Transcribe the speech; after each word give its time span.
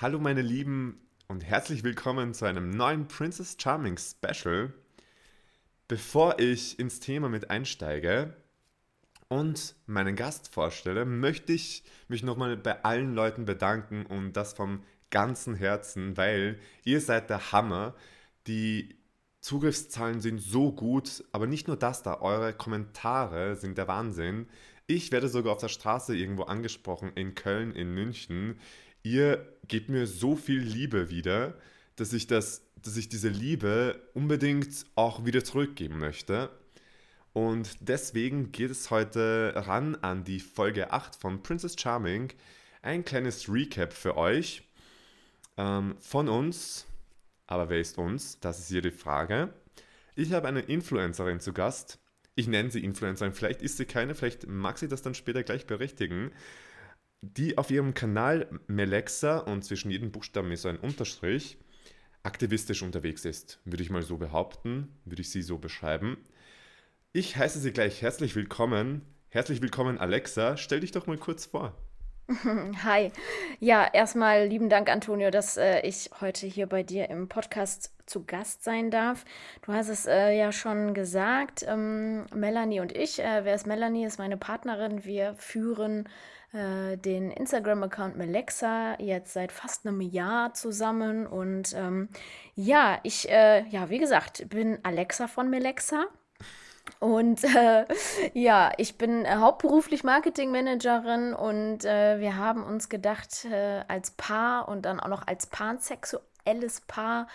Hallo 0.00 0.20
meine 0.20 0.42
Lieben 0.42 1.00
und 1.26 1.44
herzlich 1.44 1.82
willkommen 1.82 2.32
zu 2.32 2.44
einem 2.44 2.70
neuen 2.70 3.08
Princess 3.08 3.56
Charming 3.60 3.98
Special. 3.98 4.72
Bevor 5.88 6.38
ich 6.38 6.78
ins 6.78 7.00
Thema 7.00 7.28
mit 7.28 7.50
einsteige 7.50 8.32
und 9.26 9.74
meinen 9.86 10.14
Gast 10.14 10.54
vorstelle, 10.54 11.04
möchte 11.04 11.52
ich 11.52 11.82
mich 12.06 12.22
nochmal 12.22 12.56
bei 12.56 12.84
allen 12.84 13.16
Leuten 13.16 13.44
bedanken 13.44 14.06
und 14.06 14.34
das 14.34 14.52
vom 14.52 14.84
ganzen 15.10 15.56
Herzen, 15.56 16.16
weil 16.16 16.60
ihr 16.84 17.00
seid 17.00 17.28
der 17.28 17.50
Hammer. 17.50 17.96
Die 18.46 19.00
Zugriffszahlen 19.40 20.20
sind 20.20 20.38
so 20.40 20.70
gut, 20.70 21.24
aber 21.32 21.48
nicht 21.48 21.66
nur 21.66 21.76
das 21.76 22.04
da, 22.04 22.20
eure 22.20 22.52
Kommentare 22.52 23.56
sind 23.56 23.76
der 23.76 23.88
Wahnsinn. 23.88 24.46
Ich 24.86 25.10
werde 25.10 25.26
sogar 25.26 25.54
auf 25.54 25.60
der 25.60 25.68
Straße 25.68 26.16
irgendwo 26.16 26.44
angesprochen, 26.44 27.10
in 27.16 27.34
Köln, 27.34 27.74
in 27.74 27.92
München 27.92 28.60
ihr 29.02 29.46
gebt 29.66 29.88
mir 29.88 30.06
so 30.06 30.36
viel 30.36 30.60
Liebe 30.60 31.10
wieder, 31.10 31.54
dass 31.96 32.12
ich, 32.12 32.26
das, 32.26 32.62
dass 32.82 32.96
ich 32.96 33.08
diese 33.08 33.28
Liebe 33.28 34.00
unbedingt 34.14 34.86
auch 34.94 35.24
wieder 35.24 35.44
zurückgeben 35.44 35.98
möchte. 35.98 36.50
Und 37.32 37.76
deswegen 37.80 38.50
geht 38.52 38.70
es 38.70 38.90
heute 38.90 39.52
ran 39.54 39.96
an 39.96 40.24
die 40.24 40.40
Folge 40.40 40.92
8 40.92 41.14
von 41.14 41.42
Princess 41.42 41.76
Charming. 41.78 42.32
Ein 42.82 43.04
kleines 43.04 43.48
Recap 43.48 43.92
für 43.92 44.16
euch 44.16 44.62
ähm, 45.56 45.96
von 46.00 46.28
uns. 46.28 46.86
Aber 47.46 47.68
wer 47.68 47.80
ist 47.80 47.98
uns? 47.98 48.40
Das 48.40 48.58
ist 48.58 48.68
hier 48.68 48.82
die 48.82 48.90
Frage. 48.90 49.52
Ich 50.16 50.32
habe 50.32 50.48
eine 50.48 50.60
Influencerin 50.60 51.40
zu 51.40 51.52
Gast. 51.52 51.98
Ich 52.34 52.48
nenne 52.48 52.70
sie 52.70 52.84
Influencerin. 52.84 53.32
Vielleicht 53.32 53.62
ist 53.62 53.76
sie 53.76 53.84
keine, 53.84 54.14
vielleicht 54.14 54.46
mag 54.46 54.78
sie 54.78 54.88
das 54.88 55.02
dann 55.02 55.14
später 55.14 55.42
gleich 55.42 55.66
berichtigen 55.66 56.32
die 57.20 57.58
auf 57.58 57.70
ihrem 57.70 57.94
Kanal 57.94 58.48
Melexa 58.66 59.38
und 59.38 59.64
zwischen 59.64 59.90
jedem 59.90 60.12
Buchstaben 60.12 60.52
ist 60.52 60.66
ein 60.66 60.78
Unterstrich 60.78 61.58
aktivistisch 62.22 62.82
unterwegs 62.82 63.24
ist, 63.24 63.60
würde 63.64 63.82
ich 63.82 63.90
mal 63.90 64.02
so 64.02 64.18
behaupten, 64.18 64.88
würde 65.04 65.22
ich 65.22 65.30
sie 65.30 65.42
so 65.42 65.56
beschreiben. 65.58 66.18
Ich 67.12 67.36
heiße 67.36 67.58
Sie 67.58 67.72
gleich 67.72 68.02
herzlich 68.02 68.36
willkommen. 68.36 69.02
Herzlich 69.28 69.62
willkommen, 69.62 69.98
Alexa. 69.98 70.56
Stell 70.56 70.80
dich 70.80 70.90
doch 70.90 71.06
mal 71.06 71.16
kurz 71.16 71.46
vor. 71.46 71.74
Hi. 72.84 73.10
Ja, 73.58 73.88
erstmal 73.90 74.46
lieben 74.46 74.68
Dank, 74.68 74.90
Antonio, 74.90 75.30
dass 75.30 75.56
äh, 75.56 75.80
ich 75.80 76.10
heute 76.20 76.46
hier 76.46 76.66
bei 76.66 76.82
dir 76.82 77.08
im 77.08 77.26
Podcast 77.26 77.90
zu 78.04 78.26
Gast 78.26 78.62
sein 78.62 78.90
darf. 78.90 79.24
Du 79.62 79.72
hast 79.72 79.88
es 79.88 80.04
äh, 80.04 80.36
ja 80.36 80.52
schon 80.52 80.92
gesagt, 80.92 81.64
ähm, 81.66 82.26
Melanie 82.34 82.80
und 82.80 82.94
ich. 82.94 83.18
Äh, 83.18 83.46
wer 83.46 83.54
ist 83.54 83.66
Melanie? 83.66 84.04
Ist 84.04 84.18
meine 84.18 84.36
Partnerin. 84.36 85.06
Wir 85.06 85.36
führen 85.38 86.06
äh, 86.52 86.98
den 86.98 87.30
Instagram-Account 87.30 88.18
Melexa 88.18 89.00
jetzt 89.00 89.32
seit 89.32 89.50
fast 89.50 89.86
einem 89.86 90.02
Jahr 90.02 90.52
zusammen. 90.52 91.26
Und 91.26 91.72
ähm, 91.74 92.10
ja, 92.54 93.00
ich, 93.04 93.30
äh, 93.30 93.66
ja, 93.70 93.88
wie 93.88 93.98
gesagt, 93.98 94.50
bin 94.50 94.78
Alexa 94.82 95.28
von 95.28 95.48
Melexa. 95.48 96.08
Und 97.00 97.44
äh, 97.44 97.84
ja, 98.34 98.72
ich 98.76 98.98
bin 98.98 99.24
äh, 99.24 99.36
hauptberuflich 99.36 100.04
Marketingmanagerin 100.04 101.32
und 101.34 101.84
äh, 101.84 102.18
wir 102.18 102.36
haben 102.36 102.64
uns 102.64 102.88
gedacht, 102.88 103.44
äh, 103.44 103.84
als 103.88 104.10
Paar 104.12 104.68
und 104.68 104.82
dann 104.82 105.00
auch 105.00 105.08
noch 105.08 105.26
als 105.26 105.46
pansexuelles 105.46 106.80
Paar 106.82 107.28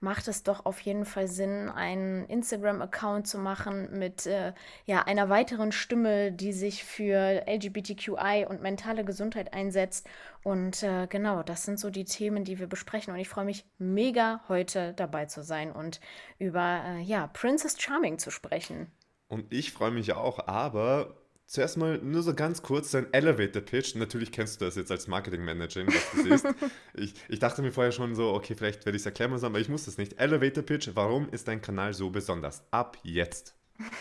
macht 0.00 0.28
es 0.28 0.42
doch 0.42 0.64
auf 0.64 0.80
jeden 0.80 1.04
Fall 1.04 1.28
Sinn, 1.28 1.68
einen 1.68 2.24
Instagram-Account 2.24 3.28
zu 3.28 3.38
machen 3.38 3.98
mit 3.98 4.26
äh, 4.26 4.54
ja, 4.86 5.02
einer 5.02 5.28
weiteren 5.28 5.72
Stimme, 5.72 6.32
die 6.32 6.54
sich 6.54 6.84
für 6.84 7.44
LGBTQI 7.46 8.46
und 8.48 8.62
mentale 8.62 9.04
Gesundheit 9.04 9.52
einsetzt. 9.52 10.08
Und 10.42 10.82
äh, 10.82 11.06
genau, 11.06 11.42
das 11.42 11.64
sind 11.64 11.78
so 11.78 11.90
die 11.90 12.06
Themen, 12.06 12.44
die 12.44 12.58
wir 12.58 12.66
besprechen. 12.66 13.12
Und 13.12 13.20
ich 13.20 13.28
freue 13.28 13.44
mich 13.44 13.66
mega, 13.78 14.40
heute 14.48 14.94
dabei 14.94 15.26
zu 15.26 15.42
sein 15.42 15.70
und 15.70 16.00
über 16.38 16.96
ja, 17.02 17.26
Princess 17.26 17.78
Charming 17.78 18.18
zu 18.18 18.30
sprechen. 18.30 18.90
Und 19.30 19.52
ich 19.52 19.70
freue 19.70 19.92
mich 19.92 20.12
auch, 20.12 20.48
aber 20.48 21.14
zuerst 21.46 21.76
mal 21.76 21.98
nur 21.98 22.22
so 22.24 22.34
ganz 22.34 22.62
kurz 22.62 22.90
dein 22.90 23.12
Elevator 23.14 23.62
Pitch. 23.62 23.94
Natürlich 23.94 24.32
kennst 24.32 24.60
du 24.60 24.64
das 24.64 24.74
jetzt 24.74 24.90
als 24.90 25.06
Marketing 25.06 25.44
Manager, 25.44 25.86
was 25.86 26.10
das 26.16 26.26
ist. 26.26 26.54
ich, 26.94 27.14
ich 27.28 27.38
dachte 27.38 27.62
mir 27.62 27.70
vorher 27.70 27.92
schon 27.92 28.16
so, 28.16 28.32
okay, 28.32 28.56
vielleicht 28.56 28.84
werde 28.84 28.96
ich 28.96 29.02
es 29.02 29.06
erklären 29.06 29.30
müssen, 29.30 29.46
aber 29.46 29.60
ich 29.60 29.68
muss 29.68 29.84
das 29.84 29.98
nicht. 29.98 30.18
Elevator 30.18 30.64
Pitch, 30.64 30.90
warum 30.94 31.28
ist 31.30 31.46
dein 31.46 31.62
Kanal 31.62 31.94
so 31.94 32.10
besonders? 32.10 32.64
Ab 32.72 32.98
jetzt. 33.04 33.54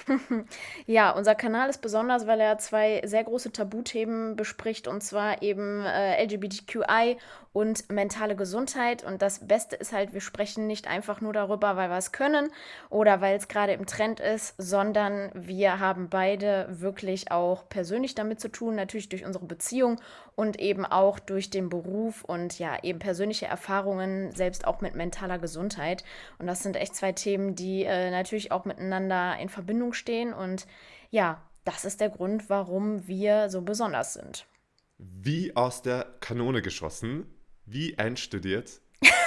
ja, 0.85 1.11
unser 1.11 1.35
Kanal 1.35 1.69
ist 1.69 1.81
besonders, 1.81 2.27
weil 2.27 2.39
er 2.39 2.57
zwei 2.57 3.01
sehr 3.05 3.23
große 3.23 3.51
Tabuthemen 3.51 4.35
bespricht, 4.35 4.87
und 4.87 5.01
zwar 5.01 5.41
eben 5.41 5.83
äh, 5.85 6.23
LGBTQI 6.23 7.17
und 7.51 7.89
mentale 7.91 8.35
Gesundheit. 8.35 9.03
Und 9.03 9.21
das 9.21 9.47
Beste 9.47 9.75
ist 9.75 9.91
halt, 9.91 10.13
wir 10.13 10.21
sprechen 10.21 10.67
nicht 10.67 10.87
einfach 10.87 11.21
nur 11.21 11.33
darüber, 11.33 11.75
weil 11.75 11.89
wir 11.89 11.97
es 11.97 12.11
können 12.11 12.51
oder 12.89 13.21
weil 13.21 13.37
es 13.37 13.47
gerade 13.47 13.73
im 13.73 13.85
Trend 13.85 14.19
ist, 14.19 14.53
sondern 14.57 15.31
wir 15.33 15.79
haben 15.79 16.09
beide 16.09 16.67
wirklich 16.69 17.31
auch 17.31 17.67
persönlich 17.69 18.15
damit 18.15 18.39
zu 18.39 18.49
tun, 18.49 18.75
natürlich 18.75 19.09
durch 19.09 19.25
unsere 19.25 19.45
Beziehung 19.45 19.99
und 20.35 20.59
eben 20.59 20.85
auch 20.85 21.19
durch 21.19 21.49
den 21.49 21.69
Beruf 21.69 22.23
und 22.23 22.59
ja, 22.59 22.81
eben 22.83 22.99
persönliche 22.99 23.47
Erfahrungen, 23.47 24.31
selbst 24.31 24.65
auch 24.65 24.81
mit 24.81 24.95
mentaler 24.95 25.39
Gesundheit. 25.39 26.03
Und 26.37 26.47
das 26.47 26.63
sind 26.63 26.77
echt 26.77 26.95
zwei 26.95 27.11
Themen, 27.11 27.55
die 27.55 27.83
äh, 27.83 28.11
natürlich 28.11 28.51
auch 28.51 28.65
miteinander 28.65 29.37
in 29.39 29.49
Verbindung 29.49 29.68
stehen. 29.93 30.33
Und 30.33 30.67
ja, 31.09 31.41
das 31.65 31.85
ist 31.85 32.01
der 32.01 32.09
Grund, 32.09 32.49
warum 32.49 33.07
wir 33.07 33.49
so 33.49 33.61
besonders 33.61 34.13
sind. 34.13 34.45
Wie 34.97 35.55
aus 35.55 35.81
der 35.81 36.05
Kanone 36.19 36.61
geschossen 36.61 37.25
wie 37.71 37.97
einstudiert. 37.97 38.81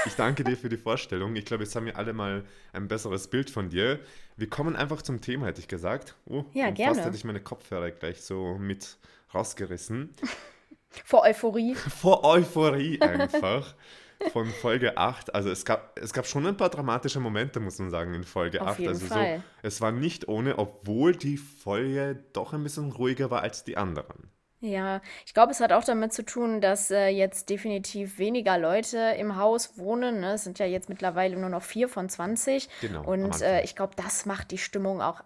Ich 0.05 0.15
danke 0.17 0.45
dir 0.45 0.57
für 0.57 0.69
die 0.69 0.77
Vorstellung. 0.77 1.37
Ich 1.37 1.45
glaube, 1.45 1.63
jetzt 1.63 1.77
haben 1.77 1.87
wir 1.87 1.97
alle 1.97 2.13
mal 2.13 2.45
ein 2.73 2.89
besseres 2.89 3.29
Bild 3.29 3.51
von 3.51 3.71
dir. 3.71 4.01
Wir 4.37 4.51
kommen 4.51 4.77
einfach 4.77 5.01
zum 5.03 5.21
Thema, 5.21 5.47
hätte 5.47 5.61
ich 5.61 5.69
gesagt. 5.69 6.17
Oh, 6.27 6.45
ja, 6.53 6.71
gerne. 6.71 6.95
Fast 6.95 7.07
hätte 7.07 7.17
ich 7.17 7.25
meine 7.25 7.41
Kopfhörer 7.41 7.91
gleich 7.93 8.21
so 8.21 8.59
mit 8.59 8.99
rausgerissen. 9.33 10.11
Vor 11.05 11.23
Euphorie. 11.23 11.75
Vor 11.75 12.25
Euphorie 12.25 13.01
einfach. 13.01 13.75
Von 14.31 14.47
Folge 14.47 14.97
8. 14.97 15.35
Also 15.35 15.51
es 15.51 15.65
gab, 15.65 15.99
es 15.99 16.13
gab 16.13 16.27
schon 16.27 16.47
ein 16.47 16.57
paar 16.57 16.71
dramatische 16.71 17.21
Momente, 17.21 17.61
muss 17.61 17.79
man 17.79 17.91
sagen, 17.91 18.15
in 18.15 18.25
Folge 18.25 18.63
Auf 18.63 18.69
8. 18.69 18.79
Jeden 18.79 18.89
also 18.91 19.07
Fall. 19.07 19.39
so, 19.39 19.43
es 19.63 19.81
war 19.81 19.93
nicht 19.93 20.29
ohne, 20.29 20.59
obwohl 20.59 21.15
die 21.15 21.37
Folge 21.37 22.25
doch 22.33 22.53
ein 22.53 22.63
bisschen 22.63 22.93
ruhiger 22.93 23.31
war 23.31 23.43
als 23.43 23.65
die 23.65 23.77
anderen. 23.77 24.31
Ja, 24.63 25.01
ich 25.27 25.35
glaube, 25.35 25.51
es 25.51 25.61
hat 25.61 25.73
auch 25.73 25.83
damit 25.83 26.13
zu 26.13 26.25
tun, 26.25 26.61
dass 26.61 26.93
äh, 26.93 27.09
jetzt 27.09 27.51
definitiv 27.51 28.19
weniger 28.19 28.59
Leute 28.59 28.97
im 29.19 29.37
Haus 29.37 29.77
wohnen. 29.77 30.21
Ne? 30.21 30.35
Es 30.35 30.45
sind 30.45 30.61
ja 30.61 30.67
jetzt 30.67 30.89
mittlerweile 30.89 31.37
nur 31.37 31.51
noch 31.51 31.63
vier 31.63 31.89
von 31.89 32.09
20. 32.09 32.69
Genau. 32.81 33.05
Und 33.05 33.43
äh, 33.43 33.63
ich 33.65 33.75
glaube, 33.75 33.95
das 33.97 34.25
macht 34.25 34.53
die 34.53 34.59
Stimmung 34.59 35.03
auch 35.03 35.21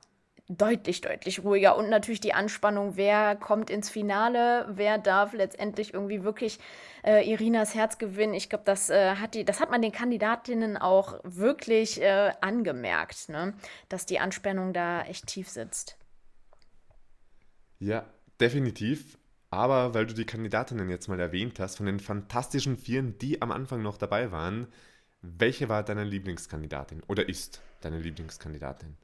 deutlich, 0.48 1.00
deutlich 1.00 1.42
ruhiger. 1.42 1.76
Und 1.76 1.88
natürlich 1.88 2.20
die 2.20 2.32
Anspannung, 2.32 2.96
wer 2.96 3.36
kommt 3.36 3.70
ins 3.70 3.90
Finale, 3.90 4.66
wer 4.70 4.98
darf 4.98 5.32
letztendlich 5.32 5.94
irgendwie 5.94 6.22
wirklich 6.22 6.58
äh, 7.04 7.28
Irinas 7.28 7.74
Herz 7.74 7.98
gewinnen. 7.98 8.34
Ich 8.34 8.48
glaube, 8.48 8.64
das, 8.64 8.90
äh, 8.90 9.16
hat 9.16 9.36
das 9.48 9.60
hat 9.60 9.70
man 9.70 9.82
den 9.82 9.92
Kandidatinnen 9.92 10.76
auch 10.76 11.18
wirklich 11.24 12.00
äh, 12.00 12.32
angemerkt, 12.40 13.28
ne? 13.28 13.54
dass 13.88 14.06
die 14.06 14.18
Anspannung 14.18 14.72
da 14.72 15.02
echt 15.02 15.26
tief 15.26 15.48
sitzt. 15.48 15.96
Ja, 17.78 18.04
definitiv. 18.40 19.18
Aber 19.50 19.94
weil 19.94 20.06
du 20.06 20.14
die 20.14 20.26
Kandidatinnen 20.26 20.90
jetzt 20.90 21.08
mal 21.08 21.20
erwähnt 21.20 21.60
hast, 21.60 21.76
von 21.76 21.86
den 21.86 22.00
fantastischen 22.00 22.76
Vieren, 22.76 23.16
die 23.18 23.42
am 23.42 23.52
Anfang 23.52 23.80
noch 23.80 23.96
dabei 23.96 24.32
waren, 24.32 24.66
welche 25.22 25.68
war 25.68 25.82
deine 25.82 26.04
Lieblingskandidatin 26.04 27.02
oder 27.06 27.28
ist 27.28 27.62
deine 27.80 27.98
Lieblingskandidatin? 27.98 28.96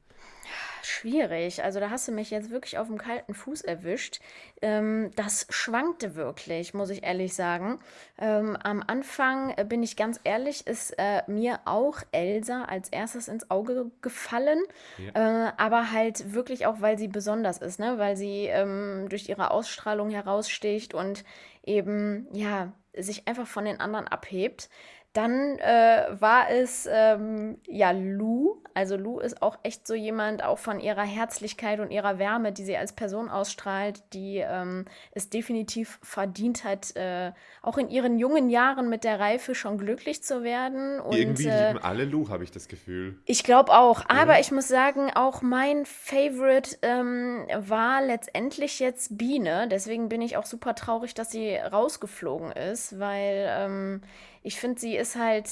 Schwierig. 0.85 1.63
Also 1.63 1.79
da 1.79 1.89
hast 1.89 2.09
du 2.09 2.11
mich 2.11 2.29
jetzt 2.29 2.49
wirklich 2.49 2.77
auf 2.77 2.87
dem 2.87 2.97
kalten 2.97 3.33
Fuß 3.33 3.61
erwischt. 3.61 4.19
Ähm, 4.61 5.11
das 5.15 5.47
schwankte 5.49 6.15
wirklich, 6.15 6.73
muss 6.73 6.89
ich 6.89 7.03
ehrlich 7.03 7.33
sagen. 7.35 7.79
Ähm, 8.17 8.57
am 8.61 8.83
Anfang, 8.85 9.53
äh, 9.55 9.63
bin 9.63 9.81
ich 9.81 9.95
ganz 9.95 10.19
ehrlich, 10.25 10.67
ist 10.67 10.91
äh, 10.97 11.21
mir 11.27 11.61
auch 11.63 11.99
Elsa 12.11 12.65
als 12.65 12.89
erstes 12.89 13.29
ins 13.29 13.49
Auge 13.49 13.91
gefallen. 14.01 14.61
Ja. 14.97 15.47
Äh, 15.47 15.51
aber 15.55 15.91
halt 15.91 16.33
wirklich 16.33 16.65
auch, 16.65 16.81
weil 16.81 16.97
sie 16.97 17.07
besonders 17.07 17.59
ist, 17.59 17.79
ne? 17.79 17.97
weil 17.97 18.17
sie 18.17 18.47
ähm, 18.47 19.07
durch 19.07 19.29
ihre 19.29 19.51
Ausstrahlung 19.51 20.09
heraussticht 20.09 20.93
und 20.93 21.23
eben, 21.63 22.27
ja, 22.33 22.73
sich 22.95 23.27
einfach 23.27 23.47
von 23.47 23.63
den 23.63 23.79
anderen 23.79 24.07
abhebt. 24.09 24.69
Dann 25.13 25.59
äh, 25.59 26.07
war 26.19 26.49
es 26.49 26.89
ähm, 26.91 27.59
ja 27.67 27.91
Lou. 27.91 28.57
Also 28.73 28.97
Lou 28.97 29.19
ist 29.19 29.43
auch 29.43 29.59
echt 29.61 29.85
so 29.85 29.93
jemand, 29.93 30.43
auch 30.43 30.57
von 30.57 30.79
ihrer 30.79 31.03
Herzlichkeit 31.03 31.79
und 31.79 31.91
ihrer 31.91 32.17
Wärme, 32.17 32.51
die 32.51 32.63
sie 32.63 32.75
als 32.75 32.93
Person 32.93 33.29
ausstrahlt, 33.29 34.01
die 34.13 34.37
ähm, 34.37 34.85
es 35.11 35.29
definitiv 35.29 35.99
verdient 36.01 36.63
hat, 36.63 36.95
äh, 36.95 37.31
auch 37.61 37.77
in 37.77 37.89
ihren 37.89 38.17
jungen 38.17 38.49
Jahren 38.49 38.89
mit 38.89 39.03
der 39.03 39.19
Reife 39.19 39.53
schon 39.53 39.77
glücklich 39.77 40.23
zu 40.23 40.41
werden. 40.41 40.99
Und, 40.99 41.15
Irgendwie 41.15 41.47
äh, 41.47 41.73
lieben 41.73 41.83
alle 41.83 42.05
Lou, 42.05 42.29
habe 42.29 42.43
ich 42.43 42.49
das 42.49 42.67
Gefühl. 42.67 43.19
Ich 43.25 43.43
glaube 43.43 43.71
auch. 43.71 44.03
Aber 44.07 44.39
ich 44.39 44.51
muss 44.51 44.67
sagen, 44.67 45.11
auch 45.13 45.43
mein 45.43 45.85
Favorite 45.85 46.77
ähm, 46.81 47.45
war 47.55 48.01
letztendlich 48.01 48.79
jetzt 48.79 49.15
Biene. 49.15 49.67
Deswegen 49.69 50.09
bin 50.09 50.23
ich 50.23 50.37
auch 50.37 50.45
super 50.47 50.73
traurig, 50.73 51.13
dass 51.13 51.29
sie 51.29 51.55
rausgeflogen 51.55 52.51
ist, 52.53 52.99
weil 52.99 53.45
ähm, 53.49 54.01
ich 54.45 54.59
finde, 54.59 54.79
sie 54.79 54.97
ist 54.97 55.02
halt 55.15 55.49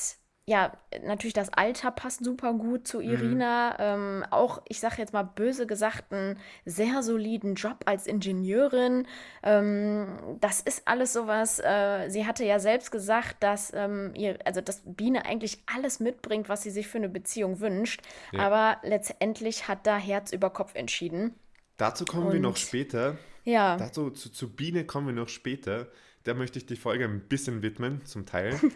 ja, 0.47 0.73
natürlich 1.03 1.33
das 1.33 1.53
Alter 1.53 1.91
passt 1.91 2.25
super 2.25 2.53
gut 2.53 2.87
zu 2.87 2.99
Irina. 2.99 3.71
Mhm. 3.71 3.75
Ähm, 3.79 4.25
auch, 4.31 4.61
ich 4.67 4.79
sage 4.79 4.95
jetzt 4.97 5.13
mal 5.13 5.23
böse 5.23 5.67
gesagt, 5.67 6.11
einen 6.11 6.37
sehr 6.65 7.03
soliden 7.03 7.53
Job 7.55 7.83
als 7.85 8.07
Ingenieurin. 8.07 9.07
Ähm, 9.43 10.07
das 10.41 10.59
ist 10.61 10.87
alles 10.87 11.13
sowas. 11.13 11.59
Äh, 11.59 12.09
sie 12.09 12.25
hatte 12.25 12.43
ja 12.43 12.59
selbst 12.59 12.91
gesagt, 12.91 13.37
dass 13.41 13.71
ähm, 13.73 14.13
ihr, 14.15 14.39
also 14.43 14.61
dass 14.61 14.81
Biene 14.83 15.25
eigentlich 15.25 15.63
alles 15.73 15.99
mitbringt, 15.99 16.49
was 16.49 16.63
sie 16.63 16.71
sich 16.71 16.87
für 16.87 16.97
eine 16.97 17.09
Beziehung 17.09 17.59
wünscht. 17.59 18.01
Ja. 18.31 18.39
Aber 18.39 18.77
letztendlich 18.83 19.67
hat 19.67 19.85
da 19.85 19.97
Herz 19.97 20.33
über 20.33 20.49
Kopf 20.49 20.73
entschieden. 20.73 21.35
Dazu 21.77 22.03
kommen 22.03 22.27
Und, 22.27 22.33
wir 22.33 22.39
noch 22.39 22.57
später. 22.57 23.17
Ja. 23.43 23.77
Dazu 23.77 24.09
zu, 24.09 24.29
zu 24.29 24.53
Biene 24.53 24.85
kommen 24.85 25.07
wir 25.07 25.13
noch 25.13 25.29
später. 25.29 25.87
Da 26.23 26.33
möchte 26.33 26.59
ich 26.59 26.65
die 26.65 26.75
Folge 26.75 27.05
ein 27.05 27.21
bisschen 27.21 27.61
widmen, 27.61 28.05
zum 28.05 28.25
Teil. 28.25 28.59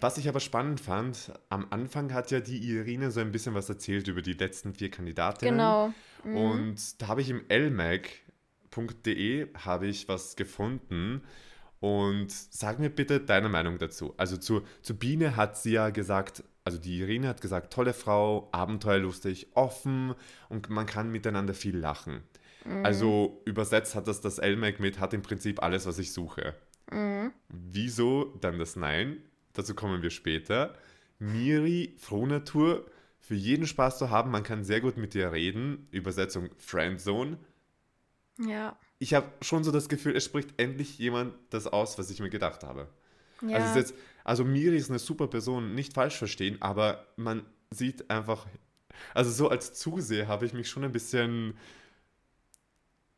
Was 0.00 0.18
ich 0.18 0.28
aber 0.28 0.40
spannend 0.40 0.80
fand, 0.80 1.32
am 1.50 1.68
Anfang 1.70 2.12
hat 2.12 2.32
ja 2.32 2.40
die 2.40 2.58
Irene 2.58 3.12
so 3.12 3.20
ein 3.20 3.30
bisschen 3.30 3.54
was 3.54 3.68
erzählt 3.68 4.08
über 4.08 4.22
die 4.22 4.32
letzten 4.32 4.74
vier 4.74 4.90
Kandidatinnen. 4.90 5.54
Genau. 5.54 5.94
Mhm. 6.24 6.36
Und 6.36 7.02
da 7.02 7.08
habe 7.08 7.20
ich 7.20 7.30
im 7.30 7.44
lmag.de 7.48 9.48
habe 9.64 9.86
ich 9.86 10.08
was 10.08 10.34
gefunden. 10.34 11.22
Und 11.78 12.32
sag 12.32 12.78
mir 12.78 12.90
bitte 12.90 13.20
deine 13.20 13.48
Meinung 13.48 13.78
dazu. 13.78 14.14
Also 14.16 14.36
zu, 14.36 14.62
zu 14.82 14.96
Biene 14.96 15.36
hat 15.36 15.58
sie 15.58 15.72
ja 15.72 15.90
gesagt, 15.90 16.42
also 16.64 16.78
die 16.78 16.98
Irene 16.98 17.28
hat 17.28 17.40
gesagt, 17.40 17.72
tolle 17.72 17.92
Frau, 17.92 18.48
abenteuerlustig, 18.52 19.48
offen 19.54 20.14
und 20.48 20.70
man 20.70 20.86
kann 20.86 21.12
miteinander 21.12 21.54
viel 21.54 21.76
lachen. 21.76 22.22
Mhm. 22.64 22.84
Also 22.84 23.42
übersetzt 23.44 23.94
hat 23.94 24.08
das 24.08 24.20
das 24.20 24.38
LMAG 24.38 24.80
mit, 24.80 24.98
hat 24.98 25.14
im 25.14 25.22
Prinzip 25.22 25.62
alles, 25.62 25.86
was 25.86 25.98
ich 25.98 26.12
suche. 26.12 26.54
Mhm. 26.90 27.32
Wieso 27.48 28.36
dann 28.40 28.58
das 28.58 28.76
Nein? 28.76 29.18
Dazu 29.54 29.74
kommen 29.74 30.02
wir 30.02 30.10
später. 30.10 30.74
Miri, 31.18 31.94
Frohnatur, 31.98 32.90
für 33.20 33.34
jeden 33.34 33.66
Spaß 33.66 33.98
zu 33.98 34.10
haben, 34.10 34.30
man 34.30 34.42
kann 34.42 34.64
sehr 34.64 34.82
gut 34.82 34.98
mit 34.98 35.14
dir 35.14 35.32
reden. 35.32 35.88
Übersetzung 35.90 36.50
Friendzone. 36.58 37.38
Ja. 38.38 38.78
Ich 38.98 39.14
habe 39.14 39.32
schon 39.40 39.64
so 39.64 39.72
das 39.72 39.88
Gefühl, 39.88 40.14
es 40.14 40.24
spricht 40.24 40.60
endlich 40.60 40.98
jemand 40.98 41.34
das 41.50 41.66
aus, 41.66 41.98
was 41.98 42.10
ich 42.10 42.20
mir 42.20 42.30
gedacht 42.30 42.62
habe. 42.62 42.88
Ja. 43.40 43.58
Also, 43.58 43.78
jetzt, 43.78 43.94
also 44.24 44.44
Miri 44.44 44.76
ist 44.76 44.90
eine 44.90 44.98
super 44.98 45.26
Person, 45.26 45.74
nicht 45.74 45.94
falsch 45.94 46.16
verstehen, 46.16 46.60
aber 46.60 47.06
man 47.16 47.44
sieht 47.70 48.10
einfach, 48.10 48.46
also 49.12 49.30
so 49.30 49.48
als 49.48 49.74
Zuseher 49.74 50.28
habe 50.28 50.46
ich 50.46 50.52
mich 50.52 50.68
schon 50.68 50.84
ein 50.84 50.92
bisschen, 50.92 51.56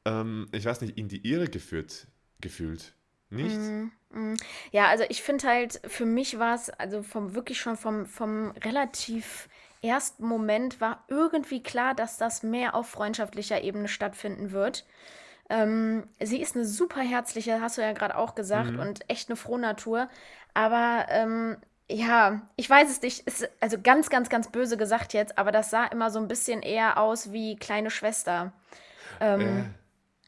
ähm, 0.04 0.48
ich 0.52 0.64
weiß 0.64 0.80
nicht, 0.80 0.98
in 0.98 1.08
die 1.08 1.28
Irre 1.28 1.48
geführt, 1.48 2.06
gefühlt. 2.40 2.95
Nicht? 3.30 3.56
Mm, 3.56 3.90
mm. 4.10 4.36
Ja, 4.70 4.86
also 4.86 5.04
ich 5.08 5.22
finde 5.22 5.48
halt, 5.48 5.80
für 5.86 6.06
mich 6.06 6.38
war 6.38 6.54
es, 6.54 6.70
also 6.70 7.02
vom 7.02 7.34
wirklich 7.34 7.60
schon 7.60 7.76
vom, 7.76 8.06
vom 8.06 8.52
relativ 8.52 9.48
ersten 9.82 10.26
Moment 10.26 10.80
war 10.80 11.04
irgendwie 11.08 11.62
klar, 11.62 11.94
dass 11.94 12.18
das 12.18 12.42
mehr 12.42 12.74
auf 12.74 12.88
freundschaftlicher 12.88 13.62
Ebene 13.62 13.88
stattfinden 13.88 14.52
wird. 14.52 14.86
Ähm, 15.48 16.08
sie 16.20 16.40
ist 16.40 16.56
eine 16.56 16.64
super 16.64 17.00
herzliche, 17.00 17.60
hast 17.60 17.78
du 17.78 17.82
ja 17.82 17.92
gerade 17.92 18.16
auch 18.16 18.34
gesagt, 18.34 18.72
mhm. 18.72 18.80
und 18.80 19.08
echt 19.08 19.28
eine 19.28 19.36
Frohnatur. 19.36 20.08
Aber 20.54 21.06
ähm, 21.10 21.56
ja, 21.88 22.42
ich 22.56 22.68
weiß 22.68 22.90
es 22.90 23.02
nicht, 23.02 23.26
ist 23.26 23.48
also 23.60 23.76
ganz, 23.80 24.10
ganz, 24.10 24.28
ganz 24.28 24.50
böse 24.50 24.76
gesagt 24.76 25.12
jetzt, 25.12 25.38
aber 25.38 25.52
das 25.52 25.70
sah 25.70 25.84
immer 25.84 26.10
so 26.10 26.18
ein 26.18 26.28
bisschen 26.28 26.62
eher 26.62 26.98
aus 26.98 27.32
wie 27.32 27.56
kleine 27.56 27.90
Schwester. 27.90 28.52
Ähm, 29.20 29.40
äh. 29.40 29.64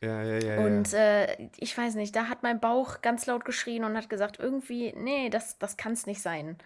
Ja, 0.00 0.22
ja, 0.22 0.38
ja. 0.38 0.58
Und 0.64 0.92
äh, 0.92 1.48
ich 1.56 1.76
weiß 1.76 1.96
nicht, 1.96 2.14
da 2.14 2.28
hat 2.28 2.42
mein 2.42 2.60
Bauch 2.60 3.00
ganz 3.02 3.26
laut 3.26 3.44
geschrien 3.44 3.84
und 3.84 3.96
hat 3.96 4.08
gesagt, 4.08 4.38
irgendwie, 4.38 4.92
nee, 4.96 5.28
das, 5.28 5.58
das 5.58 5.76
kann 5.76 5.92
es 5.92 6.06
nicht 6.06 6.22
sein. 6.22 6.56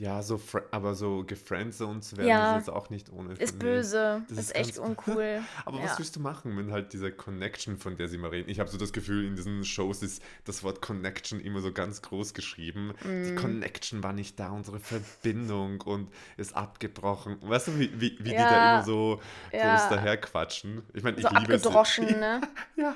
Ja, 0.00 0.22
so, 0.22 0.40
aber 0.70 0.94
so 0.94 1.24
gefriendzoned 1.26 2.04
zu 2.04 2.16
werden 2.18 2.28
ja, 2.28 2.56
ist 2.56 2.68
jetzt 2.68 2.74
auch 2.74 2.88
nicht 2.88 3.12
ohne. 3.12 3.34
Ist 3.34 3.58
böse, 3.58 4.22
das 4.28 4.38
ist, 4.38 4.44
ist 4.44 4.54
echt 4.54 4.78
uncool. 4.78 5.40
aber 5.64 5.78
ja. 5.78 5.84
was 5.84 5.98
willst 5.98 6.14
du 6.14 6.20
machen, 6.20 6.56
wenn 6.56 6.70
halt 6.70 6.92
diese 6.92 7.10
Connection, 7.10 7.78
von 7.78 7.96
der 7.96 8.06
sie 8.06 8.16
mal 8.16 8.30
reden? 8.30 8.48
Ich 8.48 8.60
habe 8.60 8.70
so 8.70 8.78
das 8.78 8.92
Gefühl, 8.92 9.26
in 9.26 9.34
diesen 9.34 9.64
Shows 9.64 10.04
ist 10.04 10.22
das 10.44 10.62
Wort 10.62 10.82
Connection 10.82 11.40
immer 11.40 11.60
so 11.60 11.72
ganz 11.72 12.00
groß 12.00 12.32
geschrieben. 12.32 12.94
Mm. 13.02 13.24
Die 13.24 13.34
Connection 13.34 14.04
war 14.04 14.12
nicht 14.12 14.38
da, 14.38 14.50
unsere 14.50 14.78
Verbindung 14.78 15.80
und 15.84 16.12
ist 16.36 16.54
abgebrochen. 16.54 17.38
Weißt 17.40 17.66
du, 17.66 17.80
wie, 17.80 17.90
wie, 18.00 18.16
wie 18.20 18.32
ja. 18.32 18.48
die 18.48 18.54
da 18.54 18.74
immer 18.74 18.84
so 18.84 19.20
groß 19.50 19.88
daherquatschen? 19.88 20.82
Ich 20.94 21.02
meine, 21.02 21.16
ich 21.16 21.24
so 21.24 21.28
liebe 21.30 21.54
abgedroschen, 21.54 22.04
es. 22.04 22.16
ne? 22.16 22.40
ja. 22.76 22.94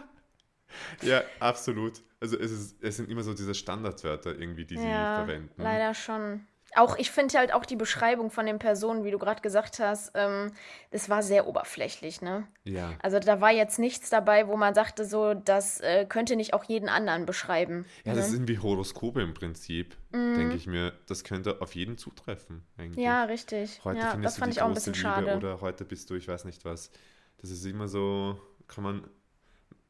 Ja, 1.02 1.22
absolut. 1.40 2.00
Also 2.20 2.38
es, 2.38 2.52
ist, 2.52 2.76
es 2.80 2.96
sind 2.96 3.10
immer 3.10 3.24
so 3.24 3.34
diese 3.34 3.54
Standardwörter 3.54 4.38
irgendwie, 4.38 4.64
die 4.64 4.76
sie 4.76 4.84
verwenden. 4.84 5.60
Leider 5.60 5.94
schon 5.94 6.46
auch, 6.74 6.96
ich 6.96 7.10
finde 7.10 7.38
halt 7.38 7.52
auch 7.52 7.64
die 7.64 7.76
Beschreibung 7.76 8.30
von 8.30 8.46
den 8.46 8.58
Personen, 8.58 9.04
wie 9.04 9.10
du 9.10 9.18
gerade 9.18 9.42
gesagt 9.42 9.78
hast, 9.78 10.12
ähm, 10.14 10.52
das 10.90 11.08
war 11.08 11.22
sehr 11.22 11.46
oberflächlich, 11.46 12.22
ne? 12.22 12.46
Ja. 12.64 12.92
Also 13.02 13.18
da 13.18 13.40
war 13.40 13.50
jetzt 13.50 13.78
nichts 13.78 14.10
dabei, 14.10 14.48
wo 14.48 14.56
man 14.56 14.74
sagte, 14.74 15.04
so, 15.04 15.34
das 15.34 15.80
äh, 15.80 16.06
könnte 16.06 16.36
nicht 16.36 16.54
auch 16.54 16.64
jeden 16.64 16.88
anderen 16.88 17.26
beschreiben. 17.26 17.84
Ja, 18.04 18.12
ne? 18.12 18.18
das 18.18 18.30
sind 18.30 18.48
wie 18.48 18.58
Horoskope 18.58 19.20
im 19.20 19.34
Prinzip, 19.34 19.96
mhm. 20.12 20.36
denke 20.36 20.56
ich 20.56 20.66
mir. 20.66 20.92
Das 21.06 21.24
könnte 21.24 21.60
auf 21.60 21.74
jeden 21.74 21.98
zutreffen, 21.98 22.64
eigentlich. 22.78 23.04
Ja, 23.04 23.24
richtig. 23.24 23.80
Heute 23.84 24.00
ja, 24.00 24.10
findest 24.12 24.36
das 24.36 24.38
fand 24.38 24.52
du 24.52 24.54
die 24.54 24.58
ich 24.58 24.62
auch 24.62 24.68
ein 24.68 24.74
bisschen 24.74 24.94
Liebe 24.94 25.02
schade. 25.02 25.36
Oder 25.36 25.60
heute 25.60 25.84
bist 25.84 26.08
du, 26.10 26.14
ich 26.14 26.28
weiß 26.28 26.44
nicht 26.44 26.64
was. 26.64 26.90
Das 27.38 27.50
ist 27.50 27.64
immer 27.66 27.88
so, 27.88 28.40
kann 28.68 28.84
man 28.84 29.04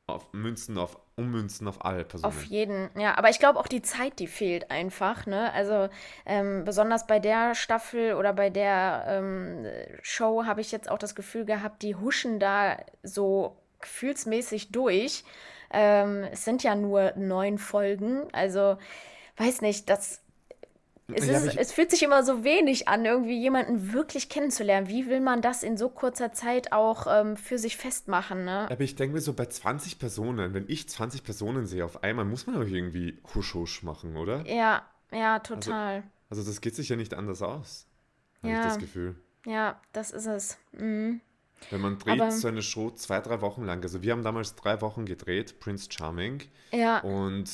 auf 0.07 0.33
Münzen, 0.33 0.79
auf 0.79 0.99
Ummünzen 1.17 1.69
auf 1.69 1.85
alle 1.85 2.05
Personen. 2.05 2.33
Auf 2.33 2.45
jeden, 2.45 2.91
ja. 2.99 3.17
Aber 3.17 3.31
ich 3.31 3.39
glaube 3.39 3.59
auch 3.59 3.67
die 3.67 3.83
Zeit, 3.83 4.19
die 4.19 4.27
fehlt 4.27 4.71
einfach. 4.71 5.27
Ne? 5.27 5.53
Also 5.53 5.89
ähm, 6.27 6.65
besonders 6.65 7.07
bei 7.07 7.19
der 7.19 7.55
Staffel 7.55 8.15
oder 8.15 8.33
bei 8.33 8.51
der 8.51 9.05
ähm, 9.07 9.67
Show 10.03 10.45
habe 10.45 10.61
ich 10.61 10.73
jetzt 10.73 10.91
auch 10.91 10.99
das 10.99 11.15
Gefühl 11.15 11.45
gehabt, 11.45 11.83
die 11.83 11.95
huschen 11.95 12.39
da 12.41 12.79
so 13.03 13.57
gefühlsmäßig 13.81 14.73
durch. 14.73 15.25
Ähm, 15.71 16.25
es 16.33 16.45
sind 16.45 16.63
ja 16.63 16.75
nur 16.75 17.13
neun 17.17 17.59
Folgen. 17.59 18.23
Also 18.33 18.79
weiß 19.37 19.61
nicht, 19.61 19.89
das 19.89 20.21
es, 21.15 21.27
ja, 21.27 21.39
ist, 21.39 21.57
es 21.57 21.73
fühlt 21.73 21.91
sich 21.91 22.03
immer 22.03 22.23
so 22.25 22.45
wenig 22.45 22.89
an, 22.89 23.05
irgendwie 23.05 23.39
jemanden 23.39 23.93
wirklich 23.93 24.29
kennenzulernen. 24.29 24.89
Wie 24.89 25.09
will 25.09 25.21
man 25.21 25.43
das 25.43 25.63
in 25.63 25.77
so 25.77 25.89
kurzer 25.89 26.33
Zeit 26.33 26.73
auch 26.73 27.07
ähm, 27.09 27.37
für 27.37 27.59
sich 27.59 27.77
festmachen? 27.77 28.45
Ne? 28.45 28.69
Aber 28.71 28.81
ich 28.81 28.97
denke 28.97 29.15
mir 29.15 29.21
so 29.21 29.33
bei 29.33 29.47
20 29.47 29.99
Personen, 29.99 30.55
wenn 30.55 30.65
ich 30.69 30.89
20 30.89 31.25
Personen 31.25 31.67
sehe 31.67 31.85
auf 31.85 32.03
einmal, 32.03 32.25
muss 32.25 32.47
man 32.47 32.57
doch 32.57 32.67
irgendwie 32.67 33.21
husch-husch 33.35 33.83
machen, 33.83 34.17
oder? 34.17 34.47
Ja, 34.47 34.83
ja, 35.11 35.39
total. 35.39 35.97
Also, 36.29 36.41
also 36.41 36.51
das 36.51 36.61
geht 36.61 36.75
sich 36.75 36.89
ja 36.89 36.97
nicht 36.97 37.15
anders 37.15 37.43
aus, 37.43 37.87
habe 38.43 38.53
ja. 38.53 38.61
ich 38.61 38.67
das 38.67 38.79
Gefühl. 38.79 39.17
Ja, 39.47 39.81
das 39.93 40.11
ist 40.11 40.27
es. 40.27 40.59
Mhm. 40.73 41.21
Wenn 41.71 41.81
man 41.81 41.99
dreht 41.99 42.21
Aber, 42.21 42.31
so 42.31 42.49
eine 42.49 42.63
Show 42.63 42.91
zwei, 42.91 43.21
drei 43.21 43.41
Wochen 43.41 43.65
lang, 43.65 43.83
also 43.83 44.03
wir 44.03 44.13
haben 44.13 44.23
damals 44.23 44.55
drei 44.55 44.81
Wochen 44.81 45.05
gedreht, 45.05 45.61
Prince 45.61 45.89
Charming. 45.91 46.43
Ja. 46.73 47.01
Und 47.01 47.51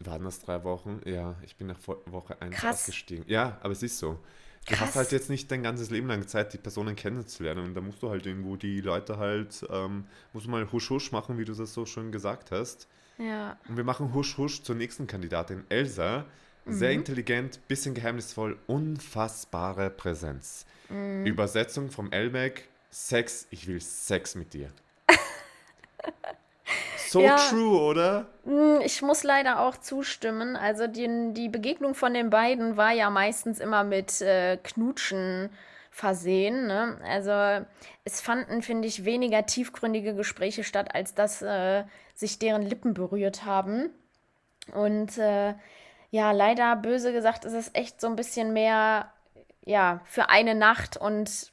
waren 0.00 0.24
das 0.24 0.40
drei 0.40 0.62
Wochen? 0.64 1.00
Ja, 1.04 1.36
ich 1.42 1.56
bin 1.56 1.66
nach 1.66 1.78
Woche 2.06 2.40
1 2.40 2.64
ausgestiegen. 2.64 3.24
Ja, 3.26 3.58
aber 3.62 3.72
es 3.72 3.82
ist 3.82 3.98
so. 3.98 4.18
Du 4.66 4.74
Krass. 4.74 4.88
hast 4.88 4.96
halt 4.96 5.12
jetzt 5.12 5.30
nicht 5.30 5.50
dein 5.50 5.62
ganzes 5.62 5.90
Leben 5.90 6.08
lang 6.08 6.26
Zeit, 6.26 6.52
die 6.52 6.58
Personen 6.58 6.94
kennenzulernen. 6.94 7.64
Und 7.64 7.74
da 7.74 7.80
musst 7.80 8.02
du 8.02 8.10
halt 8.10 8.26
irgendwo 8.26 8.56
die 8.56 8.80
Leute 8.80 9.16
halt, 9.16 9.66
ähm, 9.70 10.04
musst 10.32 10.46
du 10.46 10.50
mal 10.50 10.70
husch 10.70 10.90
husch 10.90 11.10
machen, 11.10 11.38
wie 11.38 11.44
du 11.44 11.54
das 11.54 11.72
so 11.72 11.86
schön 11.86 12.12
gesagt 12.12 12.50
hast. 12.50 12.86
Ja. 13.18 13.58
Und 13.68 13.76
wir 13.76 13.84
machen 13.84 14.12
husch 14.14 14.36
husch 14.36 14.62
zur 14.62 14.76
nächsten 14.76 15.06
Kandidatin, 15.06 15.64
Elsa. 15.68 16.26
Sehr 16.66 16.90
mhm. 16.90 16.98
intelligent, 16.98 17.66
bisschen 17.66 17.94
geheimnisvoll, 17.94 18.58
unfassbare 18.66 19.88
Präsenz. 19.88 20.66
Mhm. 20.90 21.24
Übersetzung 21.24 21.90
vom 21.90 22.12
Elmec, 22.12 22.68
Sex, 22.90 23.46
ich 23.50 23.66
will 23.66 23.80
Sex 23.80 24.34
mit 24.34 24.52
dir. 24.52 24.70
So 27.08 27.20
ja, 27.20 27.36
true, 27.36 27.80
oder? 27.80 28.26
Hm, 28.44 28.80
ich 28.84 29.02
muss 29.02 29.22
leider 29.24 29.60
auch 29.60 29.76
zustimmen. 29.76 30.56
Also 30.56 30.86
die, 30.86 31.32
die 31.32 31.48
Begegnung 31.48 31.94
von 31.94 32.14
den 32.14 32.30
beiden 32.30 32.76
war 32.76 32.92
ja 32.92 33.10
meistens 33.10 33.60
immer 33.60 33.84
mit 33.84 34.20
äh, 34.20 34.58
Knutschen 34.58 35.50
versehen. 35.90 36.66
Ne? 36.66 36.98
Also 37.04 37.66
es 38.04 38.20
fanden, 38.20 38.62
finde 38.62 38.88
ich, 38.88 39.04
weniger 39.04 39.46
tiefgründige 39.46 40.14
Gespräche 40.14 40.64
statt, 40.64 40.94
als 40.94 41.14
dass 41.14 41.42
äh, 41.42 41.84
sich 42.14 42.38
deren 42.38 42.62
Lippen 42.62 42.94
berührt 42.94 43.44
haben. 43.44 43.90
Und 44.74 45.18
äh, 45.18 45.54
ja, 46.10 46.32
leider 46.32 46.76
böse 46.76 47.12
gesagt, 47.12 47.44
ist 47.44 47.54
es 47.54 47.70
echt 47.74 48.00
so 48.00 48.06
ein 48.06 48.16
bisschen 48.16 48.52
mehr 48.52 49.12
ja, 49.64 50.00
für 50.04 50.30
eine 50.30 50.54
Nacht 50.54 50.96
und 50.96 51.52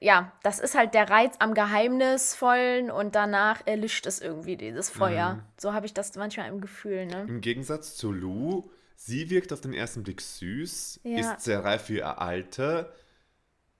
ja, 0.00 0.32
das 0.42 0.58
ist 0.58 0.74
halt 0.74 0.94
der 0.94 1.10
Reiz 1.10 1.34
am 1.38 1.52
Geheimnisvollen 1.52 2.90
und 2.90 3.14
danach 3.14 3.66
erlischt 3.66 4.06
es 4.06 4.20
irgendwie 4.20 4.56
dieses 4.56 4.88
Feuer. 4.88 5.34
Mhm. 5.34 5.42
So 5.58 5.74
habe 5.74 5.84
ich 5.84 5.92
das 5.92 6.14
manchmal 6.16 6.48
im 6.48 6.62
Gefühl. 6.62 7.06
Ne? 7.06 7.26
Im 7.28 7.42
Gegensatz 7.42 7.96
zu 7.96 8.10
Lou, 8.10 8.70
sie 8.96 9.28
wirkt 9.28 9.52
auf 9.52 9.60
den 9.60 9.74
ersten 9.74 10.02
Blick 10.02 10.22
süß, 10.22 11.00
ja. 11.04 11.18
ist 11.18 11.42
sehr 11.42 11.64
reif 11.64 11.84
für 11.84 11.98
ihr 11.98 12.18
Alter 12.18 12.92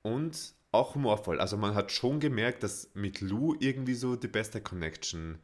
und 0.02 0.52
auch 0.72 0.94
humorvoll. 0.94 1.40
Also 1.40 1.56
man 1.56 1.74
hat 1.74 1.90
schon 1.90 2.20
gemerkt, 2.20 2.62
dass 2.62 2.90
mit 2.92 3.22
Lou 3.22 3.56
irgendwie 3.58 3.94
so 3.94 4.14
die 4.14 4.28
beste 4.28 4.60
Connection 4.60 5.38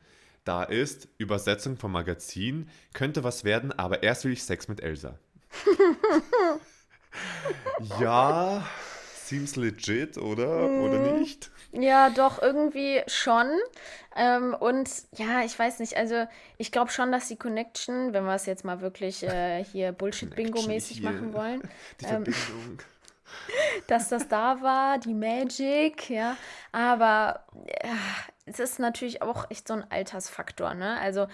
da 0.45 0.63
ist, 0.63 1.09
Übersetzung 1.17 1.79
vom 1.79 1.93
Magazin, 1.93 2.69
könnte 2.93 3.25
was 3.25 3.45
werden, 3.45 3.73
aber 3.73 4.03
erst 4.03 4.25
will 4.25 4.33
ich 4.33 4.45
Sex 4.45 4.69
mit 4.69 4.83
Elsa. 4.83 5.19
ja, 8.01 8.63
seems 9.29 9.57
legit, 9.57 10.19
oder? 10.19 10.69
Oder 10.71 11.13
nicht? 11.19 11.51
Ja, 11.73 12.11
doch, 12.11 12.41
irgendwie 12.41 13.03
schon. 13.07 13.49
Ähm, 14.15 14.55
und 14.55 14.89
ja, 15.13 15.43
ich 15.45 15.59
weiß 15.59 15.81
nicht, 15.81 15.97
also 15.97 16.27
ich 16.59 16.73
glaube 16.73 16.91
schon, 16.91 17.13
dass 17.13 17.29
die 17.29 17.37
Connection, 17.37 18.13
wenn 18.13 18.25
wir 18.25 18.35
es 18.35 18.47
jetzt 18.47 18.65
mal 18.65 18.81
wirklich 18.81 19.23
äh, 19.23 19.65
hier 19.65 19.93
Bullshit-Bingo-mäßig 19.93 21.03
machen 21.03 21.33
wollen, 21.33 21.61
Die 22.01 22.05
ähm, 22.07 22.25
Verbindung. 22.25 22.79
dass 23.87 24.09
das 24.09 24.29
da 24.29 24.63
war, 24.63 24.99
die 24.99 25.15
Magic, 25.15 26.09
ja. 26.09 26.37
Aber 26.73 27.45
ja, 27.85 27.97
es 28.47 28.61
ist 28.61 28.79
natürlich 28.79 29.23
auch 29.23 29.51
echt 29.51 29.69
so 29.69 29.75
ein 29.75 29.91
Altersfaktor, 29.91 30.75
ne? 30.75 30.99
Also 31.01 31.27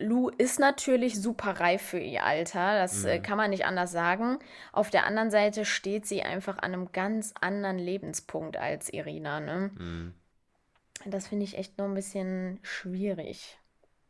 Lou 0.00 0.30
ist 0.30 0.58
natürlich 0.58 1.20
super 1.20 1.60
reif 1.60 1.82
für 1.82 1.98
ihr 1.98 2.24
Alter, 2.24 2.74
das 2.80 3.04
äh, 3.04 3.20
kann 3.20 3.36
man 3.36 3.50
nicht 3.50 3.64
anders 3.66 3.92
sagen. 3.92 4.38
Auf 4.72 4.90
der 4.90 5.06
anderen 5.06 5.30
Seite 5.30 5.64
steht 5.64 6.06
sie 6.06 6.22
einfach 6.22 6.58
an 6.58 6.72
einem 6.74 6.90
ganz 6.92 7.32
anderen 7.40 7.78
Lebenspunkt 7.78 8.56
als 8.56 8.92
Irina, 8.92 9.40
ne? 9.40 9.70
Mhm. 9.78 10.14
Das 11.06 11.28
finde 11.28 11.44
ich 11.44 11.56
echt 11.56 11.78
noch 11.78 11.86
ein 11.86 11.94
bisschen 11.94 12.58
schwierig. 12.62 13.58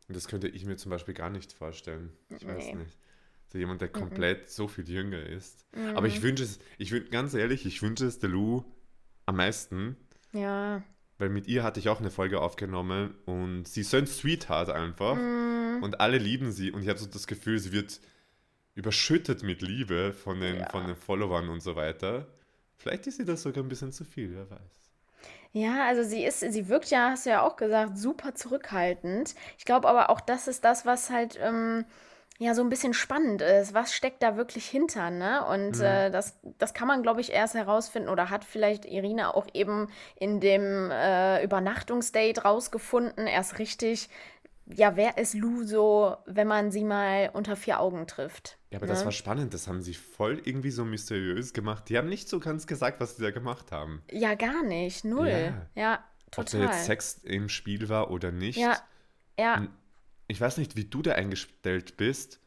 Das 0.07 0.27
könnte 0.27 0.47
ich 0.49 0.65
mir 0.65 0.75
zum 0.75 0.89
Beispiel 0.89 1.13
gar 1.13 1.29
nicht 1.29 1.53
vorstellen. 1.53 2.11
Ich 2.29 2.45
weiß 2.45 2.65
Nee. 2.67 2.75
nicht. 2.75 2.97
So 3.47 3.57
jemand, 3.57 3.81
der 3.81 3.89
komplett 3.89 4.49
so 4.49 4.67
viel 4.67 4.89
jünger 4.89 5.21
ist. 5.23 5.65
Mhm. 5.75 5.95
Aber 5.97 6.07
ich 6.07 6.21
wünsche 6.21 6.43
es, 6.43 6.59
ich 6.77 6.91
wün- 6.91 7.09
ganz 7.09 7.33
ehrlich, 7.33 7.65
ich 7.65 7.81
wünsche 7.81 8.05
es 8.05 8.19
der 8.19 8.29
Lou 8.29 8.63
am 9.25 9.35
meisten, 9.37 9.97
Ja, 10.33 10.81
weil 11.21 11.29
mit 11.29 11.47
ihr 11.47 11.63
hatte 11.63 11.79
ich 11.79 11.87
auch 11.87 11.99
eine 11.99 12.11
Folge 12.11 12.41
aufgenommen 12.41 13.13
und 13.25 13.67
sie 13.67 13.81
ist 13.81 13.91
so 13.91 13.97
ein 13.97 14.07
Sweetheart 14.07 14.69
einfach 14.69 15.15
Mhm. 15.15 15.83
und 15.83 16.01
alle 16.01 16.17
lieben 16.17 16.51
sie 16.51 16.71
und 16.71 16.81
ich 16.81 16.89
habe 16.89 16.99
so 16.99 17.05
das 17.05 17.27
Gefühl, 17.27 17.59
sie 17.59 17.71
wird 17.71 18.01
überschüttet 18.75 19.43
mit 19.43 19.61
Liebe 19.61 20.13
von 20.13 20.39
den, 20.39 20.57
Ja. 20.59 20.69
von 20.69 20.87
den 20.87 20.95
Followern 20.95 21.49
und 21.49 21.61
so 21.61 21.75
weiter. 21.75 22.27
Vielleicht 22.77 23.05
ist 23.07 23.17
sie 23.17 23.25
das 23.25 23.43
sogar 23.43 23.63
ein 23.63 23.69
bisschen 23.69 23.91
zu 23.91 24.03
viel, 24.03 24.33
wer 24.33 24.49
weiß. 24.49 24.59
Ja, 25.53 25.85
also 25.85 26.03
sie 26.03 26.23
ist, 26.23 26.39
sie 26.39 26.69
wirkt 26.69 26.89
ja, 26.89 27.09
hast 27.11 27.25
du 27.25 27.29
ja 27.31 27.41
auch 27.41 27.57
gesagt, 27.57 27.97
super 27.97 28.33
zurückhaltend. 28.35 29.35
Ich 29.57 29.65
glaube 29.65 29.87
aber 29.89 30.09
auch, 30.09 30.21
das 30.21 30.47
ist 30.47 30.63
das, 30.63 30.85
was 30.85 31.09
halt 31.09 31.37
ähm, 31.41 31.83
ja 32.41 32.55
so 32.55 32.63
ein 32.63 32.69
bisschen 32.69 32.93
spannend 32.93 33.41
ist. 33.43 33.75
Was 33.75 33.93
steckt 33.93 34.23
da 34.23 34.35
wirklich 34.35 34.65
hinter, 34.65 35.11
ne? 35.11 35.45
Und 35.45 35.79
äh, 35.79 36.09
das, 36.09 36.39
das 36.57 36.73
kann 36.73 36.87
man, 36.87 37.03
glaube 37.03 37.21
ich, 37.21 37.31
erst 37.31 37.53
herausfinden 37.53 38.09
oder 38.09 38.31
hat 38.31 38.43
vielleicht 38.43 38.85
Irina 38.85 39.35
auch 39.35 39.45
eben 39.53 39.89
in 40.15 40.39
dem 40.39 40.89
äh, 40.89 41.43
Übernachtungsdate 41.43 42.41
rausgefunden, 42.41 43.27
erst 43.27 43.59
richtig. 43.59 44.09
Ja, 44.65 44.95
wer 44.95 45.17
ist 45.17 45.35
Lou 45.35 45.63
so, 45.63 46.15
wenn 46.25 46.47
man 46.47 46.71
sie 46.71 46.83
mal 46.83 47.29
unter 47.33 47.55
vier 47.55 47.79
Augen 47.79 48.07
trifft? 48.07 48.57
Ja, 48.71 48.79
aber 48.79 48.87
das 48.87 48.99
ne? 48.99 49.05
war 49.05 49.11
spannend, 49.11 49.53
das 49.53 49.67
haben 49.67 49.81
sie 49.81 49.93
voll 49.93 50.41
irgendwie 50.43 50.71
so 50.71 50.83
mysteriös 50.83 51.53
gemacht. 51.53 51.89
Die 51.89 51.97
haben 51.97 52.09
nicht 52.09 52.27
so 52.27 52.39
ganz 52.39 52.65
gesagt, 52.65 52.99
was 53.01 53.17
sie 53.17 53.23
da 53.23 53.31
gemacht 53.31 53.71
haben. 53.71 54.01
Ja, 54.09 54.33
gar 54.33 54.63
nicht, 54.63 55.05
null. 55.05 55.27
Ja. 55.27 55.67
Ja, 55.75 56.03
Ob 56.27 56.31
da 56.31 56.43
total. 56.43 56.61
jetzt 56.61 56.85
Sex 56.85 57.19
im 57.23 57.49
Spiel 57.49 57.87
war 57.89 58.09
oder 58.09 58.31
nicht. 58.31 58.57
Ja, 58.57 58.77
ja. 59.37 59.67
Ich 60.31 60.39
weiß 60.39 60.57
nicht, 60.57 60.77
wie 60.77 60.85
du 60.85 61.01
da 61.01 61.11
eingestellt 61.11 61.97
bist, 61.97 62.39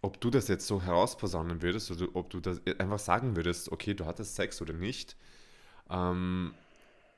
ob 0.00 0.20
du 0.20 0.30
das 0.30 0.46
jetzt 0.46 0.64
so 0.66 0.80
herausposaunen 0.82 1.60
würdest 1.60 1.90
oder 1.90 2.06
ob 2.14 2.30
du 2.30 2.38
das 2.40 2.60
einfach 2.78 3.00
sagen 3.00 3.34
würdest, 3.34 3.72
okay, 3.72 3.94
du 3.94 4.06
hattest 4.06 4.36
Sex 4.36 4.62
oder 4.62 4.72
nicht. 4.72 5.16
Ähm, 5.90 6.54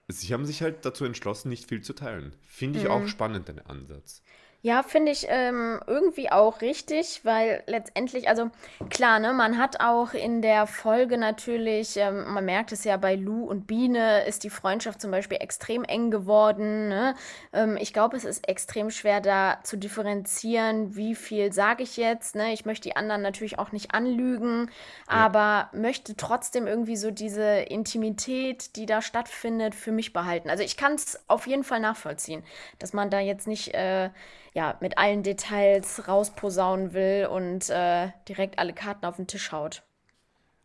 sie 0.08 0.32
haben 0.34 0.46
sich 0.46 0.62
halt 0.62 0.84
dazu 0.84 1.04
entschlossen, 1.04 1.50
nicht 1.50 1.68
viel 1.68 1.82
zu 1.82 1.94
teilen. 1.94 2.34
Finde 2.42 2.78
ich 2.78 2.86
Mhm. 2.86 2.90
auch 2.90 3.06
spannend, 3.06 3.48
den 3.48 3.60
Ansatz. 3.60 4.22
Ja, 4.64 4.82
finde 4.82 5.12
ich 5.12 5.26
ähm, 5.28 5.78
irgendwie 5.86 6.32
auch 6.32 6.62
richtig, 6.62 7.20
weil 7.22 7.62
letztendlich, 7.66 8.28
also 8.28 8.50
klar, 8.88 9.18
ne, 9.18 9.34
man 9.34 9.58
hat 9.58 9.80
auch 9.80 10.14
in 10.14 10.40
der 10.40 10.66
Folge 10.66 11.18
natürlich, 11.18 11.98
ähm, 11.98 12.32
man 12.32 12.46
merkt 12.46 12.72
es 12.72 12.82
ja 12.82 12.96
bei 12.96 13.14
Lou 13.14 13.44
und 13.44 13.66
Biene, 13.66 14.24
ist 14.24 14.42
die 14.42 14.48
Freundschaft 14.48 15.02
zum 15.02 15.10
Beispiel 15.10 15.36
extrem 15.38 15.84
eng 15.84 16.10
geworden. 16.10 16.88
Ne? 16.88 17.14
Ähm, 17.52 17.76
ich 17.78 17.92
glaube, 17.92 18.16
es 18.16 18.24
ist 18.24 18.48
extrem 18.48 18.88
schwer 18.88 19.20
da 19.20 19.58
zu 19.64 19.76
differenzieren, 19.76 20.96
wie 20.96 21.14
viel 21.14 21.52
sage 21.52 21.82
ich 21.82 21.98
jetzt. 21.98 22.34
Ne? 22.34 22.54
Ich 22.54 22.64
möchte 22.64 22.88
die 22.88 22.96
anderen 22.96 23.20
natürlich 23.20 23.58
auch 23.58 23.70
nicht 23.70 23.92
anlügen, 23.92 24.70
aber 25.06 25.68
möchte 25.74 26.16
trotzdem 26.16 26.66
irgendwie 26.66 26.96
so 26.96 27.10
diese 27.10 27.44
Intimität, 27.44 28.76
die 28.76 28.86
da 28.86 29.02
stattfindet, 29.02 29.74
für 29.74 29.92
mich 29.92 30.14
behalten. 30.14 30.48
Also 30.48 30.62
ich 30.62 30.78
kann 30.78 30.94
es 30.94 31.22
auf 31.28 31.46
jeden 31.46 31.64
Fall 31.64 31.80
nachvollziehen, 31.80 32.42
dass 32.78 32.94
man 32.94 33.10
da 33.10 33.20
jetzt 33.20 33.46
nicht 33.46 33.74
äh, 33.74 34.08
ja, 34.54 34.76
mit 34.80 34.98
allen 34.98 35.22
Details 35.22 36.08
rausposaunen 36.08 36.92
will 36.94 37.26
und 37.30 37.68
äh, 37.70 38.10
direkt 38.28 38.58
alle 38.58 38.72
Karten 38.72 39.04
auf 39.06 39.16
den 39.16 39.26
Tisch 39.26 39.52
haut. 39.52 39.82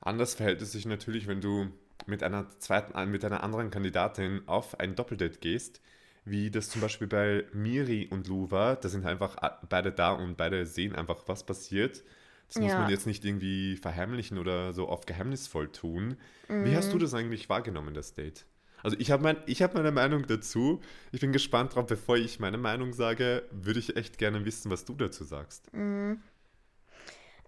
Anders 0.02 0.34
verhält 0.36 0.62
es 0.62 0.72
sich 0.74 0.86
natürlich, 0.86 1.28
wenn 1.28 1.42
du 1.42 1.72
mit 2.06 2.24
einer 2.24 2.48
zweiten, 2.60 2.94
äh, 2.98 3.06
mit 3.06 3.24
einer 3.26 3.44
anderen 3.44 3.70
Kandidatin 3.72 4.42
auf 4.48 4.80
ein 4.80 4.96
Doppeldate 4.96 5.40
gehst, 5.40 5.82
wie 6.26 6.52
das 6.52 6.70
zum 6.70 6.82
Beispiel 6.82 7.08
bei 7.08 7.46
Miri 7.54 8.08
und 8.12 8.28
Lou 8.28 8.52
war. 8.52 8.76
Da 8.76 8.90
sind 8.90 9.06
einfach 9.06 9.38
a- 9.38 9.60
beide 9.70 9.92
da 9.92 10.12
und 10.12 10.38
beide 10.38 10.66
sehen 10.66 10.96
einfach, 10.96 11.24
was 11.28 11.46
passiert. 11.46 12.04
Das 12.48 12.60
muss 12.62 12.78
Ja. 12.78 12.78
man 12.78 12.88
jetzt 12.90 13.06
nicht 13.06 13.26
irgendwie 13.26 13.78
verheimlichen 13.78 14.38
oder 14.38 14.74
so 14.74 14.88
auf 14.90 15.06
geheimnisvoll 15.06 15.72
tun. 15.72 16.18
Wie 16.58 16.76
hast 16.76 16.92
du 16.94 16.98
das 16.98 17.14
eigentlich 17.14 17.48
wahrgenommen, 17.50 17.94
das 17.94 18.14
Date? 18.14 18.46
Also 18.84 18.96
ich 19.00 19.12
habe 19.12 19.24
mein, 19.24 19.38
hab 19.48 19.74
meine 19.74 19.92
Meinung 19.92 20.26
dazu. 20.28 20.82
Ich 21.12 21.22
bin 21.22 21.32
gespannt 21.32 21.76
drauf, 21.76 21.86
bevor 21.88 22.18
ich 22.18 22.40
meine 22.40 22.58
Meinung 22.58 22.94
sage, 22.94 23.44
würde 23.52 23.80
ich 23.80 23.96
echt 23.96 24.18
gerne 24.18 24.46
wissen, 24.46 24.72
was 24.72 24.86
du 24.86 24.94
dazu 24.94 25.24
sagst. 25.24 25.70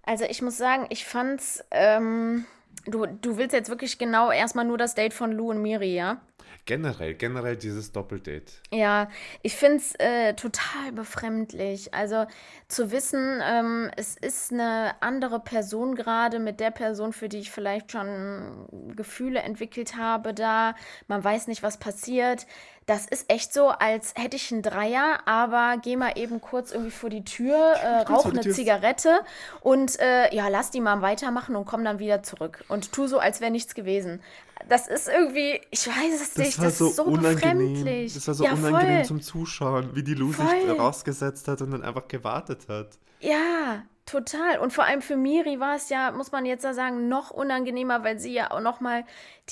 Also 0.04 0.26
ich 0.26 0.42
muss 0.42 0.58
sagen, 0.58 0.88
ich 0.90 1.06
fand's, 1.06 1.64
ähm, 1.72 2.46
du, 2.86 3.06
du 3.06 3.38
willst 3.38 3.54
jetzt 3.54 3.70
wirklich 3.70 3.98
genau 3.98 4.32
erstmal 4.32 4.66
nur 4.66 4.78
das 4.78 4.96
Date 4.96 5.14
von 5.14 5.32
Lou 5.32 5.52
und 5.52 5.62
Miri, 5.62 5.96
ja? 5.96 6.22
Generell, 6.66 7.14
generell 7.16 7.58
dieses 7.58 7.92
Doppeldate. 7.92 8.52
Ja, 8.72 9.10
ich 9.42 9.56
finde 9.56 9.78
es 9.78 9.96
äh, 9.96 10.34
total 10.36 10.92
befremdlich. 10.94 11.94
Also 11.94 12.26
zu 12.68 12.92
wissen, 12.92 13.42
ähm, 13.44 13.92
es 13.98 14.16
ist 14.16 14.52
eine 14.52 14.94
andere 15.02 15.40
Person 15.40 15.96
gerade 15.96 16.40
mit 16.40 16.60
der 16.60 16.72
Person, 16.72 17.14
für 17.14 17.30
die 17.30 17.40
ich 17.40 17.52
vielleicht 17.52 17.92
schon 17.92 18.68
Gefühle 18.96 19.42
entwickelt 19.42 19.98
habe, 19.98 20.34
da. 20.34 20.76
Man 21.08 21.24
weiß 21.24 21.48
nicht, 21.48 21.64
was 21.64 21.78
passiert. 21.78 22.46
Das 22.86 23.06
ist 23.06 23.30
echt 23.32 23.54
so, 23.54 23.70
als 23.70 24.14
hätte 24.16 24.36
ich 24.36 24.52
einen 24.52 24.64
Dreier, 24.64 25.20
aber 25.26 25.78
geh 25.82 25.96
mal 25.96 26.18
eben 26.18 26.42
kurz 26.42 26.72
irgendwie 26.72 26.92
vor 26.92 27.10
die 27.10 27.24
Tür, 27.24 27.56
äh, 27.56 28.02
rauch 28.02 28.26
eine 28.26 28.42
Tür. 28.42 28.54
Zigarette 28.54 29.22
und 29.62 30.00
äh, 30.00 30.34
ja, 30.34 30.48
lass 30.48 30.72
die 30.72 30.82
mal 30.82 31.02
weitermachen 31.02 31.56
und 31.56 31.66
komm 31.66 31.86
dann 31.86 32.00
wieder 32.00 32.24
zurück. 32.24 32.66
Und 32.68 32.92
tu 32.92 33.08
so, 33.08 33.20
als 33.20 33.40
wäre 33.40 33.52
nichts 33.52 33.76
gewesen. 33.76 34.22
Das 34.70 34.88
ist 34.88 35.08
irgendwie, 35.08 35.60
ich 35.72 35.88
weiß 35.88 36.22
es 36.22 36.38
nicht, 36.38 36.58
das 36.58 36.80
ist 36.82 36.96
so 36.96 37.06
befremdlich. 37.06 38.14
Das 38.14 38.28
war 38.28 38.34
so 38.34 38.44
ja, 38.46 38.54
unangenehm 38.54 38.98
voll. 38.98 39.06
zum 39.06 39.22
Zuschauen, 39.22 39.96
wie 39.96 40.04
die 40.04 40.14
Lou 40.14 40.32
sich 40.32 40.38
Voll. 40.46 40.72
rausgesetzt 40.80 41.48
hat 41.48 41.62
und 41.62 41.72
dann 41.72 41.84
einfach 41.84 42.08
gewartet 42.08 42.68
hat. 42.70 42.90
Ja, 43.20 43.84
total. 44.06 44.60
Und 44.60 44.74
vor 44.74 44.84
allem 44.86 45.02
für 45.02 45.16
Miri 45.16 45.60
war 45.60 45.76
es 45.76 45.90
ja, 45.90 46.12
muss 46.12 46.32
man 46.32 46.46
jetzt 46.46 46.64
ja 46.64 46.74
sagen, 46.74 47.08
noch 47.08 47.30
unangenehmer, 47.32 48.04
weil 48.04 48.20
sie 48.20 48.34
ja 48.34 48.52
auch 48.52 48.60
noch 48.62 48.80
mal 48.82 49.04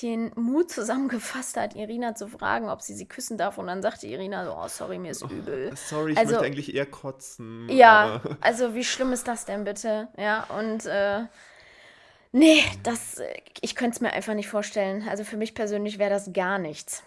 den 0.02 0.32
Mut 0.36 0.72
zusammengefasst 0.72 1.56
hat, 1.58 1.76
Irina 1.76 2.16
zu 2.16 2.28
fragen, 2.28 2.70
ob 2.70 2.82
sie 2.82 2.94
sie 2.96 3.06
küssen 3.08 3.38
darf. 3.38 3.58
Und 3.58 3.68
dann 3.68 3.82
sagte 3.82 4.08
Irina 4.08 4.46
so, 4.46 4.54
oh, 4.56 4.68
sorry, 4.68 4.98
mir 4.98 5.12
ist 5.12 5.22
übel. 5.24 5.72
Sorry, 5.76 6.14
ich 6.14 6.18
Also- 6.18 6.32
möchte 6.32 6.46
eigentlich 6.48 6.74
eher 6.74 6.86
kotzen. 6.88 7.68
Ja, 7.70 8.22
aber- 8.24 8.38
also 8.42 8.74
wie 8.76 8.84
schlimm 8.84 9.14
ist 9.14 9.28
das 9.28 9.46
denn 9.46 9.64
bitte? 9.66 10.08
Ja, 10.18 10.46
und 10.58 10.86
äh, 10.86 11.22
nee, 12.32 12.64
das, 12.84 13.20
äh, 13.20 13.36
ich 13.62 13.76
könnte 13.76 13.96
es 13.96 14.02
mir 14.02 14.12
einfach 14.14 14.34
nicht 14.34 14.48
vorstellen. 14.48 15.08
Also 15.08 15.24
für 15.24 15.38
mich 15.38 15.54
persönlich 15.56 16.00
wäre 16.00 16.10
das 16.10 16.34
gar 16.34 16.58
nichts. 16.60 17.04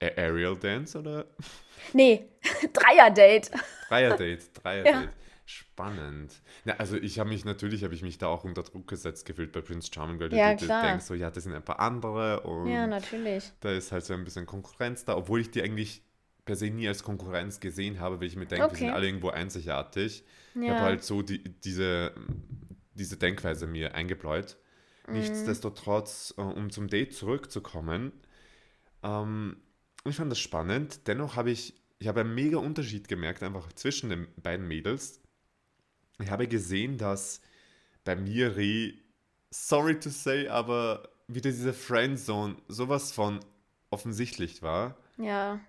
Aerial 0.00 0.56
Dance 0.56 0.94
oder 0.98 1.26
Nee, 1.92 2.28
Dreier-Date. 2.72 3.50
Dreier-Date? 3.88 4.50
Dreier-Date. 4.62 5.10
Ja. 5.10 5.12
Spannend. 5.46 6.40
Na, 6.64 6.74
also 6.76 6.96
ich 6.96 7.18
habe 7.18 7.28
mich, 7.28 7.44
natürlich 7.44 7.84
habe 7.84 7.94
ich 7.94 8.02
mich 8.02 8.16
da 8.18 8.28
auch 8.28 8.44
unter 8.44 8.62
Druck 8.62 8.88
gesetzt 8.88 9.26
gefühlt 9.26 9.52
bei 9.52 9.60
Prince 9.60 9.90
Charming, 9.92 10.18
weil 10.18 10.30
Ja, 10.30 10.54
du 10.56 10.56
klar. 10.56 10.80
denkst, 10.82 11.04
so, 11.04 11.14
ja, 11.14 11.30
das 11.30 11.44
sind 11.44 11.52
ein 11.54 11.64
paar 11.64 11.80
andere 11.80 12.40
und 12.40 12.70
Ja, 12.70 12.86
natürlich. 12.86 13.52
da 13.60 13.72
ist 13.72 13.92
halt 13.92 14.04
so 14.06 14.14
ein 14.14 14.24
bisschen 14.24 14.46
Konkurrenz 14.46 15.04
da, 15.04 15.16
obwohl 15.16 15.40
ich 15.40 15.50
die 15.50 15.62
eigentlich 15.62 16.02
per 16.46 16.56
se 16.56 16.70
nie 16.70 16.88
als 16.88 17.02
Konkurrenz 17.02 17.60
gesehen 17.60 18.00
habe, 18.00 18.20
weil 18.20 18.26
ich 18.28 18.36
mir 18.36 18.46
denke, 18.46 18.70
wir 18.70 18.78
sind 18.78 18.88
Okay. 18.88 18.90
alle 18.90 19.06
irgendwo 19.06 19.28
einzigartig. 19.30 20.24
Ich 20.62 20.68
Ja. 20.68 20.70
habe 20.70 20.82
halt 20.84 21.04
so 21.04 21.22
die, 21.22 21.42
diese, 21.60 22.12
diese 22.94 23.16
Denkweise 23.16 23.66
mir 23.66 23.94
eingebläut. 23.94 24.56
Mhm. 25.06 25.14
Nichtsdestotrotz, 25.14 26.34
äh, 26.36 26.40
um 26.40 26.70
zum 26.70 26.88
Date 26.88 27.14
zurückzukommen, 27.14 28.12
ähm, 29.02 29.56
ich 30.04 30.16
fand 30.16 30.30
das 30.30 30.38
spannend. 30.38 31.06
Dennoch 31.06 31.36
habe 31.36 31.50
ich, 31.50 31.74
ich 31.98 32.08
habe 32.08 32.20
einen 32.20 32.34
mega 32.34 32.58
Unterschied 32.58 33.08
gemerkt, 33.08 33.42
einfach 33.42 33.72
zwischen 33.72 34.10
den 34.10 34.28
beiden 34.42 34.66
Mädels. 34.68 35.20
Ich 36.20 36.30
habe 36.30 36.46
gesehen, 36.46 36.98
dass 36.98 37.40
bei 38.04 38.16
Miri, 38.16 39.02
sorry 39.50 39.98
to 39.98 40.10
say, 40.10 40.48
aber 40.48 41.08
wieder 41.26 41.50
diese 41.50 41.72
Friendzone 41.72 42.56
sowas 42.68 43.12
von 43.12 43.40
offensichtlich 43.90 44.62
war. 44.62 44.96
Ja, 45.16 45.60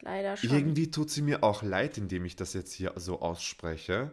leider 0.00 0.36
schon. 0.36 0.50
Irgendwie 0.50 0.90
tut 0.90 1.10
sie 1.10 1.22
mir 1.22 1.44
auch 1.44 1.62
leid, 1.62 1.98
indem 1.98 2.24
ich 2.24 2.36
das 2.36 2.54
jetzt 2.54 2.72
hier 2.72 2.94
so 2.96 3.20
ausspreche. 3.20 4.12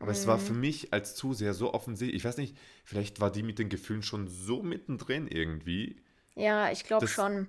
Aber 0.00 0.10
es 0.12 0.26
war 0.26 0.38
Mhm. 0.38 0.40
für 0.42 0.52
mich 0.54 0.92
als 0.92 1.14
Zuseher 1.14 1.54
so 1.54 1.72
offensichtlich. 1.74 2.16
Ich 2.16 2.24
weiß 2.24 2.38
nicht, 2.38 2.56
vielleicht 2.84 3.20
war 3.20 3.30
die 3.30 3.42
mit 3.44 3.58
den 3.58 3.68
Gefühlen 3.68 4.02
schon 4.02 4.26
so 4.28 4.62
mittendrin 4.62 5.28
irgendwie, 5.28 6.02
Ja, 6.34 6.70
ich 6.72 6.84
glaube 6.84 7.06
schon. 7.06 7.46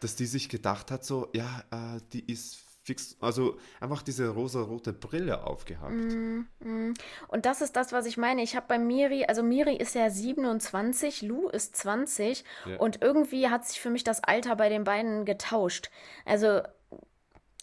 dass 0.00 0.16
die 0.16 0.26
sich 0.26 0.48
gedacht 0.48 0.90
hat, 0.90 1.04
so, 1.04 1.28
ja, 1.34 1.62
äh, 1.70 2.00
die 2.12 2.32
ist 2.32 2.56
fix, 2.84 3.16
also 3.20 3.58
einfach 3.78 4.02
diese 4.02 4.28
rosa-rote 4.30 4.92
Brille 4.92 5.44
aufgehabt. 5.46 5.92
Mm, 5.94 6.94
Und 7.28 7.46
das 7.46 7.60
ist 7.60 7.76
das, 7.76 7.92
was 7.92 8.06
ich 8.06 8.16
meine. 8.16 8.42
Ich 8.42 8.56
habe 8.56 8.66
bei 8.66 8.78
Miri, 8.78 9.24
also 9.26 9.44
Miri 9.44 9.76
ist 9.76 9.94
ja 9.94 10.10
27, 10.10 11.22
Lou 11.22 11.48
ist 11.48 11.76
20 11.76 12.42
Ja. 12.66 12.78
und 12.78 13.00
irgendwie 13.02 13.48
hat 13.50 13.66
sich 13.66 13.80
für 13.80 13.90
mich 13.90 14.02
das 14.02 14.24
Alter 14.24 14.56
bei 14.56 14.68
den 14.68 14.82
beiden 14.82 15.24
getauscht. 15.24 15.90
Also 16.24 16.62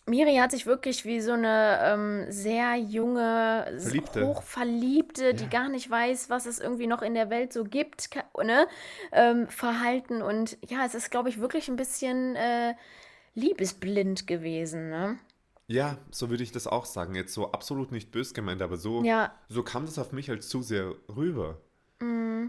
Miri 0.09 0.35
hat 0.37 0.51
sich 0.51 0.65
wirklich 0.65 1.05
wie 1.05 1.21
so 1.21 1.33
eine 1.33 1.79
ähm, 1.83 2.25
sehr 2.31 2.75
junge, 2.75 3.65
Verliebte. 3.77 4.25
hochverliebte, 4.25 5.33
die 5.33 5.43
Ja. 5.43 5.49
gar 5.49 5.69
nicht 5.69 5.89
weiß, 5.89 6.29
was 6.29 6.45
es 6.45 6.59
irgendwie 6.59 6.87
noch 6.87 7.01
in 7.01 7.13
der 7.13 7.29
Welt 7.29 7.53
so 7.53 7.63
gibt, 7.63 8.09
ne? 8.43 8.67
ähm, 9.11 9.47
verhalten. 9.47 10.21
Und 10.21 10.57
ja, 10.67 10.85
es 10.85 10.95
ist, 10.95 11.11
glaube 11.11 11.29
ich, 11.29 11.39
wirklich 11.39 11.67
ein 11.69 11.75
bisschen 11.75 12.35
äh, 12.35 12.73
liebesblind 13.35 14.27
gewesen, 14.27 14.89
ne? 14.89 15.19
Ja, 15.67 15.97
so 16.09 16.31
würde 16.31 16.41
ich 16.43 16.51
das 16.51 16.65
auch 16.65 16.85
sagen. 16.85 17.13
Jetzt 17.13 17.33
so 17.33 17.51
absolut 17.51 17.91
nicht 17.91 18.11
bös 18.11 18.33
gemeint, 18.33 18.63
aber 18.63 18.77
so, 18.77 19.03
Ja, 19.03 19.31
so 19.49 19.61
kam 19.61 19.85
das 19.85 19.99
auf 19.99 20.11
mich 20.11 20.29
als 20.31 20.49
Zuseher 20.49 20.95
rüber. 21.15 21.61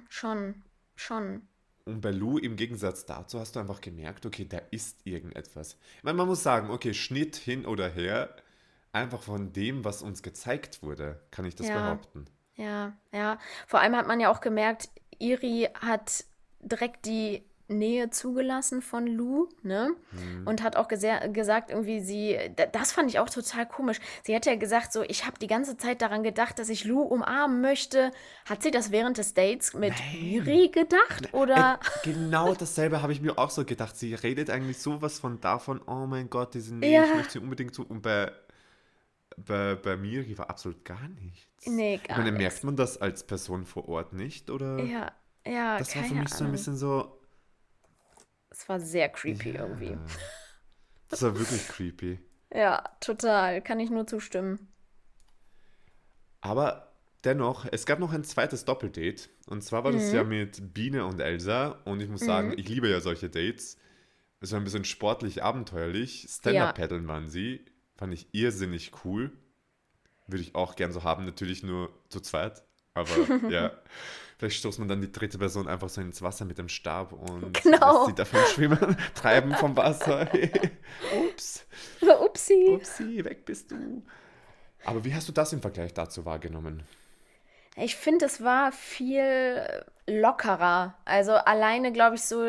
schon, 0.09 0.55
schon. 0.97 1.43
Und 1.91 2.01
bei 2.03 2.11
Lou 2.11 2.39
im 2.39 2.57
Gegensatz 2.57 3.05
dazu 3.07 3.41
hast 3.41 3.57
du 3.57 3.61
einfach 3.61 3.81
gemerkt, 3.81 4.25
okay, 4.27 4.45
da 4.49 4.59
ist 4.71 5.01
irgendetwas. 5.05 5.77
Ich 5.99 6.05
meine, 6.05 6.17
man 6.17 6.29
muss 6.29 6.43
sagen, 6.43 6.71
okay, 6.71 6.95
Schnitt 6.95 7.37
hin 7.37 7.67
oder 7.67 7.89
her, 7.89 8.35
einfach 8.93 9.23
von 9.23 9.53
dem, 9.53 9.85
was 9.85 10.03
uns 10.03 10.23
gezeigt 10.23 10.83
wurde, 10.83 11.21
kann 11.31 11.45
ich 11.45 11.57
das 11.57 11.69
Ja. 11.69 11.75
behaupten. 11.75 12.27
Ja, 12.57 12.93
ja. 13.13 13.39
Vor 13.67 13.81
allem 13.81 13.97
hat 13.97 14.07
man 14.07 14.21
ja 14.21 14.31
auch 14.31 14.41
gemerkt, 14.41 14.91
Iri 15.19 15.69
hat 15.75 16.25
direkt 16.61 17.07
die 17.07 17.45
Nähe 17.71 18.11
zugelassen 18.11 18.83
von 18.83 19.07
Lou, 19.07 19.49
ne? 19.63 19.91
Und 20.45 20.63
hat 20.63 20.77
auch 20.77 20.89
gesa 20.89 21.27
gesagt, 21.29 21.71
irgendwie 21.71 22.01
sie, 22.01 22.37
da- 22.57 22.67
das 22.67 22.93
fand 22.93 23.09
ich 23.09 23.19
auch 23.19 23.31
total 23.31 23.67
komisch. 23.67 23.99
Sie 24.25 24.35
hat 24.35 24.45
ja 24.45 24.57
gesagt, 24.57 24.93
so, 24.93 25.03
ich 25.03 25.25
habe 25.25 25.39
die 25.39 25.47
ganze 25.47 25.77
Zeit 25.77 26.03
daran 26.03 26.23
gedacht, 26.23 26.59
dass 26.59 26.69
ich 26.69 26.85
Lou 26.85 27.01
umarmen 27.03 27.61
möchte. 27.61 28.11
Hat 28.45 28.63
sie 28.63 28.71
das 28.71 28.91
während 28.91 29.19
des 29.19 29.35
Dates 29.35 29.73
mit 29.73 29.95
Iri 30.21 30.69
gedacht? 30.69 31.33
Oder? 31.33 31.79
Ey, 32.05 32.13
genau 32.13 32.55
dasselbe 32.55 33.01
habe 33.03 33.13
ich 33.13 33.21
mir 33.23 33.39
auch 33.39 33.51
so 33.51 33.65
gedacht. 33.65 33.97
Sie 33.97 34.15
redet 34.15 34.51
eigentlich 34.51 34.79
sowas 34.79 35.19
von 35.19 35.41
davon, 35.41 35.81
oh 35.87 36.07
mein 36.07 36.29
Gott, 36.29 36.55
diese 36.55 36.75
Nähe, 36.75 36.91
Ja. 36.93 37.05
ich 37.05 37.15
möchte 37.15 37.33
sie 37.35 37.39
unbedingt 37.39 37.75
so. 37.75 37.83
Und 37.85 38.03
bei, 38.03 38.33
bei, 39.37 39.77
bei 39.77 39.97
Miri 39.97 40.37
war 40.37 40.51
absolut 40.51 40.85
gar 40.85 41.09
nichts. 41.09 41.47
Nee, 41.67 41.97
Ich 41.97 42.03
gar 42.05 42.19
meine, 42.19 42.33
nichts. 42.33 42.43
merkt 42.43 42.65
man 42.65 42.77
das 42.77 43.01
als 43.01 43.23
Person 43.25 43.65
vor 43.65 43.89
Ort 43.89 44.13
nicht? 44.13 44.51
Oder? 44.51 44.79
Ja, 44.83 45.13
ja, 45.47 45.79
das 45.79 45.95
war 45.97 46.03
für 46.05 46.15
mich 46.15 46.29
so 46.31 46.37
ein 46.37 46.41
Ahnung. 46.43 46.53
bisschen 46.53 46.77
so. 46.77 47.17
Es 48.61 48.69
war 48.69 48.79
sehr 48.79 49.09
creepy 49.09 49.53
irgendwie. 49.53 49.97
Das 51.09 51.23
war 51.23 51.39
wirklich 51.39 51.67
creepy. 51.67 52.19
Ja, 52.53 52.85
total. 53.01 53.63
Kann 53.63 53.81
ich 53.81 53.89
nur 53.89 54.07
zustimmen. 54.07 54.69
Aber 56.43 56.93
dennoch, 57.25 57.65
es 57.73 57.87
gab 57.87 57.99
noch 58.01 58.13
ein 58.13 58.23
zweites 58.23 58.67
Doppeldate. 58.67 59.31
Und 59.47 59.65
zwar 59.65 59.83
war 59.85 59.93
das 59.93 60.13
ja 60.13 60.25
mit 60.25 60.75
Biene 60.75 61.07
und 61.07 61.21
Elsa. 61.21 61.79
Und 61.87 62.03
ich 62.03 62.11
muss 62.11 62.21
sagen, 62.21 62.53
ich 62.55 62.69
liebe 62.69 62.91
ja 62.91 63.01
solche 63.01 63.31
Dates. 63.31 63.79
Es 64.41 64.53
war 64.53 64.61
ein 64.61 64.65
bisschen 64.65 64.85
sportlich, 64.85 65.43
abenteuerlich. 65.43 66.27
Stand-Up-Paddeln 66.29 67.09
waren 67.09 67.31
sie. 67.31 67.65
Fand 67.97 68.13
ich 68.13 68.29
irrsinnig 68.33 68.93
cool. 69.07 69.33
Würde 70.27 70.43
ich 70.43 70.55
auch 70.55 70.77
gern 70.77 70.93
so 70.93 71.03
haben, 71.03 71.25
natürlich 71.25 71.63
nur 71.63 71.91
zu 72.11 72.21
zweit. 72.21 72.63
Aber 72.93 73.09
ja, 73.51 73.73
vielleicht 74.41 74.57
stoßt 74.61 74.79
man 74.79 74.89
dann 74.89 75.03
die 75.03 75.13
dritte 75.13 75.37
Person 75.39 75.69
einfach 75.69 75.91
so 75.91 76.01
ins 76.01 76.23
Wasser 76.23 76.47
mit 76.47 76.57
dem 76.57 76.69
Stab 76.71 77.13
und 77.13 77.53
Genau. 77.63 77.99
lässt 77.99 78.07
sie 78.07 78.15
davon 78.15 78.41
schwimmen, 78.55 78.97
treiben 79.15 79.55
vom 79.55 79.77
Wasser. 79.77 80.27
Ups, 81.29 81.67
Upsi. 82.01 82.71
upsi, 82.75 83.23
weg 83.25 83.45
bist 83.45 83.71
du. 83.71 84.03
Aber 84.85 85.05
wie 85.05 85.15
hast 85.15 85.29
du 85.29 85.33
das 85.33 85.53
im 85.53 85.61
Vergleich 85.61 85.93
dazu 85.93 86.25
wahrgenommen? 86.25 86.83
Ich 87.77 87.97
finde, 87.97 88.25
es 88.25 88.43
war 88.43 88.73
viel 88.73 89.63
lockerer. 90.07 90.95
Also 91.05 91.33
alleine, 91.33 91.93
glaube 91.93 92.17
ich, 92.17 92.23
so, 92.23 92.43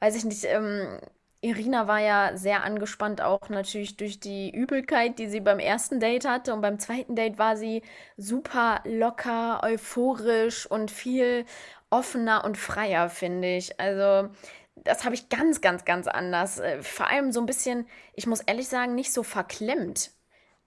weiß 0.00 0.16
ich 0.16 0.24
nicht, 0.24 0.44
ähm, 0.44 1.00
Irina 1.46 1.86
war 1.88 2.00
ja 2.00 2.36
sehr 2.36 2.64
angespannt, 2.64 3.20
auch 3.22 3.48
natürlich 3.48 3.96
durch 3.96 4.20
die 4.20 4.50
Übelkeit, 4.50 5.18
die 5.18 5.28
sie 5.28 5.40
beim 5.40 5.58
ersten 5.58 6.00
Date 6.00 6.26
hatte. 6.26 6.52
Und 6.54 6.60
beim 6.60 6.78
zweiten 6.78 7.14
Date 7.16 7.38
war 7.38 7.56
sie 7.56 7.82
super 8.16 8.80
locker, 8.84 9.62
euphorisch 9.62 10.66
und 10.70 10.90
viel 10.90 11.44
offener 11.90 12.44
und 12.44 12.58
freier, 12.58 13.08
finde 13.10 13.56
ich. 13.56 13.78
Also. 13.80 14.30
Das 14.84 15.04
habe 15.04 15.14
ich 15.14 15.30
ganz, 15.30 15.60
ganz, 15.62 15.84
ganz 15.84 16.06
anders. 16.06 16.58
Äh, 16.60 16.82
Vor 16.82 17.08
allem 17.10 17.32
so 17.32 17.40
ein 17.40 17.46
bisschen, 17.46 17.86
ich 18.14 18.26
muss 18.26 18.42
ehrlich 18.42 18.68
sagen, 18.68 18.94
nicht 18.94 19.12
so 19.12 19.22
verklemmt. 19.22 20.10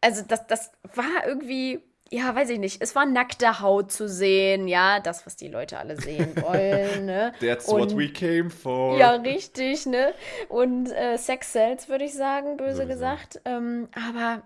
Also 0.02 0.24
das, 0.28 0.48
das 0.48 0.72
war 0.96 1.26
irgendwie, 1.26 1.84
ja, 2.12 2.34
weiß 2.36 2.50
ich 2.50 2.60
nicht, 2.60 2.82
es 2.82 2.95
war 2.95 3.06
nackte 3.06 3.60
Haut 3.62 3.91
zu 3.91 4.08
sehen, 4.10 4.67
ja, 4.67 5.00
das, 5.00 5.26
was 5.26 5.36
die 5.36 5.48
Leute 5.48 5.78
alle 5.78 6.00
sehen 6.00 6.36
wollen, 6.41 7.06
ne? 7.06 7.34
That's 7.39 7.67
what 7.67 7.91
Und- 7.91 7.98
we 7.98 8.10
came 8.12 8.50
for. 8.50 8.98
Ja, 8.98 9.12
richtig, 9.12 9.86
ne? 9.86 10.13
Und 10.48 10.88
äh, 10.91 11.17
Sex 11.17 11.54
sells, 11.54 11.88
würde 11.89 12.06
ich 12.06 12.13
sagen, 12.13 12.58
böse 12.58 12.78
Sowieso. 12.78 12.88
gesagt. 12.89 13.41
Ähm, 13.45 13.89
aber 13.93 14.43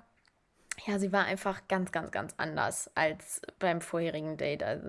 ja, 0.86 1.00
sie 1.00 1.12
war 1.14 1.26
einfach 1.26 1.68
ganz, 1.70 1.92
ganz, 1.92 2.12
ganz 2.12 2.34
anders 2.38 2.90
als 2.96 3.42
beim 3.60 3.80
vorherigen 3.80 4.36
Date. 4.38 4.64
Also, 4.64 4.88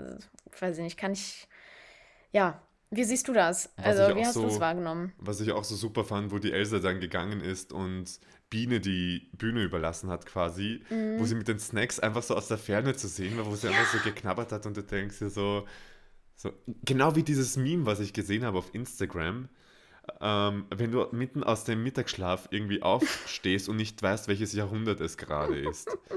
weiß 0.59 0.79
ich 0.79 0.83
nicht, 0.85 0.99
kann 0.99 1.13
ich, 1.13 1.47
ja, 2.33 2.61
wie 2.91 3.05
siehst 3.05 3.29
du 3.29 3.33
das? 3.33 3.73
Was 3.77 3.99
Also, 3.99 4.17
wie 4.17 4.25
hast 4.25 4.37
du 4.37 4.47
es 4.47 4.55
so- 4.55 4.61
wahrgenommen? 4.61 5.13
Was 5.19 5.41
ich 5.41 5.53
auch 5.53 5.65
so 5.65 5.77
super 5.77 6.05
fand, 6.05 6.33
wo 6.33 6.39
die 6.39 6.53
Elsa 6.53 6.79
dann 6.81 7.01
gegangen 7.01 7.41
ist 7.41 7.73
und 7.73 8.19
Biene 8.55 8.79
die 8.79 9.29
Bühne 9.37 9.65
überlassen 9.65 10.11
hat 10.11 10.27
quasi, 10.27 10.85
Mhm. 10.91 11.19
wo 11.19 11.25
sie 11.25 11.35
mit 11.35 11.49
den 11.49 11.59
Snacks 11.59 11.99
einfach 11.99 12.23
so 12.23 12.37
aus 12.37 12.47
der 12.47 12.57
Ferne 12.59 12.95
zu 12.95 13.09
sehen 13.09 13.37
war, 13.37 13.47
wo 13.47 13.57
sie 13.57 13.67
einfach 13.67 13.93
so 13.93 13.99
geknabbert 13.99 14.53
hat 14.53 14.65
und 14.65 14.77
du 14.77 14.83
denkst 14.85 15.19
dir 15.19 15.29
so, 15.29 15.67
so, 16.37 16.53
genau 16.85 17.17
wie 17.17 17.25
dieses 17.25 17.57
Meme, 17.57 17.85
was 17.85 17.99
ich 17.99 18.13
gesehen 18.13 18.45
habe 18.45 18.59
auf 18.59 18.73
Instagram, 18.73 19.49
ähm, 20.21 20.67
wenn 20.75 20.93
du 20.93 21.07
mitten 21.13 21.43
aus 21.43 21.65
dem 21.65 21.83
Mittagsschlaf 21.83 22.49
irgendwie 22.51 22.83
aufstehst 22.83 23.69
und 23.69 23.77
nicht 23.77 24.03
weißt, 24.03 24.29
welches 24.29 24.53
Jahrhundert 24.53 25.01
es 25.01 25.17
gerade 25.17 25.59
ist. 25.59 25.89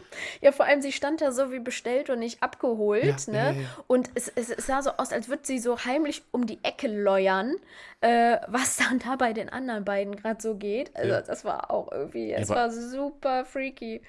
Ja, 0.42 0.52
vor 0.52 0.66
allem, 0.66 0.82
sie 0.82 0.92
stand 0.92 1.22
da 1.22 1.32
so 1.32 1.52
wie 1.52 1.60
bestellt 1.60 2.10
und 2.10 2.20
nicht 2.20 2.42
abgeholt, 2.44 3.04
Ja, 3.28 3.32
ne? 3.32 3.38
ja, 3.38 3.52
ja. 3.62 3.68
Und 3.88 4.10
es, 4.16 4.28
es, 4.30 4.50
es 4.50 4.66
sah 4.68 4.82
so 4.82 4.92
aus, 4.92 5.12
als 5.12 5.28
würde 5.30 5.44
sie 5.46 5.60
so 5.60 5.78
heimlich 5.86 6.24
um 6.32 6.46
die 6.46 6.60
Ecke 6.64 6.88
leuern, 6.88 7.56
äh, 8.02 8.38
was 8.48 8.78
dann 8.78 9.00
da 9.00 9.16
bei 9.16 9.34
den 9.34 9.50
anderen 9.50 9.84
beiden 9.86 10.16
gerade 10.16 10.42
so 10.42 10.56
geht. 10.56 10.96
Also, 10.96 11.10
Ja. 11.10 11.22
das 11.22 11.44
war 11.46 11.72
auch 11.72 11.92
irgendwie, 11.92 12.32
es 12.32 12.50
aber- 12.52 12.62
war 12.62 12.72
super 12.72 13.46
freaky. 13.46 14.02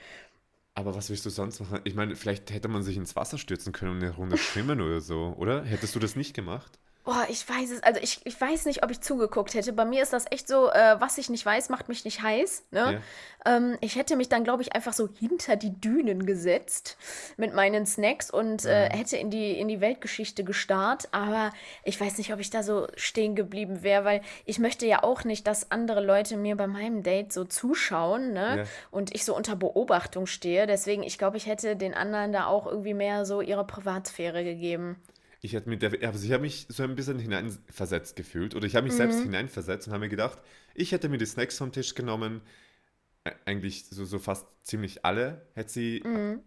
Aber 0.74 0.94
was 0.94 1.10
willst 1.10 1.26
du 1.26 1.30
sonst 1.30 1.60
machen? 1.60 1.80
Ich 1.84 1.94
meine, 1.94 2.14
vielleicht 2.14 2.50
hätte 2.52 2.68
man 2.68 2.82
sich 2.82 2.96
ins 2.96 3.16
Wasser 3.16 3.36
stürzen 3.38 3.72
können 3.72 3.92
und 3.96 4.02
eine 4.02 4.14
Runde 4.14 4.38
schwimmen 4.38 4.80
oder 4.80 5.00
so, 5.00 5.34
oder? 5.36 5.64
Hättest 5.64 5.94
du 5.94 5.98
das 5.98 6.14
nicht 6.14 6.34
gemacht? 6.34 6.78
Boah, 7.08 7.24
ich 7.30 7.48
weiß 7.48 7.70
es, 7.70 7.82
also 7.82 7.98
ich, 8.02 8.20
ich 8.24 8.38
weiß 8.38 8.66
nicht, 8.66 8.84
ob 8.84 8.90
ich 8.90 9.00
zugeguckt 9.00 9.54
hätte. 9.54 9.72
Bei 9.72 9.86
mir 9.86 10.02
ist 10.02 10.12
das 10.12 10.26
echt 10.30 10.46
so, 10.46 10.68
äh, 10.68 11.00
was 11.00 11.16
ich 11.16 11.30
nicht 11.30 11.46
weiß, 11.46 11.70
macht 11.70 11.88
mich 11.88 12.04
nicht 12.04 12.22
heiß. 12.22 12.64
Ne? 12.70 13.00
Ähm, 13.46 13.78
ich 13.80 13.96
hätte 13.96 14.14
mich 14.14 14.28
dann, 14.28 14.44
glaube 14.44 14.60
ich, 14.60 14.74
einfach 14.74 14.92
so 14.92 15.08
hinter 15.18 15.56
die 15.56 15.72
Dünen 15.80 16.26
gesetzt 16.26 16.98
mit 17.38 17.54
meinen 17.54 17.86
Snacks 17.86 18.30
und 18.30 18.66
äh, 18.66 18.90
hätte 18.90 19.16
in 19.16 19.30
die, 19.30 19.58
in 19.58 19.68
die 19.68 19.80
Weltgeschichte 19.80 20.44
gestarrt. 20.44 21.08
Aber 21.12 21.50
ich 21.82 21.98
weiß 21.98 22.18
nicht, 22.18 22.30
ob 22.34 22.40
ich 22.40 22.50
da 22.50 22.62
so 22.62 22.88
stehen 22.94 23.34
geblieben 23.34 23.82
wäre, 23.82 24.04
weil 24.04 24.20
ich 24.44 24.58
möchte 24.58 24.84
ja 24.84 25.02
auch 25.02 25.24
nicht, 25.24 25.46
dass 25.46 25.70
andere 25.70 26.04
Leute 26.04 26.36
mir 26.36 26.56
bei 26.56 26.66
meinem 26.66 27.02
Date 27.02 27.32
so 27.32 27.44
zuschauen 27.44 28.34
ne? 28.34 28.58
Ja. 28.58 28.64
und 28.90 29.14
ich 29.14 29.24
so 29.24 29.34
unter 29.34 29.56
Beobachtung 29.56 30.26
stehe. 30.26 30.66
Deswegen, 30.66 31.02
ich 31.02 31.16
glaube, 31.16 31.38
ich 31.38 31.46
hätte 31.46 31.74
den 31.74 31.94
anderen 31.94 32.34
da 32.34 32.48
auch 32.48 32.66
irgendwie 32.66 32.92
mehr 32.92 33.24
so 33.24 33.40
ihre 33.40 33.66
Privatsphäre 33.66 34.44
gegeben. 34.44 35.00
Ich 35.40 35.52
hätte 35.52 35.68
mit 35.68 35.82
der, 35.82 35.92
also 36.08 36.24
ich 36.24 36.32
habe 36.32 36.42
mich 36.42 36.66
so 36.68 36.82
ein 36.82 36.96
bisschen 36.96 37.18
hineinversetzt 37.18 38.16
gefühlt 38.16 38.54
oder 38.56 38.66
ich 38.66 38.74
habe 38.74 38.84
mich 38.84 38.94
selbst 38.94 39.20
hineinversetzt 39.20 39.86
und 39.86 39.92
habe 39.92 40.04
mir 40.04 40.08
gedacht, 40.08 40.38
ich 40.74 40.90
hätte 40.92 41.08
mir 41.08 41.18
die 41.18 41.26
Snacks 41.26 41.58
vom 41.58 41.70
Tisch 41.70 41.94
genommen, 41.94 42.40
eigentlich 43.44 43.86
so, 43.86 44.04
so 44.04 44.18
fast 44.18 44.46
ziemlich 44.62 45.04
alle 45.04 45.46
hätte 45.54 45.70
sie 45.70 46.02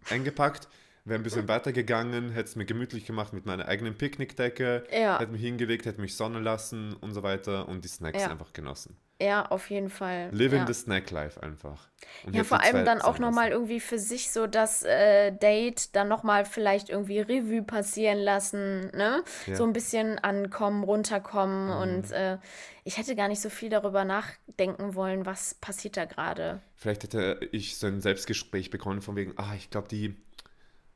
eingepackt, 0.10 0.68
wäre 1.06 1.20
ein 1.20 1.24
bisschen 1.24 1.48
weitergegangen, 1.48 2.32
hätte 2.32 2.50
es 2.50 2.56
mir 2.56 2.66
gemütlich 2.66 3.06
gemacht 3.06 3.34
mit 3.34 3.46
meiner 3.46 3.68
eigenen 3.68 3.96
Picknickdecke, 3.98 4.84
Ja. 4.92 5.20
hätte 5.20 5.32
mich 5.32 5.42
hingelegt, 5.42 5.86
hätte 5.86 6.02
mich 6.02 6.16
sonnen 6.16 6.44
lassen 6.44 6.94
und 6.94 7.14
so 7.14 7.24
weiter 7.24 7.68
und 7.70 7.84
die 7.86 7.90
Snacks 7.90 8.22
Ja. 8.22 8.32
einfach 8.32 8.52
genossen. 8.54 8.98
Ja, 9.22 9.46
auf 9.46 9.70
jeden 9.70 9.90
Fall. 9.90 10.30
Live 10.32 10.52
in 10.54 10.60
Ja. 10.60 10.68
the 10.68 10.74
Snack 10.74 11.12
Life 11.12 11.42
einfach. 11.44 11.88
Und 12.26 12.36
Ja, 12.36 12.44
vor 12.44 12.62
allem 12.62 12.84
dann 12.86 13.02
auch 13.02 13.20
nochmal 13.20 13.50
irgendwie 13.52 13.80
für 13.80 14.00
sich 14.00 14.32
so 14.32 14.48
das 14.48 14.84
äh, 14.84 15.32
Date 15.32 15.96
dann 15.96 16.08
nochmal 16.08 16.46
vielleicht 16.46 16.90
irgendwie 16.90 17.20
Revue 17.20 17.62
passieren 17.64 18.18
lassen, 18.20 18.90
ne? 18.96 19.24
Ja. 19.46 19.56
So 19.56 19.64
ein 19.64 19.74
bisschen 19.74 20.18
ankommen, 20.20 20.84
runterkommen 20.84 21.68
Mhm. 21.68 21.78
und 21.78 22.12
äh, 22.12 22.38
ich 22.84 22.98
hätte 22.98 23.16
gar 23.16 23.28
nicht 23.28 23.42
so 23.42 23.50
viel 23.50 23.70
darüber 23.70 24.04
nachdenken 24.06 24.96
wollen, 24.96 25.26
was 25.26 25.54
passiert 25.56 25.98
da 25.98 26.06
gerade. 26.06 26.62
Vielleicht 26.76 27.04
hätte 27.04 27.40
ich 27.52 27.78
so 27.78 27.86
ein 27.88 28.02
Selbstgespräch 28.02 28.72
bekommen 28.72 29.02
von 29.04 29.16
wegen, 29.16 29.34
ah, 29.38 29.54
ich 29.56 29.70
glaube, 29.70 29.88
die, 29.88 30.16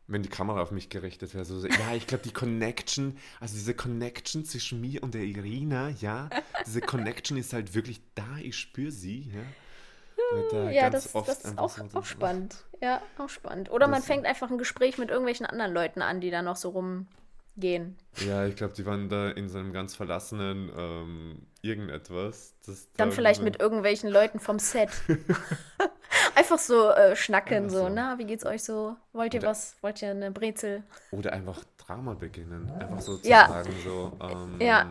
wenn 0.07 0.21
die 0.23 0.29
Kamera 0.29 0.61
auf 0.61 0.71
mich 0.71 0.89
gerichtet 0.89 1.33
wäre, 1.33 1.45
so, 1.45 1.65
ja, 1.65 1.93
ich 1.95 2.05
glaube, 2.07 2.23
die 2.23 2.33
Connection, 2.33 3.17
also 3.39 3.55
diese 3.55 3.73
Connection 3.73 4.45
zwischen 4.45 4.79
mir 4.81 5.01
und 5.03 5.13
der 5.15 5.23
Irina, 5.23 5.89
ja, 5.89 6.29
diese 6.65 6.81
Connection 6.81 7.37
ist 7.37 7.53
halt 7.53 7.73
wirklich 7.73 8.01
da, 8.13 8.37
ich 8.41 8.57
spüre 8.57 8.91
sie, 8.91 9.31
ja. 9.33 9.41
Da 10.51 10.71
Ja, 10.71 10.89
das, 10.89 11.11
das 11.13 11.43
ist 11.43 11.57
auch, 11.57 11.69
so- 11.69 11.99
auch 11.99 12.05
spannend. 12.05 12.65
Ja, 12.81 13.01
auch 13.17 13.29
spannend. 13.29 13.69
Oder 13.71 13.87
man 13.87 14.01
fängt 14.01 14.25
einfach 14.25 14.49
ein 14.49 14.57
Gespräch 14.57 14.97
mit 14.97 15.09
irgendwelchen 15.09 15.45
anderen 15.45 15.73
Leuten 15.73 16.01
an, 16.01 16.19
die 16.19 16.31
da 16.31 16.41
noch 16.41 16.55
so 16.55 16.69
rumgehen. 16.69 17.95
Ja, 18.25 18.45
ich 18.47 18.55
glaube, 18.55 18.73
die 18.73 18.85
waren 18.85 19.07
da 19.07 19.29
in 19.29 19.49
so 19.49 19.59
einem 19.59 19.71
ganz 19.71 19.93
verlassenen 19.95 20.71
ähm, 20.75 21.47
irgendetwas. 21.61 22.55
Das 22.65 22.91
Dann 22.93 23.09
da- 23.09 23.15
vielleicht 23.15 23.43
mit 23.43 23.59
irgendwelchen 23.59 24.09
Leuten 24.09 24.39
vom 24.39 24.57
Set. 24.59 24.89
Einfach 26.35 26.59
so 26.59 26.89
äh, 26.91 27.15
schnacken, 27.15 27.69
so, 27.69 27.79
so. 27.83 27.89
na, 27.89 28.17
wie 28.17 28.25
geht's 28.25 28.45
euch 28.45 28.63
so? 28.63 28.95
Wollt 29.13 29.33
ihr 29.33 29.39
Oder- 29.39 29.49
was? 29.51 29.75
Wollt 29.81 30.01
ihr 30.01 30.11
eine 30.11 30.31
Brezel? 30.31 30.83
Oder 31.11 31.33
einfach 31.33 31.63
Drama 31.77 32.13
beginnen. 32.13 32.71
Einfach 32.79 32.99
so 33.01 33.17
zu 33.17 33.27
Ja. 33.29 33.47
sagen, 33.47 33.73
so, 33.83 34.11
ähm, 34.21 34.55
Ja. 34.59 34.87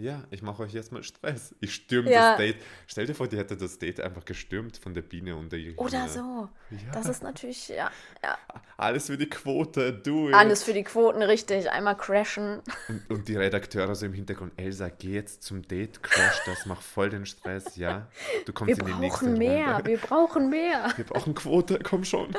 Ja, 0.00 0.24
ich 0.30 0.42
mache 0.42 0.62
euch 0.62 0.72
jetzt 0.72 0.92
mal 0.92 1.02
Stress. 1.02 1.54
Ich 1.60 1.74
stürme 1.74 2.10
Ja. 2.10 2.30
das 2.30 2.38
Date. 2.38 2.56
Stell 2.86 3.06
dir 3.06 3.14
vor, 3.14 3.28
die 3.28 3.36
hätte 3.36 3.56
das 3.56 3.78
Date 3.78 4.00
einfach 4.00 4.24
gestürmt 4.24 4.76
von 4.78 4.94
der 4.94 5.02
Biene 5.02 5.36
und 5.36 5.52
der 5.52 5.58
Irina. 5.58 5.78
Oder 5.80 6.08
so. 6.08 6.48
Ja. 6.70 6.78
Das 6.92 7.06
ist 7.06 7.22
natürlich, 7.22 7.68
ja, 7.68 7.90
ja. 8.22 8.38
Alles 8.76 9.06
für 9.06 9.18
die 9.18 9.28
Quote, 9.28 10.00
it. 10.04 10.34
Alles 10.34 10.62
für 10.64 10.72
die 10.72 10.84
Quoten, 10.84 11.22
richtig. 11.22 11.70
Einmal 11.70 11.96
crashen. 11.96 12.62
Und, 12.88 13.10
und 13.10 13.28
die 13.28 13.36
Redakteure 13.36 13.94
so 13.94 14.06
im 14.06 14.12
Hintergrund, 14.14 14.52
Elsa, 14.56 14.88
geh 14.88 15.12
jetzt 15.14 15.42
zum 15.42 15.62
Date, 15.62 16.02
crash 16.02 16.40
das, 16.46 16.66
mach 16.66 16.80
voll 16.80 17.10
den 17.10 17.26
Stress, 17.26 17.76
ja. 17.76 18.08
Du 18.46 18.52
kommst 18.52 18.76
Wir 18.76 18.86
in 18.86 18.94
die 18.94 19.00
nächste 19.00 19.26
brauchen 19.26 19.38
mehr, 19.38 19.74
Runde. 19.74 19.86
wir 19.90 19.98
brauchen 19.98 20.50
mehr. 20.50 20.92
Wir 20.96 21.04
brauchen 21.04 21.34
Quote, 21.34 21.78
komm 21.82 22.04
schon. 22.04 22.34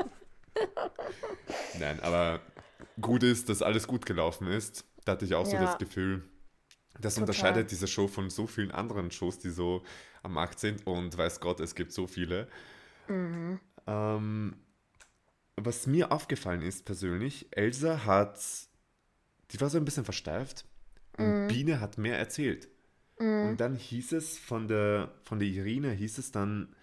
Nein, 1.80 2.00
aber 2.02 2.40
gut 3.00 3.24
ist, 3.24 3.50
dass 3.50 3.62
alles 3.62 3.88
gut 3.88 4.06
gelaufen 4.06 4.48
ist. 4.48 4.86
Da 5.06 5.14
hatte 5.14 5.26
ich 5.26 5.34
auch 5.34 5.46
so 5.46 5.58
das 5.58 5.78
Gefühl, 5.78 6.24
das 7.02 7.16
Total. 7.16 7.24
unterscheidet 7.24 7.72
diese 7.72 7.88
Show 7.88 8.08
von 8.08 8.30
so 8.30 8.48
vielen 8.48 8.72
anderen 8.72 9.12
Shows, 9.12 9.40
die 9.40 9.50
so 9.50 9.84
am 10.24 10.34
Markt 10.34 10.60
sind. 10.60 10.86
Und 10.88 11.18
weiß 11.18 11.40
Gott, 11.40 11.60
es 11.60 11.76
gibt 11.76 11.92
so 11.92 12.08
viele. 12.08 12.48
Mhm. 13.08 13.60
Ähm, 13.88 14.56
was 15.56 15.88
mir 15.88 16.12
aufgefallen 16.12 16.62
ist 16.62 16.86
persönlich, 16.86 17.48
Elsa 17.52 18.06
hat, 18.06 18.40
die 19.52 19.60
war 19.62 19.70
so 19.70 19.78
ein 19.78 19.86
bisschen 19.86 20.06
versteift 20.06 20.66
Mhm. 21.18 21.26
und 21.26 21.48
Biene 21.48 21.80
hat 21.82 21.98
mehr 21.98 22.18
erzählt. 22.18 22.70
Und 23.18 23.58
dann 23.58 23.76
hieß 23.76 24.14
es 24.14 24.40
von 24.40 24.68
der, 24.68 25.14
von 25.26 25.38
der 25.38 25.48
Irina, 25.48 25.90
hieß 25.92 26.18
es 26.18 26.32
dann, 26.32 26.76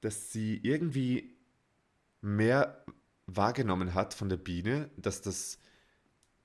dass 0.00 0.32
sie 0.32 0.56
irgendwie 0.64 1.36
mehr 2.22 2.84
wahrgenommen 3.26 3.94
hat 3.94 4.12
von 4.14 4.28
der 4.28 4.38
Biene, 4.38 4.90
dass 4.96 5.22
das 5.22 5.58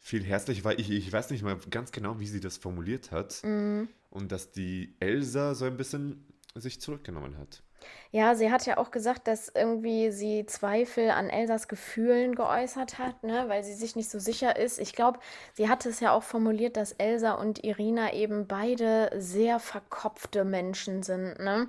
viel 0.05 0.23
herzlich 0.23 0.63
war. 0.63 0.77
Ich, 0.77 0.91
ich 0.91 1.11
weiß 1.11 1.31
nicht 1.31 1.41
mal 1.41 1.57
ganz 1.71 1.91
genau, 1.91 2.19
wie 2.19 2.27
sie 2.27 2.39
das 2.39 2.57
formuliert 2.57 3.11
hat. 3.11 3.41
Mhm. 3.43 3.89
Und 4.11 4.31
dass 4.31 4.51
die 4.51 4.95
Elsa 4.99 5.55
so 5.55 5.65
ein 5.65 5.77
bisschen 5.77 6.27
sich 6.53 6.79
zurückgenommen 6.79 7.39
hat. 7.39 7.63
Ja, 8.11 8.35
sie 8.35 8.51
hat 8.51 8.67
ja 8.67 8.77
auch 8.77 8.91
gesagt, 8.91 9.27
dass 9.27 9.49
irgendwie 9.49 10.11
sie 10.11 10.45
Zweifel 10.45 11.09
an 11.09 11.29
Elsas 11.29 11.67
Gefühlen 11.67 12.35
geäußert 12.35 12.99
hat, 12.99 13.23
ne, 13.23 13.45
weil 13.47 13.63
sie 13.63 13.73
sich 13.73 13.95
nicht 13.95 14.09
so 14.09 14.19
sicher 14.19 14.57
ist. 14.57 14.79
Ich 14.79 14.93
glaube, 14.93 15.19
sie 15.53 15.69
hatte 15.69 15.89
es 15.89 15.99
ja 15.99 16.11
auch 16.11 16.23
formuliert, 16.23 16.77
dass 16.77 16.91
Elsa 16.93 17.33
und 17.33 17.63
Irina 17.63 18.13
eben 18.13 18.47
beide 18.47 19.09
sehr 19.17 19.59
verkopfte 19.59 20.45
Menschen 20.45 21.01
sind, 21.01 21.39
ne? 21.39 21.67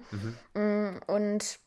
Mm, 0.54 1.00
Und 1.06 1.58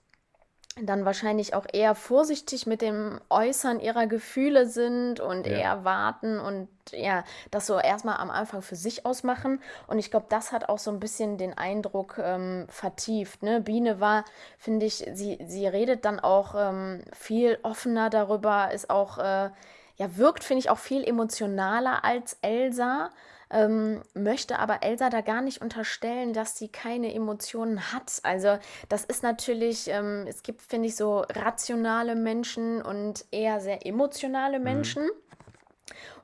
dann 0.84 1.06
wahrscheinlich 1.06 1.54
auch 1.54 1.66
eher 1.72 1.96
vorsichtig 1.96 2.66
mit 2.66 2.82
dem 2.82 3.20
Äußern 3.30 3.80
ihrer 3.80 4.08
Gefühle 4.08 4.68
sind 4.68 5.20
und 5.20 5.48
Ja. 5.48 5.58
eher 5.58 5.84
warten 5.84 6.40
und 6.40 6.68
ja, 6.92 7.24
das 7.52 7.68
so 7.68 7.78
erstmal 7.80 8.18
am 8.18 8.32
Anfang 8.32 8.62
für 8.62 8.76
sich 8.76 9.06
ausmachen. 9.06 9.62
Und 9.88 10.00
ich 10.00 10.10
glaube, 10.10 10.26
das 10.30 10.52
hat 10.52 10.70
auch 10.70 10.80
so 10.80 10.90
ein 10.92 11.00
bisschen 11.00 11.38
den 11.38 11.56
Eindruck 11.58 12.20
ähm, 12.22 12.66
vertieft. 12.70 13.44
Ne? 13.44 13.62
Biene 13.62 14.00
war, 14.00 14.26
finde 14.58 14.86
ich, 14.88 15.06
sie, 15.14 15.38
sie 15.46 15.68
redet 15.68 16.04
dann 16.06 16.20
auch 16.20 16.56
ähm, 16.58 17.04
viel 17.14 17.60
offener 17.64 18.10
darüber, 18.10 18.72
ist 18.72 18.90
auch, 18.90 19.20
äh, 19.20 19.50
ja, 19.98 20.18
wirkt, 20.18 20.44
finde 20.44 20.60
ich, 20.60 20.70
auch 20.70 20.78
viel 20.80 21.04
emotionaler 21.04 22.04
als 22.04 22.38
Elsa. 22.42 23.10
Ähm, 23.52 24.04
möchte 24.14 24.60
aber 24.60 24.84
Elsa 24.84 25.10
da 25.10 25.22
gar 25.22 25.42
nicht 25.42 25.62
unterstellen, 25.62 26.34
dass 26.34 26.58
sie 26.58 26.68
keine 26.68 27.14
Emotionen 27.14 27.92
hat. 27.92 28.20
Also 28.22 28.60
das 28.90 29.06
ist 29.06 29.24
natürlich, 29.24 29.88
ähm, 29.88 30.26
es 30.28 30.44
gibt, 30.44 30.62
finde 30.62 30.88
ich, 30.88 30.96
so 30.96 31.22
rationale 31.22 32.16
Menschen 32.16 32.82
und 32.82 33.26
eher 33.32 33.60
sehr 33.60 33.86
emotionale 33.86 34.60
Menschen. 34.60 35.10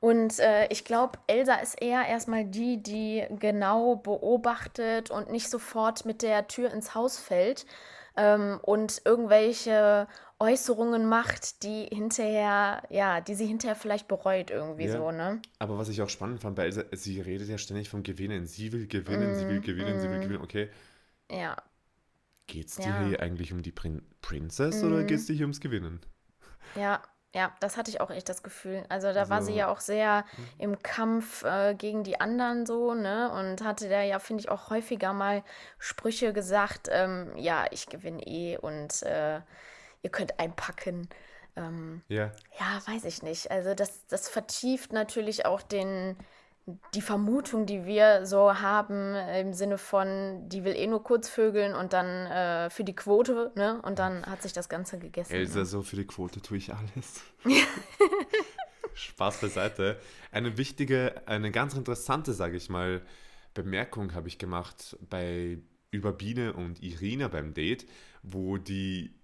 Und 0.00 0.38
äh, 0.38 0.66
ich 0.68 0.84
glaube, 0.84 1.18
Elsa 1.26 1.54
ist 1.56 1.80
eher 1.80 2.06
erstmal 2.06 2.44
die, 2.44 2.82
die 2.82 3.26
genau 3.30 3.96
beobachtet 3.96 5.10
und 5.10 5.30
nicht 5.30 5.50
sofort 5.50 6.04
mit 6.04 6.22
der 6.22 6.46
Tür 6.46 6.72
ins 6.72 6.94
Haus 6.94 7.18
fällt 7.18 7.66
ähm, 8.16 8.60
und 8.62 9.02
irgendwelche 9.04 10.06
Äußerungen 10.38 11.06
macht, 11.08 11.62
die 11.62 11.84
hinterher, 11.86 12.82
ja, 12.90 13.20
die 13.22 13.34
sie 13.34 13.46
hinterher 13.46 13.74
vielleicht 13.76 14.06
bereut 14.06 14.50
irgendwie 14.50 14.84
Ja. 14.86 14.92
so, 14.92 15.10
ne? 15.10 15.40
Aber 15.58 15.78
was 15.78 15.88
ich 15.88 16.02
auch 16.02 16.10
spannend 16.10 16.40
fand 16.42 16.56
bei 16.56 16.64
Elsa, 16.64 16.82
sie 16.92 17.20
redet 17.20 17.48
ja 17.48 17.56
ständig 17.58 17.88
vom 17.88 18.02
Gewinnen. 18.02 18.46
Sie 18.46 18.70
will 18.72 18.86
gewinnen, 18.86 19.34
sie 19.34 19.48
will 19.48 19.60
gewinnen, 19.60 19.98
sie 19.98 20.10
will 20.10 20.20
gewinnen. 20.20 20.42
Okay, 20.42 20.68
Ja. 21.30 21.56
geht's 22.46 22.76
dir 22.76 22.86
Ja. 22.88 23.06
hier 23.06 23.20
eigentlich 23.22 23.52
um 23.52 23.62
die 23.62 23.72
Prin 23.72 24.02
Princess 24.20 24.82
oder 24.84 25.04
geht's 25.04 25.26
dir 25.26 25.34
hier 25.34 25.44
ums 25.46 25.60
Gewinnen? 25.60 26.00
Ja, 26.74 27.00
ja, 27.32 27.54
das 27.60 27.76
hatte 27.78 27.90
ich 27.90 28.00
auch 28.00 28.10
echt 28.10 28.28
das 28.28 28.42
Gefühl. 28.42 28.84
Also 28.90 29.12
da 29.12 29.28
war 29.30 29.40
sie 29.42 29.52
Also- 29.52 29.58
ja 29.58 29.68
auch 29.68 29.80
sehr 29.80 30.24
im 30.58 30.80
Kampf 30.82 31.44
äh, 31.44 31.74
gegen 31.74 32.02
die 32.04 32.20
anderen 32.20 32.66
so, 32.66 32.92
ne? 32.94 33.30
Und 33.32 33.62
hatte 33.64 33.88
da 33.88 34.02
ja, 34.02 34.18
finde 34.18 34.42
ich, 34.42 34.48
auch 34.50 34.68
häufiger 34.70 35.12
mal 35.14 35.42
Sprüche 35.78 36.32
gesagt, 36.32 36.88
ähm, 36.90 37.32
ja, 37.36 37.64
ich 37.70 37.86
gewinne 37.86 38.22
eh 38.26 38.58
und 38.58 39.02
äh, 39.02 39.40
ihr 40.06 40.10
könnt 40.10 40.38
einpacken. 40.38 41.08
Ähm, 41.56 42.02
Ja, 42.08 42.32
ja, 42.60 42.80
weiß 42.86 43.04
ich 43.04 43.22
nicht. 43.22 43.50
Also 43.50 43.74
das, 43.74 44.06
das 44.06 44.28
vertieft 44.28 44.92
natürlich 44.92 45.46
auch 45.46 45.62
den, 45.62 46.16
die 46.94 47.00
Vermutung, 47.00 47.66
die 47.66 47.84
wir 47.84 48.24
so 48.24 48.60
haben, 48.60 49.16
im 49.16 49.52
Sinne 49.52 49.78
von, 49.78 50.48
die 50.48 50.62
will 50.62 50.76
eh 50.76 50.86
nur 50.86 51.02
kurz 51.02 51.28
vögeln 51.28 51.74
und 51.74 51.92
dann 51.92 52.06
äh, 52.06 52.70
für 52.70 52.84
die 52.84 52.94
Quote, 52.94 53.50
ne? 53.56 53.82
Und 53.82 53.98
dann 53.98 54.24
hat 54.26 54.42
sich 54.42 54.52
das 54.52 54.68
Ganze 54.68 54.98
gegessen. 54.98 55.32
Elsa, 55.34 55.64
so 55.64 55.82
für 55.82 55.96
die 55.96 56.06
Quote 56.06 56.40
tue 56.40 56.58
ich 56.58 56.72
alles. 56.72 57.22
Spaß 58.94 59.40
beiseite. 59.40 59.98
Eine 60.30 60.56
wichtige, 60.56 61.22
eine 61.26 61.50
ganz 61.50 61.74
interessante, 61.74 62.32
sage 62.32 62.56
ich 62.56 62.70
mal, 62.70 63.02
Bemerkung 63.54 64.14
habe 64.14 64.28
ich 64.28 64.38
gemacht 64.38 64.96
bei 65.10 65.58
über 65.90 66.12
Biene 66.12 66.52
und 66.52 66.82
Irina 66.82 67.28
beim 67.28 67.54
Date, 67.54 67.86
wo 68.22 68.58
die 68.58 69.14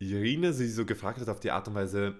Irina 0.00 0.52
sie 0.52 0.68
so 0.68 0.84
gefragt 0.84 1.20
hat 1.20 1.28
auf 1.28 1.40
die 1.40 1.50
Art 1.50 1.68
und 1.68 1.74
Weise, 1.74 2.16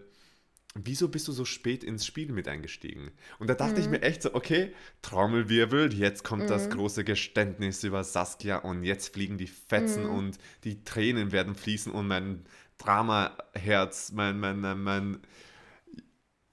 wieso 0.75 1.09
bist 1.09 1.27
du 1.29 1.33
so 1.33 1.45
spät 1.45 1.83
ins 1.83 2.07
Spiel 2.07 2.31
mit 2.31 2.47
eingestiegen? 2.47 3.11
Und 3.39 3.49
da 3.49 3.55
dachte 3.55 3.81
ich 3.81 3.89
mir 3.89 4.03
echt 4.03 4.23
so, 4.23 4.35
okay, 4.35 4.73
Trommelwirbel, 5.03 5.93
jetzt 5.93 6.23
kommt 6.23 6.49
das 6.49 6.71
große 6.71 7.05
Geständnis 7.05 7.83
über 7.83 8.05
Saskia 8.05 8.59
und 8.59 8.85
jetzt 8.85 9.13
fliegen 9.13 9.39
die 9.39 9.47
Fetzen 9.47 10.05
und 10.07 10.39
die 10.65 10.85
Tränen 10.85 11.33
werden 11.33 11.55
fließen 11.55 11.91
und 11.91 12.07
mein 12.07 12.45
Dramaherz, 12.79 14.13
mein, 14.13 14.39
mein, 14.39 14.61
mein, 14.61 14.83
mein, 14.83 15.19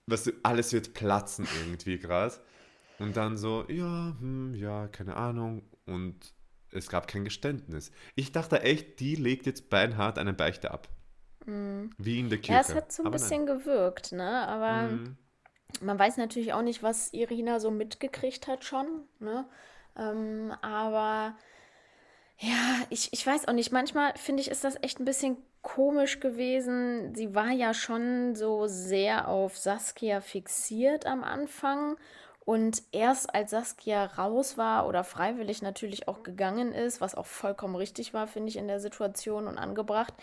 weißt 0.07 0.27
du, 0.27 0.31
alles 0.43 0.73
wird 0.73 0.93
platzen 0.93 1.47
irgendwie 1.59 1.99
gerade. 1.99 2.35
Und 2.99 3.15
dann 3.15 3.37
so, 3.37 3.65
ja, 3.69 4.15
hm, 4.19 4.55
ja, 4.55 4.87
keine 4.87 5.15
Ahnung. 5.15 5.63
Und 5.85 6.33
es 6.71 6.89
gab 6.89 7.07
kein 7.07 7.23
Geständnis. 7.23 7.91
Ich 8.15 8.31
dachte 8.31 8.61
echt, 8.61 8.99
die 8.99 9.15
legt 9.15 9.45
jetzt 9.45 9.69
beinhart 9.69 10.17
eine 10.17 10.33
Beichte 10.33 10.71
ab. 10.71 10.89
Wie 11.97 12.19
in 12.19 12.29
der 12.29 12.39
Kirche. 12.39 12.53
Ja, 12.53 12.59
es 12.61 12.75
hat 12.75 12.91
so 12.91 13.03
ein 13.03 13.07
Aber 13.07 13.13
bisschen 13.13 13.45
gewirkt, 13.45 14.11
ne? 14.11 14.47
Aber 14.47 14.83
nein. 14.83 15.03
Mhm. 15.03 15.17
man 15.81 15.99
weiß 15.99 16.17
natürlich 16.17 16.53
auch 16.53 16.61
nicht, 16.61 16.83
was 16.83 17.13
Irina 17.13 17.59
so 17.59 17.71
mitgekriegt 17.71 18.47
hat 18.47 18.63
schon, 18.63 19.03
ne? 19.19 19.45
Ähm, 19.97 20.53
aber 20.61 21.35
ja, 22.39 22.81
ich, 22.89 23.11
ich 23.13 23.25
weiß 23.25 23.47
auch 23.47 23.53
nicht. 23.53 23.71
Manchmal 23.71 24.13
finde 24.15 24.41
ich, 24.41 24.49
ist 24.51 24.63
das 24.63 24.77
echt 24.83 24.99
ein 24.99 25.05
bisschen 25.05 25.37
komisch 25.61 26.19
gewesen. 26.19 27.13
Sie 27.15 27.33
war 27.33 27.49
ja 27.49 27.73
schon 27.73 28.35
so 28.35 28.67
sehr 28.67 29.27
auf 29.27 29.57
Saskia 29.57 30.21
fixiert 30.21 31.05
am 31.05 31.23
Anfang. 31.23 31.97
Und 32.47 32.81
erst 32.93 33.35
als 33.35 33.51
Saskia 33.51 34.05
raus 34.05 34.57
war 34.57 34.87
oder 34.87 35.03
freiwillig 35.03 35.61
natürlich 35.61 36.07
auch 36.07 36.23
gegangen 36.23 36.71
ist, 36.71 37.01
was 37.01 37.13
auch 37.13 37.25
vollkommen 37.25 37.75
richtig 37.75 38.13
war, 38.13 38.25
finde 38.25 38.47
ich, 38.47 38.55
in 38.55 38.69
der 38.69 38.79
Situation 38.79 39.47
und 39.47 39.57
angebracht, 39.57 40.13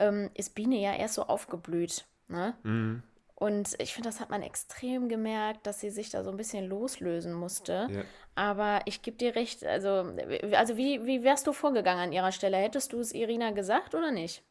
ähm, 0.00 0.30
ist 0.32 0.54
Biene 0.54 0.80
ja 0.80 0.94
erst 0.94 1.12
so 1.12 1.24
aufgeblüht. 1.24 2.06
Ne? 2.26 2.54
Mhm. 2.62 3.02
Und 3.34 3.78
ich 3.82 3.92
finde, 3.92 4.08
das 4.08 4.20
hat 4.20 4.30
man 4.30 4.40
extrem 4.40 5.10
gemerkt, 5.10 5.66
dass 5.66 5.80
sie 5.80 5.90
sich 5.90 6.08
da 6.08 6.24
so 6.24 6.30
ein 6.30 6.38
bisschen 6.38 6.66
loslösen 6.66 7.34
musste. 7.34 7.88
Ja. 7.90 8.02
Aber 8.34 8.80
ich 8.86 9.02
gebe 9.02 9.18
dir 9.18 9.36
recht, 9.36 9.62
also, 9.62 10.10
also 10.52 10.78
wie, 10.78 11.04
wie 11.04 11.22
wärst 11.22 11.46
du 11.46 11.52
vorgegangen 11.52 12.04
an 12.04 12.12
ihrer 12.12 12.32
Stelle? 12.32 12.56
Hättest 12.56 12.94
du 12.94 13.00
es 13.00 13.12
Irina 13.12 13.50
gesagt 13.50 13.94
oder 13.94 14.10
nicht? 14.10 14.42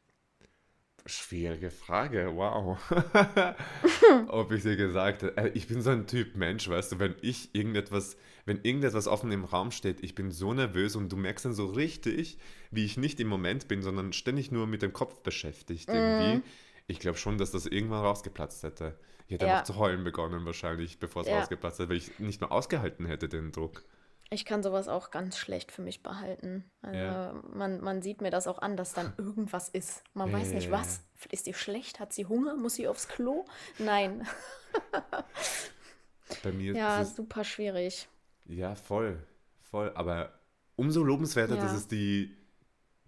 Schwierige 1.05 1.69
Frage, 1.69 2.31
wow. 2.33 2.77
Ob 4.29 4.51
ich 4.53 4.63
dir 4.63 4.77
gesagt 4.77 5.23
habe, 5.23 5.35
äh, 5.37 5.51
ich 5.53 5.67
bin 5.67 5.81
so 5.81 5.89
ein 5.89 6.07
Typ 6.07 6.35
Mensch, 6.37 6.69
weißt 6.69 6.93
du, 6.93 6.99
wenn 6.99 7.15
ich 7.21 7.53
irgendetwas, 7.53 8.15
wenn 8.45 8.61
irgendetwas 8.63 9.07
offen 9.07 9.29
im 9.33 9.43
Raum 9.43 9.71
steht, 9.71 10.01
ich 10.01 10.15
bin 10.15 10.31
so 10.31 10.53
nervös 10.53 10.95
und 10.95 11.09
du 11.11 11.17
merkst 11.17 11.43
dann 11.43 11.53
so 11.53 11.65
richtig, 11.65 12.37
wie 12.71 12.85
ich 12.85 12.95
nicht 12.95 13.19
im 13.19 13.27
Moment 13.27 13.67
bin, 13.67 13.81
sondern 13.81 14.13
ständig 14.13 14.51
nur 14.51 14.65
mit 14.65 14.81
dem 14.81 14.93
Kopf 14.93 15.21
beschäftigt 15.23 15.89
irgendwie. 15.89 16.35
Mhm. 16.37 16.43
Ich 16.87 16.99
glaube 16.99 17.17
schon, 17.17 17.37
dass 17.37 17.51
das 17.51 17.65
irgendwann 17.65 18.05
rausgeplatzt 18.05 18.63
hätte. 18.63 18.97
Ich 19.27 19.33
hätte 19.33 19.45
Ja. 19.45 19.53
einfach 19.53 19.65
zu 19.65 19.75
heulen 19.75 20.05
begonnen 20.05 20.45
wahrscheinlich, 20.45 20.99
bevor 20.99 21.23
es 21.23 21.27
Ja. 21.27 21.39
rausgeplatzt 21.39 21.79
hätte, 21.79 21.89
weil 21.89 21.97
ich 21.97 22.17
nicht 22.19 22.39
mehr 22.39 22.51
ausgehalten 22.51 23.05
hätte, 23.05 23.27
den 23.27 23.51
Druck. 23.51 23.83
Ich 24.33 24.45
kann 24.45 24.63
sowas 24.63 24.87
auch 24.87 25.11
ganz 25.11 25.37
schlecht 25.37 25.71
für 25.71 25.83
mich 25.83 26.01
behalten. 26.01 26.63
Also 26.81 26.97
Ja. 26.97 27.41
man, 27.53 27.81
man 27.81 28.01
sieht 28.01 28.21
mir 28.21 28.31
das 28.31 28.47
auch 28.47 28.57
an, 28.59 28.75
dass 28.75 28.93
dann 28.93 29.13
irgendwas 29.17 29.69
ist. 29.69 30.03
Man 30.15 30.33
weiß 30.33 30.53
nicht 30.53 30.65
Ja. 30.65 30.71
was. 30.71 31.01
Ist 31.29 31.45
die 31.45 31.53
schlecht? 31.53 31.99
Hat 31.99 32.13
sie 32.13 32.25
Hunger? 32.25 32.55
Muss 32.57 32.73
sie 32.75 32.87
aufs 32.87 33.07
Klo? 33.07 33.45
Nein. 33.77 34.27
Bei 36.43 36.51
mir 36.51 36.73
Ja, 36.75 37.01
ist 37.01 37.09
es 37.09 37.15
super 37.15 37.43
schwierig. 37.43 38.07
Ja, 38.45 38.73
voll, 38.75 39.21
voll. 39.61 39.91
Aber 39.95 40.33
umso 40.75 41.03
lobenswerter, 41.03 41.55
dass 41.57 41.73
es 41.73 41.87
die, 41.87 42.35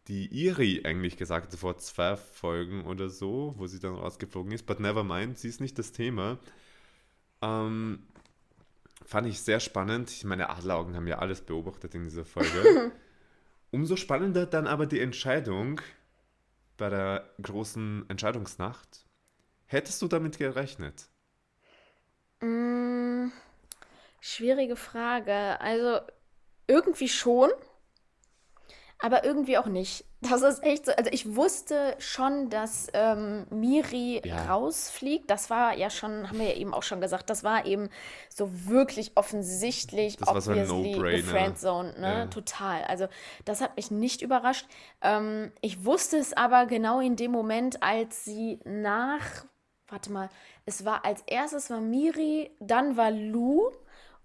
die 0.07 0.27
Iri 0.27 0.83
eigentlich 0.85 1.17
gesagt 1.17 1.51
hat, 1.51 1.59
vor 1.59 1.77
zwei 1.77 2.15
Folgen 2.17 2.85
oder 2.85 3.09
so, 3.09 3.55
wo 3.57 3.65
sie 3.65 3.79
dann 3.79 3.95
rausgeflogen 3.95 4.51
ist. 4.51 4.65
But 4.67 4.79
never 4.79 5.03
mind, 5.03 5.39
sie 5.39 5.49
ist 5.49 5.59
nicht 5.59 5.79
das 5.79 5.91
Thema. 5.91 6.38
Ähm, 7.41 8.05
fand 9.03 9.27
ich 9.27 9.41
sehr 9.41 9.60
spannend. 9.60 10.12
Ich 10.12 10.23
meine, 10.23 10.49
Adleraugen 10.49 10.95
haben 10.95 11.08
ja 11.08 11.19
alles 11.19 11.41
beobachtet 11.41 11.95
in 11.95 12.03
dieser 12.03 12.25
Folge. 12.25 12.91
umso 13.75 13.97
spannender 13.97 14.45
dann 14.45 14.67
aber 14.67 14.86
die 14.86 15.01
Entscheidung 15.01 15.81
bei 16.77 16.89
der 16.89 17.29
großen 17.41 18.05
Entscheidungsnacht. 18.10 19.05
Hättest 19.65 20.01
du 20.01 20.08
damit 20.08 20.38
gerechnet? 20.38 21.10
Mm, 22.39 23.31
schwierige 24.21 24.77
Frage. 24.77 25.60
Also 25.60 25.99
irgendwie 26.67 27.10
schon, 27.10 27.49
aber 28.99 29.23
irgendwie 29.25 29.58
auch 29.58 29.65
nicht. 29.67 30.05
Das 30.21 30.41
ist 30.41 30.63
echt 30.63 30.86
so. 30.86 30.91
Also 30.93 31.10
ich 31.13 31.36
wusste 31.36 31.95
schon, 31.99 32.49
dass 32.49 32.88
ähm, 32.93 33.45
Miri 33.49 34.21
Ja. 34.25 34.45
rausfliegt. 34.45 35.29
Das 35.29 35.49
war 35.49 35.75
ja 35.77 35.89
schon, 35.89 36.29
haben 36.29 36.39
wir 36.39 36.47
ja 36.49 36.55
eben 36.55 36.73
auch 36.73 36.81
schon 36.84 37.01
gesagt, 37.01 37.29
das 37.29 37.43
war 37.43 37.65
eben 37.65 37.89
so 38.29 38.49
wirklich 38.67 39.12
offensichtlich, 39.15 40.17
Das 40.17 40.27
war 40.27 40.41
so 40.41 40.51
ein 40.51 40.60
obviously 40.62 40.91
No-Brainer. 40.95 41.17
gefriendzoned, 41.21 41.99
ne? 41.99 42.08
Ja. 42.13 42.25
Total. 42.27 42.84
Also 42.86 43.08
das 43.43 43.62
hat 43.62 43.75
mich 43.75 43.91
nicht 43.91 44.21
überrascht. 44.21 44.65
Ähm, 45.01 45.51
ich 45.62 45.86
wusste 45.86 46.17
es 46.17 46.34
aber 46.34 46.65
genau 46.65 46.99
in 46.99 47.15
dem 47.15 47.31
Moment, 47.31 47.84
als 47.84 48.25
sie 48.25 48.60
nach, 48.65 49.45
warte 49.88 50.12
mal, 50.12 50.29
es 50.65 50.86
war 50.86 51.05
als 51.05 51.21
erstes 51.27 51.69
war 51.69 51.81
Miri, 51.81 52.49
dann 52.60 52.97
war 52.97 53.12
Lou 53.12 53.69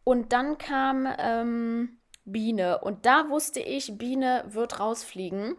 und 0.05 0.33
dann 0.33 0.57
kam 0.57 1.07
ähm, 1.19 2.00
Biene. 2.33 2.79
Und 2.79 3.07
da 3.07 3.29
wusste 3.29 3.61
ich, 3.61 3.99
Biene 3.99 4.45
wird 4.49 4.81
rausfliegen, 4.81 5.57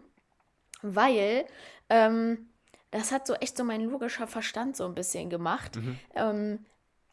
weil 0.82 1.46
ähm, 1.88 2.48
das 2.90 3.12
hat 3.12 3.26
so 3.26 3.34
echt 3.34 3.56
so 3.56 3.64
mein 3.64 3.82
logischer 3.82 4.26
Verstand 4.26 4.76
so 4.76 4.84
ein 4.84 4.94
bisschen 4.94 5.30
gemacht. 5.30 5.76
Ähm, 6.14 6.64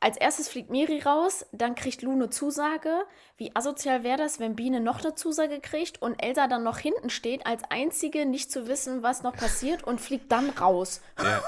als 0.02 0.16
erstes 0.18 0.48
fliegt 0.48 0.70
Miri 0.70 1.02
raus, 1.02 1.46
dann 1.52 1.76
kriegt 1.76 2.02
Lou 2.02 2.14
eine 2.14 2.30
Zusage. 2.30 3.04
Wie 3.36 3.54
asozial 3.56 4.04
wäre 4.04 4.18
das, 4.18 4.40
wenn 4.40 4.56
Biene 4.56 4.80
noch 4.80 5.04
eine 5.04 5.14
Zusage 5.16 5.60
kriegt 5.60 6.02
und 6.02 6.24
Elsa 6.24 6.48
dann 6.48 6.64
noch 6.64 6.78
hinten 6.78 7.10
steht, 7.10 7.46
als 7.46 7.64
einzige 7.70 8.26
nicht 8.26 8.50
zu 8.50 8.68
wissen, 8.68 9.04
was 9.04 9.24
noch 9.24 9.36
passiert 9.36 9.84
und 9.84 10.00
fliegt 10.00 10.32
dann 10.32 10.52
raus, 10.52 11.02
Ja, 11.18 11.42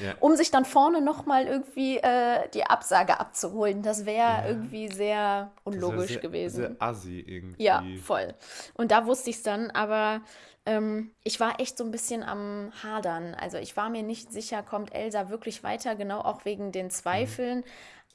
ja. 0.00 0.14
um 0.20 0.36
sich 0.36 0.50
dann 0.50 0.66
vorne 0.66 1.00
nochmal 1.00 1.46
irgendwie 1.46 1.96
äh, 1.96 2.48
die 2.50 2.64
Absage 2.64 3.18
abzuholen. 3.18 3.82
Das 3.82 4.04
wäre 4.04 4.48
irgendwie 4.48 4.88
sehr 4.88 5.52
unlogisch 5.64 6.12
sehr, 6.12 6.20
gewesen. 6.20 6.56
Sehr 6.56 6.76
assi 6.78 7.24
irgendwie. 7.26 7.62
Ja, 7.62 7.82
voll. 8.02 8.34
Und 8.74 8.90
da 8.90 9.06
wusste 9.06 9.30
ich 9.30 9.36
es 9.36 9.42
dann, 9.42 9.70
aber 9.70 10.20
ähm, 10.66 11.10
ich 11.22 11.40
war 11.40 11.60
echt 11.60 11.76
so 11.76 11.84
ein 11.84 11.90
bisschen 11.90 12.22
am 12.22 12.72
Hadern. 12.82 13.34
Also 13.34 13.58
ich 13.58 13.76
war 13.76 13.90
mir 13.90 14.02
nicht 14.02 14.32
sicher, 14.32 14.62
kommt 14.62 14.94
Elsa 14.94 15.28
wirklich 15.28 15.62
weiter, 15.62 15.94
genau 15.94 16.20
auch 16.20 16.44
wegen 16.44 16.72
den 16.72 16.90
Zweifeln. 16.90 17.64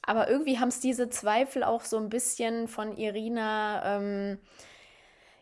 Aber 0.02 0.28
irgendwie 0.28 0.58
haben 0.58 0.68
es 0.68 0.80
diese 0.80 1.10
Zweifel 1.10 1.62
auch 1.62 1.84
so 1.84 1.98
ein 1.98 2.08
bisschen 2.08 2.68
von 2.68 2.96
Irina. 2.96 3.96
Ähm, 3.96 4.38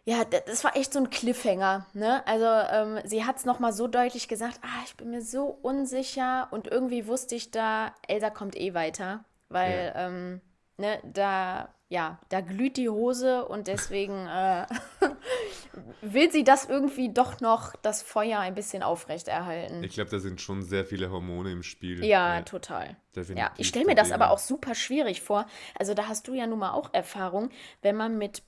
ja, 0.04 0.24
das 0.24 0.64
war 0.64 0.74
echt 0.74 0.94
so 0.94 1.00
ein 1.00 1.10
Cliffhanger. 1.10 1.86
Ne? 1.92 2.26
Also 2.26 2.46
ähm, 2.46 2.98
sie 3.04 3.26
hat 3.26 3.36
es 3.36 3.44
nochmal 3.44 3.74
so 3.74 3.86
deutlich 3.86 4.26
gesagt, 4.26 4.58
ah, 4.62 4.82
ich 4.86 4.96
bin 4.96 5.10
mir 5.10 5.20
so 5.20 5.58
unsicher 5.60 6.48
und 6.50 6.66
irgendwie 6.66 7.06
wusste 7.06 7.34
ich 7.34 7.50
da, 7.50 7.94
Elsa 8.06 8.30
kommt 8.30 8.56
eh 8.56 8.72
weiter, 8.72 9.24
weil 9.50 9.92
ähm, 9.94 10.40
ne, 10.78 10.98
da, 11.04 11.68
ja, 11.90 12.18
da 12.30 12.40
glüht 12.40 12.78
die 12.78 12.88
Hose 12.88 13.44
und 13.44 13.66
deswegen 13.66 14.26
äh, 14.26 14.66
will 16.00 16.30
sie 16.30 16.44
das 16.44 16.64
irgendwie 16.66 17.12
doch 17.12 17.40
noch, 17.40 17.74
das 17.82 18.02
Feuer 18.02 18.38
ein 18.40 18.54
bisschen 18.54 18.82
aufrechterhalten. 18.82 19.82
Ich 19.84 19.94
glaube, 19.94 20.10
da 20.10 20.18
sind 20.18 20.40
schon 20.40 20.62
sehr 20.62 20.84
viele 20.84 21.10
Hormone 21.10 21.52
im 21.52 21.62
Spiel. 21.62 22.04
Ja, 22.04 22.38
Äh, 22.38 22.42
total. 22.44 22.96
Ja, 23.34 23.50
ich 23.56 23.68
stelle 23.68 23.86
mir 23.86 23.94
das 23.96 24.12
aber 24.12 24.30
auch 24.30 24.38
super 24.38 24.74
schwierig 24.74 25.22
vor. 25.22 25.46
Also 25.78 25.94
da 25.94 26.06
hast 26.08 26.28
du 26.28 26.34
ja 26.34 26.46
nun 26.46 26.60
mal 26.60 26.72
auch 26.72 26.94
Erfahrung, 26.94 27.50
wenn 27.82 27.96
man 27.96 28.16
mit, 28.16 28.42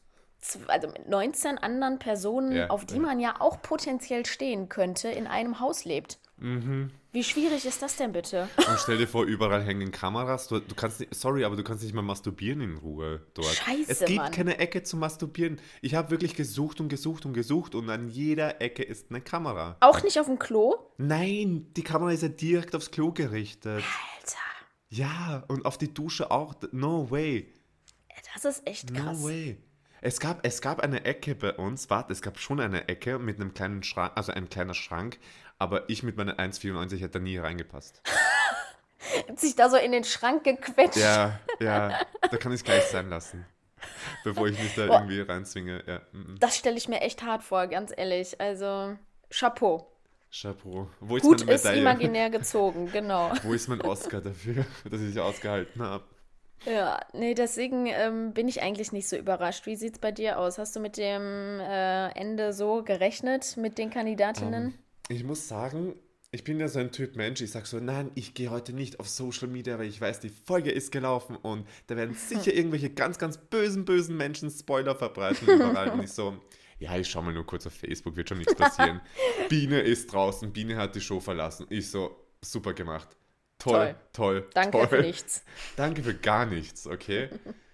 also 0.69 0.89
mit 0.89 1.09
19 1.09 1.59
anderen 1.59 1.99
Personen, 1.99 2.53
Ja, 2.53 2.67
auf 2.69 2.85
die 2.85 2.95
ja. 2.95 3.01
man 3.01 3.19
ja 3.19 3.35
auch 3.41 3.61
potenziell 3.63 4.27
stehen 4.27 4.69
könnte, 4.69 5.09
in 5.09 5.27
einem 5.27 5.59
Haus 5.61 5.85
lebt. 5.85 6.19
Mhm. 6.37 6.93
Wie 7.13 7.25
schwierig 7.25 7.67
ist 7.67 7.83
das 7.83 7.97
denn 7.97 8.13
bitte? 8.13 8.49
Und 8.57 8.79
stell 8.79 8.97
dir 8.97 9.09
vor, 9.09 9.25
überall 9.25 9.63
hängen 9.65 9.91
Kameras. 9.91 10.47
Du, 10.47 10.61
du 10.61 10.75
kannst 10.77 11.01
nicht, 11.01 11.13
sorry, 11.15 11.45
aber 11.45 11.57
du 11.57 11.65
kannst 11.65 11.83
nicht 11.83 11.93
mal 11.93 12.03
masturbieren 12.03 12.61
in 12.61 12.77
Ruhe 12.77 13.27
dort. 13.35 13.49
Scheiße, 13.49 13.91
es 13.91 13.99
gibt 14.05 14.19
Mann. 14.19 14.31
keine 14.31 14.59
Ecke 14.59 14.85
zum 14.85 15.01
Masturbieren. 15.01 15.61
Ich 15.83 15.97
habe 15.97 16.11
wirklich 16.11 16.37
gesucht 16.37 16.81
und 16.81 16.89
gesucht 16.89 17.27
und 17.27 17.33
gesucht 17.33 17.75
und 17.75 17.91
an 17.91 18.09
jeder 18.09 18.61
Ecke 18.61 18.85
ist 18.85 19.11
eine 19.11 19.21
Kamera. 19.21 19.77
Auch 19.81 20.03
nicht 20.05 20.21
auf 20.21 20.27
dem 20.27 20.39
Klo? 20.39 20.77
Nein, 20.99 21.67
die 21.77 21.83
Kamera 21.83 22.13
ist 22.13 22.23
ja 22.23 22.29
direkt 22.29 22.77
aufs 22.77 22.93
Klo 22.93 23.11
gerichtet. 23.11 23.83
Alter, 23.83 24.39
Ja, 24.91 25.43
und 25.49 25.65
auf 25.67 25.79
die 25.79 25.93
Dusche 25.93 26.31
auch. 26.31 26.55
No 26.71 27.11
way. 27.11 27.53
das 28.35 28.45
ist 28.45 28.67
echt 28.69 28.95
krass. 28.95 29.19
No 29.19 29.25
way. 29.25 29.59
Es 30.03 30.19
gab, 30.21 30.47
es 30.47 30.63
gab 30.63 30.81
eine 30.81 31.05
Ecke 31.05 31.35
bei 31.35 31.53
uns, 31.53 31.91
warte, 31.91 32.13
es 32.13 32.23
gab 32.23 32.39
schon 32.39 32.59
eine 32.59 32.89
Ecke 32.89 33.19
mit 33.19 33.39
einem 33.39 33.53
kleinen 33.53 33.83
Schrank, 33.83 34.13
also 34.15 34.33
ein 34.33 34.49
kleiner 34.49 34.73
Schrank, 34.73 35.19
aber 35.61 35.89
ich 35.89 36.03
mit 36.03 36.17
meiner 36.17 36.37
1,94 36.39 36.97
hätte 36.97 37.11
da 37.11 37.19
nie 37.21 37.37
reingepasst. 37.37 38.03
Hat 39.29 39.39
sich 39.39 39.55
da 39.55 39.69
so 39.69 39.77
in 39.77 39.93
den 39.93 40.05
Schrank 40.05 40.43
gequetscht. 40.43 40.97
Ja, 40.97 41.39
ja, 41.61 42.01
da 42.31 42.37
kann 42.39 42.51
ich 42.53 42.61
es 42.61 42.65
gleich 42.65 42.85
sein 42.85 43.11
lassen. 43.11 43.47
Bevor 44.25 44.49
ich 44.49 44.59
mich 44.59 44.75
da 44.75 44.87
Boah. 44.87 44.95
irgendwie 44.97 45.21
reinzwinge. 45.21 45.85
Ja, 45.87 46.01
mm, 46.13 46.33
mm. 46.33 46.37
Das 46.41 46.57
stelle 46.57 46.77
ich 46.77 46.89
mir 46.89 47.01
echt 47.03 47.23
hart 47.23 47.43
vor, 47.43 47.67
ganz 47.67 47.93
ehrlich. 47.95 48.41
Also, 48.41 48.97
Chapeau. 49.31 49.87
Chapeau. 50.33 50.89
Wo 51.01 51.17
ist 51.17 51.23
Gut 51.23 51.41
meine 51.41 51.53
ist 51.53 51.65
Medaille? 51.65 51.81
imaginär 51.83 52.31
gezogen, 52.31 52.91
genau. 52.91 53.31
Wo 53.43 53.53
ist 53.53 53.69
mein 53.69 53.83
Oscar 53.83 54.21
dafür, 54.21 54.65
dass 54.91 55.01
ich 55.01 55.19
ausgehalten 55.21 55.83
habe? 55.83 56.05
Ja, 56.65 57.01
nee, 57.13 57.35
deswegen 57.35 57.87
ähm, 57.87 58.33
bin 58.33 58.49
ich 58.49 58.63
eigentlich 58.63 58.93
nicht 58.93 59.09
so 59.09 59.17
überrascht. 59.17 59.67
Wie 59.67 59.77
sieht's 59.77 59.99
bei 59.99 60.13
dir 60.13 60.39
aus? 60.39 60.59
Hast 60.59 60.77
du 60.77 60.81
mit 60.81 60.97
dem 60.97 61.59
äh, 61.61 62.09
Ende 62.11 62.53
so 62.53 62.83
gerechnet, 62.83 63.57
mit 63.57 63.79
den 63.79 63.91
Kandidatinnen? 63.91 64.79
Ich 65.11 65.25
muss 65.25 65.49
sagen, 65.49 65.97
ich 66.31 66.45
bin 66.45 66.61
ja 66.61 66.69
so 66.69 66.79
ein 66.79 66.93
Typ 66.93 67.17
Mensch, 67.17 67.41
ich 67.41 67.51
sag 67.51 67.67
so, 67.67 67.81
nein, 67.81 68.13
ich 68.15 68.33
gehe 68.33 68.49
heute 68.49 68.73
nicht 68.73 69.01
auf 69.01 69.09
Social 69.09 69.49
Media, 69.49 69.77
weil 69.77 69.89
ich 69.89 70.01
weiß, 70.01 70.21
die 70.21 70.29
Folge 70.29 70.71
ist 70.71 70.93
gelaufen 70.93 71.35
und 71.35 71.67
da 71.89 71.97
werden 71.97 72.15
sicher 72.29 72.55
irgendwelche 72.55 72.91
ganz, 72.91 73.19
ganz 73.19 73.37
bösen, 73.37 73.85
bösen 73.85 74.17
Menschen 74.17 74.51
Spoiler 74.51 74.95
verbreiten 74.95 75.49
überall. 75.49 75.91
Und 75.91 76.05
ich 76.05 76.13
so, 76.13 76.37
ja, 76.79 76.97
ich 76.97 77.11
schau 77.11 77.23
mal 77.23 77.35
nur 77.35 77.45
kurz 77.45 77.67
auf 77.67 77.75
Facebook, 77.75 78.15
wird 78.15 78.29
schon 78.29 78.39
nichts 78.39 78.55
passieren. 78.55 79.01
Biene 79.49 79.81
ist 79.81 80.13
draußen, 80.13 80.53
Biene 80.53 80.77
hat 80.77 80.95
die 80.95 81.01
Show 81.01 81.19
verlassen. 81.19 81.67
Ich 81.71 81.91
so, 81.91 82.17
super 82.41 82.73
gemacht. 82.73 83.09
Toll, 83.59 83.97
toll, 84.13 84.49
Danke 84.55 84.79
toll. 84.79 84.87
für 84.87 85.01
nichts. 85.01 85.45
Danke 85.75 86.05
für 86.05 86.15
gar 86.15 86.47
nichts, 86.47 86.87
okay? 86.87 87.31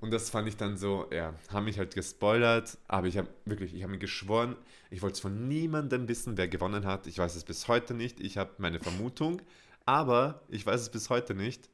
Und 0.00 0.10
das 0.10 0.30
fand 0.30 0.48
ich 0.48 0.56
dann 0.56 0.76
so, 0.76 1.06
ja, 1.12 1.34
haben 1.52 1.64
mich 1.64 1.78
halt 1.78 1.94
gespoilert, 1.94 2.78
aber 2.88 3.06
ich 3.06 3.16
habe 3.16 3.28
wirklich, 3.44 3.74
ich 3.74 3.82
habe 3.82 3.92
mir 3.92 3.98
geschworen, 3.98 4.56
ich 4.90 5.02
wollte 5.02 5.14
es 5.14 5.20
von 5.20 5.48
niemandem 5.48 6.08
wissen, 6.08 6.36
wer 6.36 6.48
gewonnen 6.48 6.84
hat. 6.84 7.06
Ich 7.06 7.18
weiß 7.18 7.34
es 7.36 7.44
bis 7.44 7.68
heute 7.68 7.94
nicht. 7.94 8.20
Ich 8.20 8.36
habe 8.36 8.50
meine 8.58 8.80
Vermutung, 8.80 9.40
aber 9.86 10.42
ich 10.48 10.66
weiß 10.66 10.80
es 10.80 10.90
bis 10.90 11.10
heute 11.10 11.34
nicht. 11.34 11.70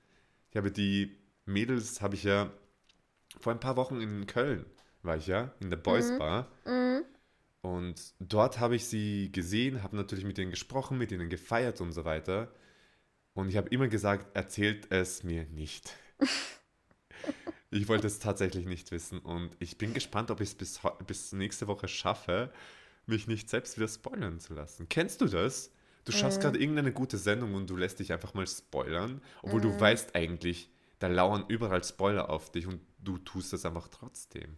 Ich 0.51 0.57
habe 0.57 0.71
die 0.71 1.17
Mädels, 1.47 2.01
habe 2.01 2.15
ich 2.15 2.25
ja 2.25 2.51
vor 3.41 3.53
ein 3.53 3.61
paar 3.61 3.77
Wochen 3.77 4.01
in 4.01 4.27
Köln 4.27 4.67
war 5.03 5.17
ich 5.17 5.27
ja, 5.27 5.53
in 5.61 5.71
der 5.71 5.77
Boys 5.79 6.17
Bar. 6.19 6.51
Und 7.63 8.15
dort 8.19 8.59
habe 8.59 8.77
ich 8.77 8.87
sie 8.87 9.31
gesehen, 9.33 9.83
habe 9.83 9.97
natürlich 9.97 10.25
mit 10.25 10.39
ihnen 10.39 10.51
gesprochen, 10.51 10.99
mit 10.99 11.13
ihnen 11.13 11.29
gefeiert 11.29 11.81
und 11.81 11.93
so 11.93 12.05
weiter. 12.05 12.53
Und 13.35 13.49
ich 13.49 13.57
habe 13.57 13.69
immer 13.69 13.89
gesagt, 13.89 14.35
erzählt 14.35 14.91
es 14.91 15.23
mir 15.23 15.45
nicht. 15.47 15.95
ich 17.71 17.89
wollte 17.89 18.07
es 18.07 18.19
tatsächlich 18.19 18.67
nicht 18.67 18.91
wissen. 18.91 19.19
Und 19.21 19.51
ich 19.59 19.79
bin 19.79 19.95
gespannt, 19.95 20.31
ob 20.31 20.41
ich 20.41 20.51
es 20.51 20.55
bis, 20.55 20.81
bis 21.07 21.33
nächste 21.33 21.67
Woche 21.69 21.89
schaffe, 21.89 22.53
mich 23.07 23.27
nicht 23.27 23.49
selbst 23.51 23.77
wieder 23.77 23.89
spoilern 23.89 24.41
zu 24.41 24.55
lassen. 24.55 24.89
Kennst 24.89 25.21
du 25.21 25.27
das? 25.27 25.73
Du 26.05 26.13
schaust 26.13 26.41
gerade 26.41 26.59
irgendeine 26.59 26.93
gute 26.93 27.19
Sendung 27.19 27.55
und 27.55 27.69
du 27.69 27.77
lässt 27.77 28.01
dich 28.01 28.13
einfach 28.13 28.35
mal 28.35 28.47
spoilern, 28.47 29.21
obwohl 29.43 29.61
du 29.61 29.79
weißt 29.79 30.15
eigentlich, 30.15 30.71
da 30.99 31.09
lauern 31.09 31.45
überall 31.49 31.85
Spoiler 31.85 32.31
auf 32.31 32.51
dich 32.51 32.67
und 32.67 32.81
du 32.99 33.19
tust 33.19 33.53
es 33.53 33.65
einfach 33.65 33.89
trotzdem. 33.89 34.57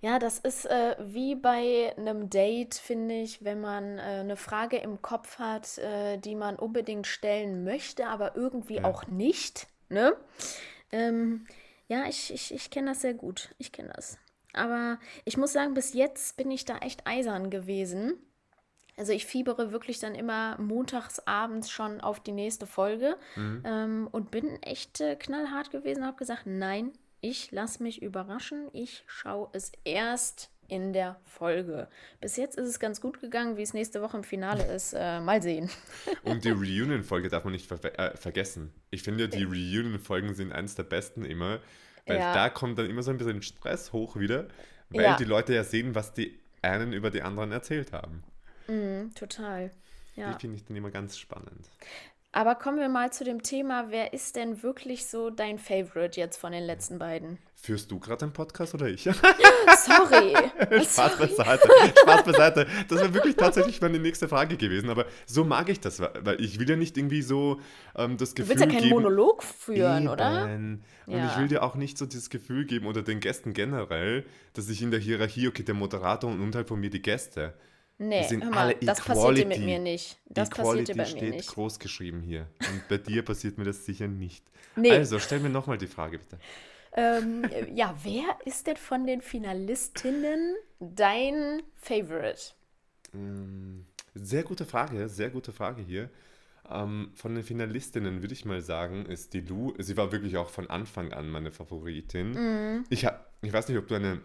Ja, 0.00 0.18
das 0.18 0.40
ist 0.40 0.66
äh, 0.66 0.96
wie 0.98 1.36
bei 1.36 1.94
einem 1.96 2.28
Date, 2.28 2.74
finde 2.74 3.14
ich, 3.22 3.44
wenn 3.44 3.60
man 3.60 3.98
äh, 3.98 4.02
eine 4.02 4.36
Frage 4.36 4.78
im 4.78 5.00
Kopf 5.00 5.38
hat, 5.38 5.78
äh, 5.78 6.18
die 6.18 6.34
man 6.34 6.56
unbedingt 6.56 7.06
stellen 7.06 7.62
möchte, 7.62 8.08
aber 8.08 8.34
irgendwie 8.36 8.76
Ja. 8.76 8.84
auch 8.84 9.06
nicht. 9.06 9.68
Ne? 9.88 10.16
Ähm, 10.90 11.46
ja, 11.92 12.06
ich, 12.08 12.32
ich, 12.32 12.54
ich 12.54 12.70
kenne 12.70 12.92
das 12.92 13.02
sehr 13.02 13.12
gut. 13.12 13.54
Ich 13.58 13.70
kenne 13.70 13.92
das. 13.94 14.18
Aber 14.54 14.98
ich 15.26 15.36
muss 15.36 15.52
sagen, 15.52 15.74
bis 15.74 15.92
jetzt 15.92 16.38
bin 16.38 16.50
ich 16.50 16.64
da 16.64 16.78
echt 16.78 17.06
eisern 17.06 17.50
gewesen. 17.50 18.14
Also 18.96 19.12
ich 19.12 19.26
fiebere 19.26 19.72
wirklich 19.72 19.98
dann 19.98 20.14
immer 20.14 20.58
montags 20.58 21.18
abends 21.26 21.70
schon 21.70 22.00
auf 22.00 22.20
die 22.20 22.32
nächste 22.32 22.66
Folge 22.66 23.16
ähm, 23.64 24.08
und 24.10 24.30
bin 24.30 24.62
echt 24.62 25.00
äh, 25.00 25.16
knallhart 25.16 25.70
gewesen, 25.70 26.06
habe 26.06 26.16
gesagt, 26.16 26.42
nein, 26.46 26.92
ich 27.20 27.50
lasse 27.52 27.82
mich 27.82 28.00
überraschen, 28.02 28.68
ich 28.72 29.04
schaue 29.06 29.48
es 29.52 29.72
erst 29.84 30.50
in 30.68 30.92
der 30.92 31.20
Folge. 31.24 31.88
Bis 32.20 32.36
jetzt 32.36 32.56
ist 32.56 32.68
es 32.68 32.78
ganz 32.80 33.00
gut 33.00 33.20
gegangen, 33.20 33.56
wie 33.56 33.62
es 33.62 33.74
nächste 33.74 34.00
Woche 34.02 34.16
im 34.16 34.24
Finale 34.24 34.64
ist, 34.72 34.94
äh, 34.94 35.20
mal 35.20 35.42
sehen. 35.42 35.68
Und 36.24 36.44
die 36.44 36.50
Reunion-Folge 36.50 37.28
darf 37.28 37.44
man 37.44 37.52
nicht 37.52 37.66
ver 37.66 37.78
äh, 37.98 38.16
vergessen. 38.16 38.72
Ich 38.90 39.02
finde, 39.02 39.28
die 39.28 39.44
Reunion-Folgen 39.44 40.34
sind 40.34 40.52
eines 40.52 40.74
der 40.74 40.84
besten 40.84 41.24
immer, 41.24 41.60
weil 42.06 42.18
Ja. 42.18 42.32
da 42.32 42.48
kommt 42.48 42.78
dann 42.78 42.88
immer 42.88 43.02
so 43.02 43.10
ein 43.10 43.18
bisschen 43.18 43.42
Stress 43.42 43.92
hoch 43.92 44.16
wieder, 44.16 44.48
weil 44.90 45.02
Ja. 45.02 45.16
die 45.16 45.24
Leute 45.24 45.54
ja 45.54 45.64
sehen, 45.64 45.94
was 45.94 46.12
die 46.14 46.38
einen 46.62 46.92
über 46.92 47.10
die 47.10 47.22
anderen 47.22 47.52
erzählt 47.52 47.92
haben. 47.92 48.22
Mhm, 48.68 49.12
total. 49.14 49.70
Ja. 50.14 50.32
Die 50.32 50.40
finde 50.40 50.56
ich 50.56 50.64
dann 50.64 50.76
immer 50.76 50.90
ganz 50.90 51.16
spannend. 51.18 51.68
Aber 52.34 52.54
kommen 52.54 52.78
wir 52.78 52.88
mal 52.88 53.12
zu 53.12 53.24
dem 53.24 53.42
Thema, 53.42 53.90
wer 53.90 54.14
ist 54.14 54.36
denn 54.36 54.62
wirklich 54.62 55.06
so 55.06 55.28
dein 55.28 55.58
Favorite 55.58 56.18
jetzt 56.18 56.38
von 56.38 56.52
den 56.52 56.64
letzten 56.64 56.98
beiden? 56.98 57.36
Führst 57.56 57.90
du 57.90 58.00
gerade 58.00 58.22
einen 58.24 58.32
Podcast 58.32 58.72
oder 58.74 58.86
ich? 58.88 59.02
Sorry. 59.84 60.34
Spaß 60.82 60.94
Sorry. 60.94 61.16
beiseite. 61.28 61.68
Spaß 62.00 62.22
beiseite. 62.24 62.66
Das 62.88 63.00
wäre 63.00 63.12
wirklich 63.14 63.36
tatsächlich 63.36 63.80
meine 63.82 63.98
nächste 63.98 64.28
Frage 64.28 64.56
gewesen. 64.56 64.88
Aber 64.88 65.04
so 65.26 65.44
mag 65.44 65.68
ich 65.68 65.78
das, 65.80 66.00
weil 66.00 66.40
ich 66.40 66.58
will 66.58 66.68
ja 66.68 66.76
nicht 66.76 66.96
irgendwie 66.96 67.20
so 67.22 67.60
ähm, 67.94 68.16
das 68.16 68.30
Du 68.34 68.42
Gefühl 68.42 68.48
willst 68.56 68.64
ja 68.64 68.70
keinen 68.70 68.82
geben. 68.88 68.94
Monolog 68.94 69.42
führen, 69.44 70.08
oder? 70.08 70.48
Eben. 70.54 70.82
Und 71.06 71.18
Ja. 71.18 71.26
ich 71.26 71.38
will 71.38 71.48
dir 71.48 71.62
auch 71.62 71.74
nicht 71.74 71.98
so 71.98 72.06
dieses 72.06 72.30
Gefühl 72.30 72.64
geben 72.64 72.86
oder 72.86 73.02
den 73.02 73.20
Gästen 73.20 73.52
generell, 73.52 74.24
dass 74.54 74.70
ich 74.70 74.80
in 74.80 74.90
der 74.90 75.00
Hierarchie, 75.00 75.48
okay, 75.48 75.64
der 75.64 75.74
Moderator 75.74 76.30
und 76.30 76.40
unterhalb 76.40 76.68
von 76.68 76.80
mir 76.80 76.90
die 76.90 77.02
Gäste. 77.02 77.52
Nee, 78.02 78.26
Wir 78.28 78.44
mal, 78.46 78.74
das 78.80 79.00
passierte 79.00 79.46
mit 79.46 79.60
mir 79.60 79.78
nicht. 79.78 80.18
Das 80.26 80.48
Equality 80.48 80.92
passierte 80.92 80.94
bei 80.94 81.02
mir 81.02 81.06
steht 81.06 81.34
nicht. 81.36 81.48
groß 81.48 81.78
geschrieben 81.78 82.20
hier. 82.20 82.48
Und 82.72 82.88
bei 82.88 82.98
dir 82.98 83.22
passiert 83.24 83.58
mir 83.58 83.64
das 83.64 83.84
sicher 83.86 84.08
nicht. 84.08 84.44
Nee. 84.74 84.90
Also, 84.90 85.18
stell 85.20 85.38
mir 85.40 85.50
nochmal 85.50 85.78
die 85.78 85.86
Frage, 85.86 86.18
bitte. 86.18 86.38
Ähm, 86.94 87.44
ja, 87.74 87.94
wer 88.02 88.24
ist 88.44 88.66
denn 88.66 88.76
von 88.76 89.06
den 89.06 89.20
Finalistinnen 89.20 90.56
dein 90.80 91.62
Favorite? 91.76 92.52
Ähm, 93.14 93.86
Sehr 94.14 94.42
gute 94.42 94.66
Frage, 94.66 95.08
sehr 95.08 95.30
gute 95.30 95.52
Frage 95.52 95.82
hier. 95.82 96.10
Ähm, 96.70 97.12
von 97.14 97.34
den 97.34 97.44
Finalistinnen 97.44 98.20
würde 98.22 98.34
ich 98.34 98.44
mal 98.44 98.60
sagen, 98.62 99.06
ist 99.06 99.32
die 99.32 99.40
Lu. 99.40 99.74
Sie 99.78 99.96
war 99.96 100.12
wirklich 100.12 100.36
auch 100.36 100.50
von 100.50 100.68
Anfang 100.68 101.12
an 101.12 101.30
meine 101.30 101.50
Favoritin. 101.52 102.84
Ich, 102.90 103.06
hab, 103.06 103.32
ich 103.42 103.52
weiß 103.52 103.68
nicht, 103.68 103.78
ob 103.78 103.86
du 103.88 103.94
eine 103.94 104.20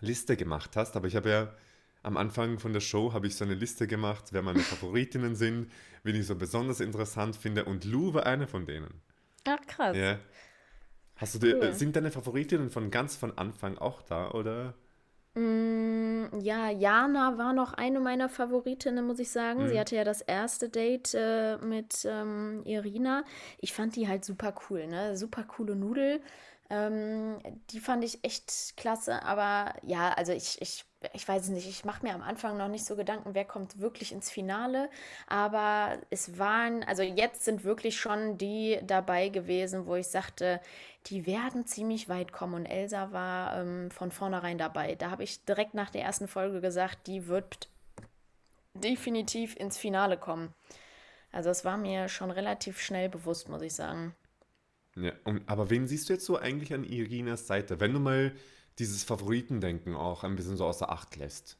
Liste 0.00 0.36
gemacht 0.36 0.76
hast, 0.76 0.96
aber 0.96 1.06
ich 1.08 1.16
habe 1.16 1.30
ja 1.30 1.54
am 2.02 2.16
Anfang 2.16 2.58
von 2.58 2.72
der 2.72 2.80
Show 2.80 3.12
habe 3.12 3.26
ich 3.26 3.36
so 3.36 3.44
eine 3.44 3.54
Liste 3.54 3.86
gemacht, 3.86 4.32
wer 4.32 4.42
meine 4.42 4.60
Favoritinnen 4.60 5.34
sind, 5.36 5.70
wen 6.02 6.16
ich 6.16 6.26
so 6.26 6.36
besonders 6.36 6.80
interessant 6.80 7.36
finde. 7.36 7.64
Und 7.64 7.84
Lu 7.84 8.14
war 8.14 8.26
eine 8.26 8.46
von 8.48 8.66
denen. 8.66 9.02
Ach, 9.44 9.60
krass. 9.66 9.96
Ja. 9.96 10.18
Hast 11.16 11.34
du 11.42 11.46
Cool. 11.46 11.62
äh, 11.62 11.72
sind 11.72 11.94
deine 11.96 12.10
Favoritinnen 12.10 12.70
von 12.70 12.90
ganz 12.90 13.16
von 13.16 13.36
Anfang 13.38 13.78
auch 13.78 14.02
da, 14.02 14.30
oder? 14.32 14.74
Mm, 15.34 16.40
ja, 16.40 16.70
Jana 16.70 17.38
war 17.38 17.52
noch 17.52 17.72
eine 17.72 18.00
meiner 18.00 18.28
Favoritinnen, 18.28 19.06
muss 19.06 19.20
ich 19.20 19.30
sagen. 19.30 19.64
Mhm. 19.64 19.68
Sie 19.68 19.78
hatte 19.78 19.94
ja 19.96 20.04
das 20.04 20.22
erste 20.22 20.68
Date 20.68 21.14
äh, 21.14 21.56
mit 21.58 22.04
ähm, 22.04 22.62
Irina. 22.64 23.24
Ich 23.58 23.72
fand 23.72 23.94
die 23.96 24.08
halt 24.08 24.24
super 24.24 24.54
cool, 24.68 24.86
ne? 24.88 25.16
Super 25.16 25.44
coole 25.44 25.76
Nudel. 25.76 26.20
Ähm, 26.68 27.38
die 27.70 27.80
fand 27.80 28.04
ich 28.04 28.24
echt 28.24 28.76
klasse, 28.76 29.22
aber 29.24 29.74
ja, 29.84 30.12
also 30.12 30.32
ich, 30.32 30.60
ich, 30.60 30.84
ich 31.14 31.26
weiß 31.26 31.44
es 31.44 31.48
nicht, 31.48 31.68
ich 31.68 31.84
mache 31.84 32.04
mir 32.04 32.14
am 32.14 32.22
Anfang 32.22 32.56
noch 32.56 32.68
nicht 32.68 32.84
so 32.84 32.94
Gedanken, 32.94 33.34
wer 33.34 33.44
kommt 33.44 33.80
wirklich 33.80 34.12
ins 34.12 34.30
Finale, 34.30 34.90
aber 35.26 35.98
es 36.10 36.38
waren, 36.38 36.82
also 36.84 37.02
jetzt 37.02 37.44
sind 37.44 37.64
wirklich 37.64 37.98
schon 37.98 38.36
die 38.36 38.78
dabei 38.82 39.28
gewesen, 39.28 39.86
wo 39.86 39.94
ich 39.96 40.08
sagte, 40.08 40.60
die 41.06 41.26
werden 41.26 41.66
ziemlich 41.66 42.08
weit 42.08 42.32
kommen 42.32 42.54
und 42.54 42.66
Elsa 42.66 43.12
war 43.12 43.60
ähm, 43.60 43.90
von 43.90 44.10
vornherein 44.10 44.58
dabei. 44.58 44.94
Da 44.94 45.10
habe 45.10 45.24
ich 45.24 45.44
direkt 45.44 45.72
nach 45.72 45.90
der 45.90 46.02
ersten 46.02 46.28
Folge 46.28 46.60
gesagt, 46.60 47.06
die 47.06 47.26
wird 47.26 47.68
definitiv 48.74 49.56
ins 49.56 49.78
Finale 49.78 50.18
kommen. 50.18 50.54
Also 51.32 51.48
es 51.48 51.64
war 51.64 51.78
mir 51.78 52.08
schon 52.08 52.30
relativ 52.30 52.80
schnell 52.80 53.08
bewusst, 53.08 53.48
muss 53.48 53.62
ich 53.62 53.74
sagen. 53.74 54.14
Ja, 54.96 55.12
und, 55.24 55.48
aber 55.48 55.70
wen 55.70 55.86
siehst 55.86 56.08
du 56.08 56.12
jetzt 56.12 56.26
so 56.26 56.36
eigentlich 56.36 56.74
an 56.74 56.84
Irinas 56.84 57.46
Seite, 57.46 57.80
wenn 57.80 57.92
du 57.92 58.00
mal 58.00 58.32
dieses 58.80 59.04
Favoritendenken 59.04 59.94
auch 59.94 60.24
ein 60.24 60.36
bisschen 60.36 60.56
so 60.56 60.64
außer 60.64 60.90
Acht 60.90 61.16
lässt? 61.16 61.56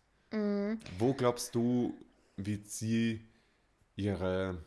Wo 0.99 1.15
glaubst 1.15 1.55
du, 1.55 1.95
wird 2.37 2.67
sie 2.67 3.27
ihre 3.97 4.65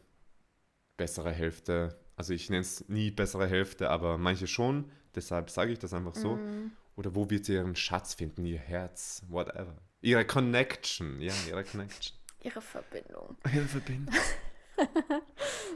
bessere 0.98 1.32
Hälfte, 1.32 1.98
also 2.16 2.34
ich 2.34 2.50
nenne 2.50 2.62
es 2.62 2.88
nie 2.90 3.12
bessere 3.12 3.48
Hälfte, 3.48 3.90
aber 3.90 4.18
manche 4.18 4.48
schon, 4.48 4.92
deshalb 5.16 5.50
sage 5.50 5.72
ich 5.72 5.80
das 5.80 5.94
einfach 5.94 6.16
so. 6.16 6.38
Oder 6.96 7.16
wo 7.16 7.30
wird 7.30 7.46
sie 7.46 7.54
ihren 7.54 7.76
Schatz 7.76 8.14
finden, 8.14 8.46
ihr 8.46 8.60
Herz, 8.60 9.24
whatever. 9.28 9.76
Ihre 10.02 10.26
Connection, 10.26 11.20
ja, 11.22 11.34
ihre 11.48 11.64
Connection. 11.64 12.16
Ihre 12.42 12.62
Verbindung. 12.62 13.38
Ihre 13.52 13.66
Verbindung. 13.66 14.14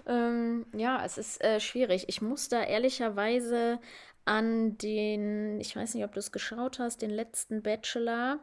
Ähm, 0.05 0.65
ja, 0.73 1.03
es 1.03 1.17
ist 1.17 1.43
äh, 1.43 1.59
schwierig. 1.59 2.05
Ich 2.07 2.21
muss 2.21 2.47
da 2.47 2.63
ehrlicherweise 2.63 3.79
an 4.27 4.77
den, 4.77 5.59
ich 5.61 5.75
weiß 5.75 5.93
nicht, 5.93 6.03
ob 6.03 6.13
du 6.13 6.19
es 6.19 6.31
geschaut 6.31 6.79
hast, 6.79 7.01
den 7.01 7.09
letzten 7.09 7.61
Bachelor. 7.61 8.39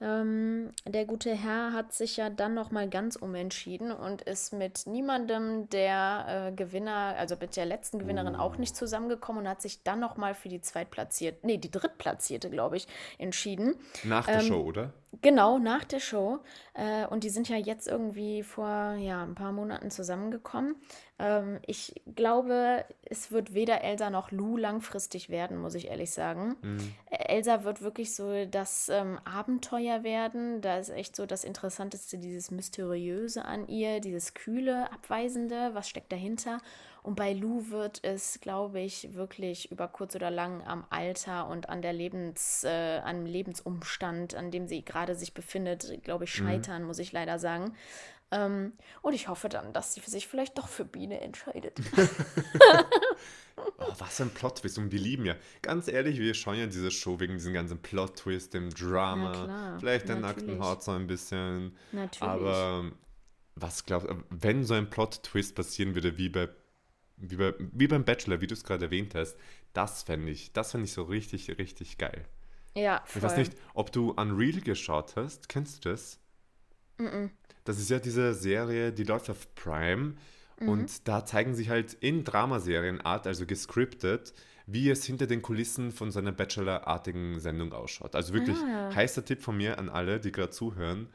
Ähm, 0.00 0.70
der 0.86 1.04
gute 1.04 1.32
Herr 1.34 1.72
hat 1.72 1.92
sich 1.92 2.16
ja 2.16 2.28
dann 2.28 2.54
nochmal 2.54 2.88
ganz 2.88 3.14
umentschieden 3.14 3.92
und 3.92 4.22
ist 4.22 4.52
mit 4.52 4.86
niemandem 4.86 5.68
der 5.70 6.48
äh, 6.48 6.52
Gewinner, 6.52 7.14
also 7.16 7.36
mit 7.40 7.56
der 7.56 7.66
letzten 7.66 8.00
Gewinnerin 8.00 8.34
auch 8.34 8.56
nicht 8.56 8.74
zusammengekommen 8.74 9.42
und 9.42 9.48
hat 9.48 9.62
sich 9.62 9.84
dann 9.84 10.00
nochmal 10.00 10.34
für 10.34 10.48
die 10.48 10.60
Zweitplatzierte, 10.60 11.46
nee, 11.46 11.58
die 11.58 11.70
Drittplatzierte, 11.70 12.50
glaube 12.50 12.76
ich, 12.76 12.88
entschieden. 13.18 13.76
Nach 14.02 14.26
Ähm, 14.26 14.34
der 14.34 14.40
Show, 14.40 14.62
oder? 14.62 14.92
Genau, 15.20 15.58
nach 15.58 15.84
der 15.84 16.00
Show. 16.00 16.38
Äh, 16.72 17.06
und 17.06 17.22
die 17.22 17.30
sind 17.30 17.48
ja 17.48 17.56
jetzt 17.56 17.86
irgendwie 17.86 18.42
vor 18.42 18.94
ja, 18.94 19.22
ein 19.22 19.34
paar 19.34 19.52
Monaten 19.52 19.90
zusammengekommen. 19.90 20.76
Ähm, 21.18 21.58
ich 21.66 22.00
glaube, 22.14 22.84
es 23.04 23.30
wird 23.30 23.52
weder 23.52 23.82
Elsa 23.82 24.08
noch 24.08 24.30
Lou 24.30 24.56
langfristig 24.56 25.28
werden, 25.28 25.58
muss 25.58 25.74
ich 25.74 25.88
ehrlich 25.88 26.12
sagen. 26.12 26.56
Äh, 27.10 27.34
Elsa 27.34 27.62
wird 27.62 27.82
wirklich 27.82 28.14
so 28.14 28.46
das 28.46 28.88
ähm, 28.88 29.18
Abenteuer 29.24 30.02
werden. 30.02 30.62
Da 30.62 30.78
ist 30.78 30.88
echt 30.88 31.14
so 31.14 31.26
das 31.26 31.44
Interessanteste, 31.44 32.16
dieses 32.16 32.50
Mysteriöse 32.50 33.44
an 33.44 33.68
ihr, 33.68 34.00
dieses 34.00 34.32
Kühle, 34.32 34.90
Abweisende. 34.92 35.74
Was 35.74 35.90
steckt 35.90 36.10
dahinter? 36.10 36.58
Und 37.02 37.16
bei 37.16 37.32
Lou 37.32 37.68
wird 37.70 38.04
es, 38.04 38.40
glaube 38.40 38.80
ich, 38.80 39.14
wirklich 39.14 39.70
über 39.72 39.88
kurz 39.88 40.14
oder 40.14 40.30
lang 40.30 40.62
am 40.64 40.84
Alter 40.90 41.48
und 41.48 41.68
an 41.68 41.82
der 41.82 41.92
Lebens, 41.92 42.62
äh, 42.64 43.00
am 43.04 43.26
Lebensumstand, 43.26 44.34
an 44.34 44.50
dem 44.50 44.68
sie 44.68 44.84
gerade 44.84 45.14
sich 45.16 45.34
befindet, 45.34 46.02
glaube 46.04 46.24
ich, 46.24 46.32
scheitern, 46.32 46.84
muss 46.84 47.00
ich 47.00 47.10
leider 47.10 47.38
sagen. 47.40 47.74
Ähm, 48.30 48.72
und 49.02 49.12
ich 49.14 49.28
hoffe 49.28 49.48
dann, 49.48 49.72
dass 49.72 49.94
sie 49.94 50.00
sich 50.00 50.28
vielleicht 50.28 50.56
doch 50.56 50.68
für 50.68 50.84
Biene 50.84 51.20
entscheidet. 51.20 51.78
Oh, 53.78 53.92
was 53.98 54.16
für 54.16 54.24
ein 54.24 54.30
Plot-Twist. 54.30 54.78
Und 54.78 54.92
wir 54.92 54.98
lieben 54.98 55.26
ja. 55.26 55.36
Ganz 55.60 55.88
ehrlich, 55.88 56.18
wir 56.18 56.34
schauen 56.34 56.58
ja 56.58 56.66
diese 56.66 56.90
Show 56.90 57.20
wegen 57.20 57.34
diesem 57.34 57.52
ganzen 57.52 57.78
Plot-Twist, 57.78 58.54
dem 58.54 58.70
Drama. 58.70 59.76
Vielleicht 59.78 60.08
der 60.08 60.16
nackten. 60.16 60.58
Haut 60.62 60.82
so 60.82 60.92
ein 60.92 61.06
bisschen. 61.06 61.76
Natürlich. 61.92 62.22
Aber 62.22 62.90
was 63.54 63.84
glaubst 63.84 64.08
du, 64.08 64.16
wenn 64.30 64.64
so 64.64 64.74
ein 64.74 64.88
Plot-Twist 64.88 65.54
passieren 65.54 65.94
würde 65.94 66.16
wie 66.16 66.28
bei 66.28 66.48
wie, 67.22 67.36
bei, 67.36 67.54
wie 67.58 67.86
beim 67.86 68.04
Bachelor, 68.04 68.40
wie 68.40 68.46
du 68.46 68.54
es 68.54 68.64
gerade 68.64 68.86
erwähnt 68.86 69.14
hast, 69.14 69.36
das 69.72 70.02
fände 70.02 70.30
ich, 70.30 70.52
das 70.52 70.72
fände 70.72 70.84
ich 70.84 70.92
so 70.92 71.04
richtig, 71.04 71.56
richtig 71.58 71.98
geil. 71.98 72.24
Ja, 72.74 73.02
voll. 73.04 73.18
Ich 73.18 73.22
weiß 73.22 73.36
nicht, 73.36 73.52
ob 73.74 73.92
du 73.92 74.10
Unreal 74.12 74.60
geschaut 74.60 75.14
hast. 75.16 75.48
Kennst 75.48 75.84
du 75.84 75.90
das? 75.90 76.18
Mm, 76.98 77.06
-mm. 77.06 77.30
Das 77.64 77.78
ist 77.78 77.90
ja 77.90 77.98
diese 77.98 78.34
Serie, 78.34 78.92
die 78.92 79.04
läuft 79.04 79.30
auf 79.30 79.54
Prime. 79.54 80.14
Mhm. 80.58 80.68
Und 80.68 81.08
da 81.08 81.24
zeigen 81.24 81.54
sich 81.54 81.68
halt 81.68 81.94
in 81.94 82.24
Dramaserienart, 82.24 83.26
also 83.26 83.46
gescriptet, 83.46 84.32
wie 84.66 84.90
es 84.90 85.04
hinter 85.04 85.26
den 85.26 85.42
Kulissen 85.42 85.92
von 85.92 86.10
so 86.10 86.18
einer 86.18 86.32
Bachelor-artigen 86.32 87.40
Sendung 87.40 87.72
ausschaut. 87.72 88.14
Also 88.14 88.32
wirklich 88.32 88.56
ah. 88.58 88.94
heißer 88.94 89.24
Tipp 89.24 89.42
von 89.42 89.56
mir 89.56 89.78
an 89.78 89.88
alle, 89.88 90.18
die 90.18 90.32
gerade 90.32 90.50
zuhören. 90.50 91.08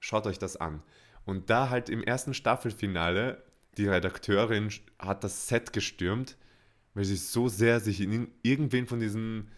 Schaut 0.00 0.26
euch 0.26 0.38
das 0.38 0.56
an. 0.56 0.82
Und 1.24 1.50
da 1.50 1.70
halt 1.70 1.88
im 1.88 2.02
ersten 2.02 2.34
Staffelfinale, 2.34 3.42
die 3.78 3.86
Redakteurin 3.86 4.70
hat 4.98 5.24
das 5.24 5.48
Set 5.48 5.72
gestürmt, 5.72 6.36
weil 6.94 7.04
sie 7.04 7.16
so 7.16 7.48
sehr 7.48 7.80
sich 7.80 8.00
in 8.00 8.28
irgendwen 8.42 8.86
von 8.86 9.00
diesen, 9.00 9.48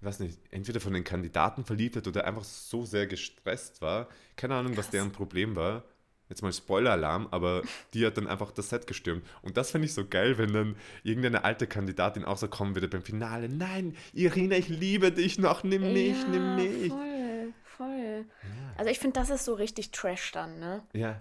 ich 0.00 0.06
weiß 0.06 0.20
nicht, 0.20 0.38
entweder 0.50 0.80
von 0.80 0.92
den 0.92 1.04
Kandidaten 1.04 1.64
verliebt 1.64 1.96
hat 1.96 2.08
oder 2.08 2.24
einfach 2.24 2.44
so 2.44 2.84
sehr 2.84 3.06
gestresst 3.06 3.82
war. 3.82 4.08
Keine 4.36 4.54
Ahnung, 4.54 4.74
Krass. 4.74 4.86
was 4.86 4.90
deren 4.90 5.12
Problem 5.12 5.56
war 5.56 5.84
jetzt 6.28 6.42
mal 6.42 6.52
Spoiler-Alarm, 6.52 7.28
aber 7.30 7.62
die 7.94 8.04
hat 8.06 8.16
dann 8.16 8.26
einfach 8.26 8.50
das 8.50 8.68
Set 8.68 8.86
gestürmt. 8.86 9.24
Und 9.42 9.56
das 9.56 9.70
finde 9.70 9.86
ich 9.86 9.94
so 9.94 10.06
geil, 10.06 10.38
wenn 10.38 10.52
dann 10.52 10.76
irgendeine 11.02 11.44
alte 11.44 11.66
Kandidatin 11.66 12.24
auch 12.24 12.36
so 12.38 12.48
kommen 12.48 12.74
würde 12.74 12.88
beim 12.88 13.02
Finale. 13.02 13.48
Nein, 13.48 13.96
Irina, 14.12 14.56
ich 14.56 14.68
liebe 14.68 15.12
dich 15.12 15.38
noch, 15.38 15.62
nimm 15.62 15.92
mich, 15.92 16.20
ja, 16.20 16.28
nimm 16.28 16.56
mich. 16.56 16.88
Voll, 16.92 17.52
voll. 17.64 18.24
Ja. 18.42 18.74
Also 18.76 18.90
ich 18.90 18.98
finde, 18.98 19.20
das 19.20 19.30
ist 19.30 19.44
so 19.44 19.54
richtig 19.54 19.90
Trash 19.92 20.32
dann, 20.32 20.58
ne? 20.58 20.82
Ja. 20.92 21.20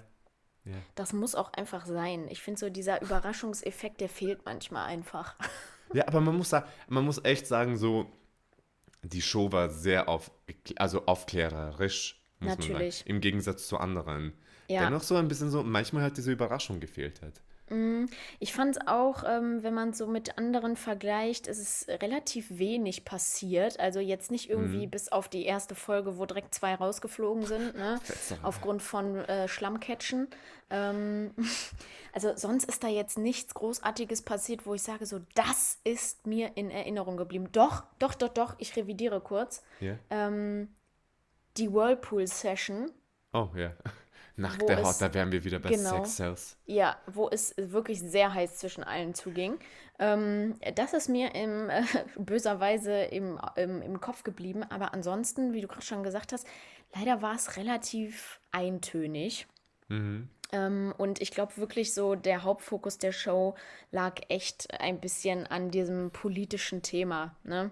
Ja. 0.65 0.73
Das 0.95 1.13
muss 1.13 1.35
auch 1.35 1.53
einfach 1.53 1.85
sein. 1.85 2.27
Ich 2.29 2.41
finde 2.41 2.59
so, 2.59 2.69
dieser 2.69 3.01
Überraschungseffekt, 3.01 4.01
der 4.01 4.09
fehlt 4.09 4.45
manchmal 4.45 4.87
einfach. 4.87 5.35
Ja, 5.93 6.07
aber 6.07 6.19
man 6.19 6.35
muss, 6.35 6.51
man 6.87 7.05
muss 7.05 7.23
echt 7.23 7.47
sagen, 7.47 7.77
so, 7.77 8.11
die 9.03 9.21
Show 9.21 9.51
war 9.51 9.69
sehr 9.69 10.09
auf, 10.09 10.31
also 10.77 11.05
aufklärerisch, 11.05 12.19
muss 12.39 12.57
Natürlich. 12.57 12.71
man 12.73 12.91
sagen. 12.91 13.09
Im 13.09 13.21
Gegensatz 13.21 13.67
zu 13.67 13.77
anderen 13.77 14.33
ja. 14.67 14.83
dennoch 14.83 15.03
so 15.03 15.15
ein 15.15 15.27
bisschen 15.27 15.49
so, 15.49 15.63
manchmal 15.63 16.03
halt 16.03 16.17
diese 16.17 16.31
Überraschung 16.31 16.79
gefehlt 16.79 17.21
hat. 17.21 17.41
Mm, 17.69 18.05
ich 18.39 18.53
fand 18.53 18.77
es 18.77 18.87
auch, 18.87 19.23
ähm, 19.27 19.63
wenn 19.63 19.73
man 19.73 19.93
so 19.93 20.05
mit 20.07 20.37
anderen 20.37 20.75
vergleicht, 20.75 21.47
ist 21.47 21.59
es 21.59 21.87
relativ 22.01 22.57
wenig 22.57 23.05
passiert. 23.05 23.79
Also 23.79 23.99
jetzt 23.99 24.31
nicht 24.31 24.49
irgendwie 24.49 24.85
mhm. 24.85 24.91
bis 24.91 25.11
auf 25.11 25.29
die 25.29 25.45
erste 25.45 25.73
Folge, 25.73 26.17
wo 26.17 26.25
direkt 26.25 26.53
zwei 26.53 26.75
rausgeflogen 26.75 27.45
sind, 27.45 27.75
ne? 27.75 27.99
aufgrund 28.43 28.81
von 28.81 29.17
äh, 29.17 29.47
Schlammcatchen. 29.47 30.27
Ähm, 30.69 31.31
also 32.13 32.33
sonst 32.35 32.65
ist 32.65 32.83
da 32.83 32.87
jetzt 32.87 33.17
nichts 33.17 33.53
Großartiges 33.53 34.21
passiert, 34.21 34.65
wo 34.65 34.73
ich 34.73 34.83
sage, 34.83 35.05
so 35.05 35.19
das 35.33 35.79
ist 35.83 36.27
mir 36.27 36.51
in 36.55 36.69
Erinnerung 36.69 37.17
geblieben. 37.17 37.49
Doch, 37.51 37.83
doch, 37.99 38.13
doch, 38.13 38.29
doch, 38.29 38.55
ich 38.59 38.75
revidiere 38.75 39.21
kurz. 39.21 39.63
Yeah. 39.81 39.97
Ähm, 40.09 40.69
die 41.57 41.71
Whirlpool-Session. 41.71 42.91
Oh, 43.33 43.49
ja. 43.55 43.71
Nach 43.73 44.04
der 44.37 44.83
Haut, 44.83 44.95
da 44.99 45.13
wären 45.13 45.31
wir 45.31 45.43
wieder 45.43 45.59
bei 45.59 45.69
genau, 45.69 45.97
Sex 45.97 46.15
Cells. 46.15 46.57
Ja, 46.65 46.97
wo 47.07 47.29
es 47.29 47.55
wirklich 47.57 48.01
sehr 48.01 48.33
heiß 48.33 48.57
zwischen 48.57 48.83
allen 48.83 49.13
zuging. 49.13 49.57
Ähm, 49.97 50.55
das 50.75 50.93
ist 50.93 51.07
mir 51.07 51.33
im, 51.35 51.69
äh, 51.69 51.83
böserweise 52.17 53.03
im, 53.03 53.39
im, 53.55 53.81
im 53.81 54.01
Kopf 54.01 54.23
geblieben. 54.23 54.63
Aber 54.63 54.93
ansonsten, 54.93 55.53
wie 55.53 55.61
du 55.61 55.67
gerade 55.67 55.85
schon 55.85 56.03
gesagt 56.03 56.33
hast, 56.33 56.45
leider 56.93 57.21
war 57.21 57.35
es 57.35 57.57
relativ 57.57 58.39
eintönig. 58.51 59.47
Mhm. 59.87 60.29
Ähm, 60.51 60.93
und 60.97 61.21
ich 61.21 61.31
glaube 61.31 61.57
wirklich 61.57 61.93
so, 61.93 62.15
der 62.15 62.43
Hauptfokus 62.43 62.97
der 62.97 63.11
Show 63.11 63.55
lag 63.91 64.15
echt 64.29 64.79
ein 64.79 64.99
bisschen 64.99 65.47
an 65.47 65.71
diesem 65.71 66.11
politischen 66.11 66.81
Thema. 66.81 67.35
Ne? 67.43 67.71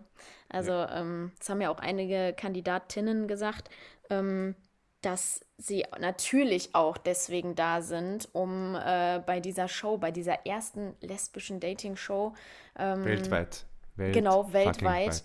Also, 0.49 0.71
ja. 0.71 1.01
ähm, 1.01 1.31
das 1.37 1.49
haben 1.49 1.61
ja 1.61 1.69
auch 1.69 1.79
einige 1.79 2.33
Kandidatinnen 2.33 3.27
gesagt. 3.27 3.69
Ähm, 4.09 4.55
dass 5.03 5.45
sie 5.57 5.85
natürlich 5.99 6.73
auch 6.73 6.97
deswegen 6.97 7.55
da 7.55 7.81
sind, 7.81 8.29
um 8.31 8.75
äh, 8.75 9.21
bei 9.25 9.39
dieser 9.39 9.67
Show, 9.67 9.97
bei 9.97 10.11
dieser 10.11 10.45
ersten 10.45 10.95
lesbischen 11.01 11.59
Dating-Show 11.59 12.33
ähm, 12.77 13.05
weltweit, 13.05 13.65
Welt, 13.95 14.13
genau 14.13 14.51
weltweit 14.53 15.23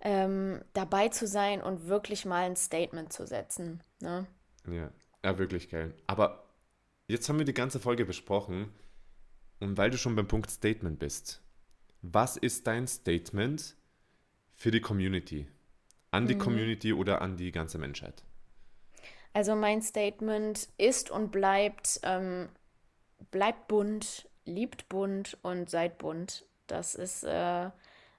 ähm, 0.00 0.62
dabei 0.72 1.08
zu 1.08 1.26
sein 1.26 1.60
und 1.60 1.88
wirklich 1.88 2.24
mal 2.24 2.44
ein 2.44 2.56
Statement 2.56 3.12
zu 3.12 3.26
setzen. 3.26 3.82
Ne? 4.00 4.26
Ja, 4.70 4.90
ja, 5.24 5.38
wirklich 5.38 5.68
geil. 5.68 5.92
Aber 6.06 6.44
jetzt 7.08 7.28
haben 7.28 7.38
wir 7.38 7.46
die 7.46 7.54
ganze 7.54 7.80
Folge 7.80 8.04
besprochen 8.04 8.72
und 9.58 9.76
weil 9.76 9.90
du 9.90 9.98
schon 9.98 10.14
beim 10.14 10.28
Punkt 10.28 10.50
Statement 10.50 10.98
bist, 10.98 11.42
was 12.02 12.36
ist 12.36 12.66
dein 12.66 12.86
Statement 12.86 13.74
für 14.54 14.70
die 14.70 14.80
Community? 14.80 15.48
An 16.12 16.26
die 16.26 16.36
mhm. 16.36 16.40
Community 16.40 16.92
oder 16.92 17.20
an 17.20 17.36
die 17.36 17.50
ganze 17.50 17.78
Menschheit? 17.78 18.22
Also 19.36 19.54
mein 19.54 19.82
Statement 19.82 20.66
ist 20.78 21.10
und 21.10 21.30
bleibt, 21.30 22.00
ähm, 22.04 22.48
bleibt 23.30 23.68
bunt, 23.68 24.30
liebt 24.46 24.88
bunt 24.88 25.36
und 25.42 25.68
seid 25.68 25.98
bunt. 25.98 26.46
Das 26.66 26.94
ist 26.94 27.22
äh, 27.22 27.68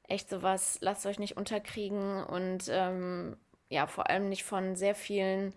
echt 0.08 0.30
sowas, 0.30 0.78
lasst 0.82 1.08
euch 1.08 1.18
nicht 1.18 1.36
unterkriegen 1.36 2.24
und 2.24 2.66
ähm, 2.70 3.36
ja, 3.68 3.88
vor 3.88 4.12
allem 4.12 4.30
nicht 4.30 4.44
von 4.44 4.76
sehr 4.76 4.94
vielen 4.94 5.56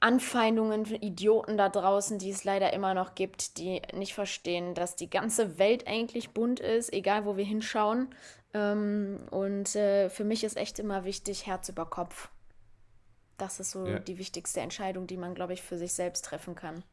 Anfeindungen, 0.00 0.86
Idioten 0.94 1.58
da 1.58 1.68
draußen, 1.68 2.18
die 2.18 2.30
es 2.30 2.44
leider 2.44 2.72
immer 2.72 2.94
noch 2.94 3.14
gibt, 3.14 3.58
die 3.58 3.82
nicht 3.92 4.14
verstehen, 4.14 4.74
dass 4.74 4.96
die 4.96 5.10
ganze 5.10 5.58
Welt 5.58 5.86
eigentlich 5.86 6.30
bunt 6.30 6.60
ist, 6.60 6.90
egal 6.90 7.26
wo 7.26 7.36
wir 7.36 7.44
hinschauen. 7.44 8.14
Ähm, 8.54 9.28
und 9.30 9.76
äh, 9.76 10.08
für 10.08 10.24
mich 10.24 10.42
ist 10.42 10.56
echt 10.56 10.78
immer 10.78 11.04
wichtig, 11.04 11.46
Herz 11.46 11.68
über 11.68 11.84
Kopf. 11.84 12.30
Das 13.36 13.60
ist 13.60 13.72
so 13.72 13.86
ja. 13.86 13.98
die 13.98 14.18
wichtigste 14.18 14.60
Entscheidung, 14.60 15.06
die 15.06 15.16
man, 15.16 15.34
glaube 15.34 15.52
ich, 15.52 15.62
für 15.62 15.78
sich 15.78 15.92
selbst 15.92 16.24
treffen 16.24 16.54
kann. 16.54 16.84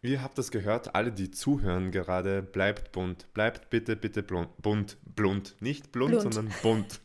Ihr 0.00 0.22
habt 0.22 0.38
das 0.38 0.52
gehört, 0.52 0.94
alle, 0.94 1.10
die 1.10 1.30
zuhören 1.30 1.90
gerade, 1.90 2.42
bleibt 2.42 2.92
bunt. 2.92 3.32
Bleibt 3.34 3.68
bitte, 3.68 3.96
bitte 3.96 4.22
bunt. 4.22 4.96
Bunt. 5.04 5.56
Nicht 5.60 5.90
blunt, 5.90 6.12
Blunt. 6.12 6.34
sondern 6.34 6.54
bunt. 6.62 7.00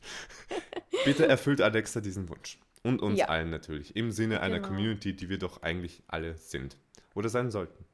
bitte 1.06 1.28
erfüllt 1.28 1.62
Alexa 1.62 2.02
diesen 2.02 2.30
Wunsch. 2.30 2.60
Und 2.84 3.02
uns 3.02 3.18
ja. 3.18 3.30
allen 3.30 3.50
natürlich. 3.50 3.96
Im 3.96 4.12
Sinne 4.12 4.42
einer 4.42 4.58
genau. 4.58 4.68
Community, 4.68 5.16
die 5.16 5.30
wir 5.30 5.40
doch 5.40 5.64
eigentlich 5.64 6.04
alle 6.08 6.38
sind. 6.38 6.78
Oder 7.16 7.30
sein 7.30 7.50
sollten. 7.50 7.86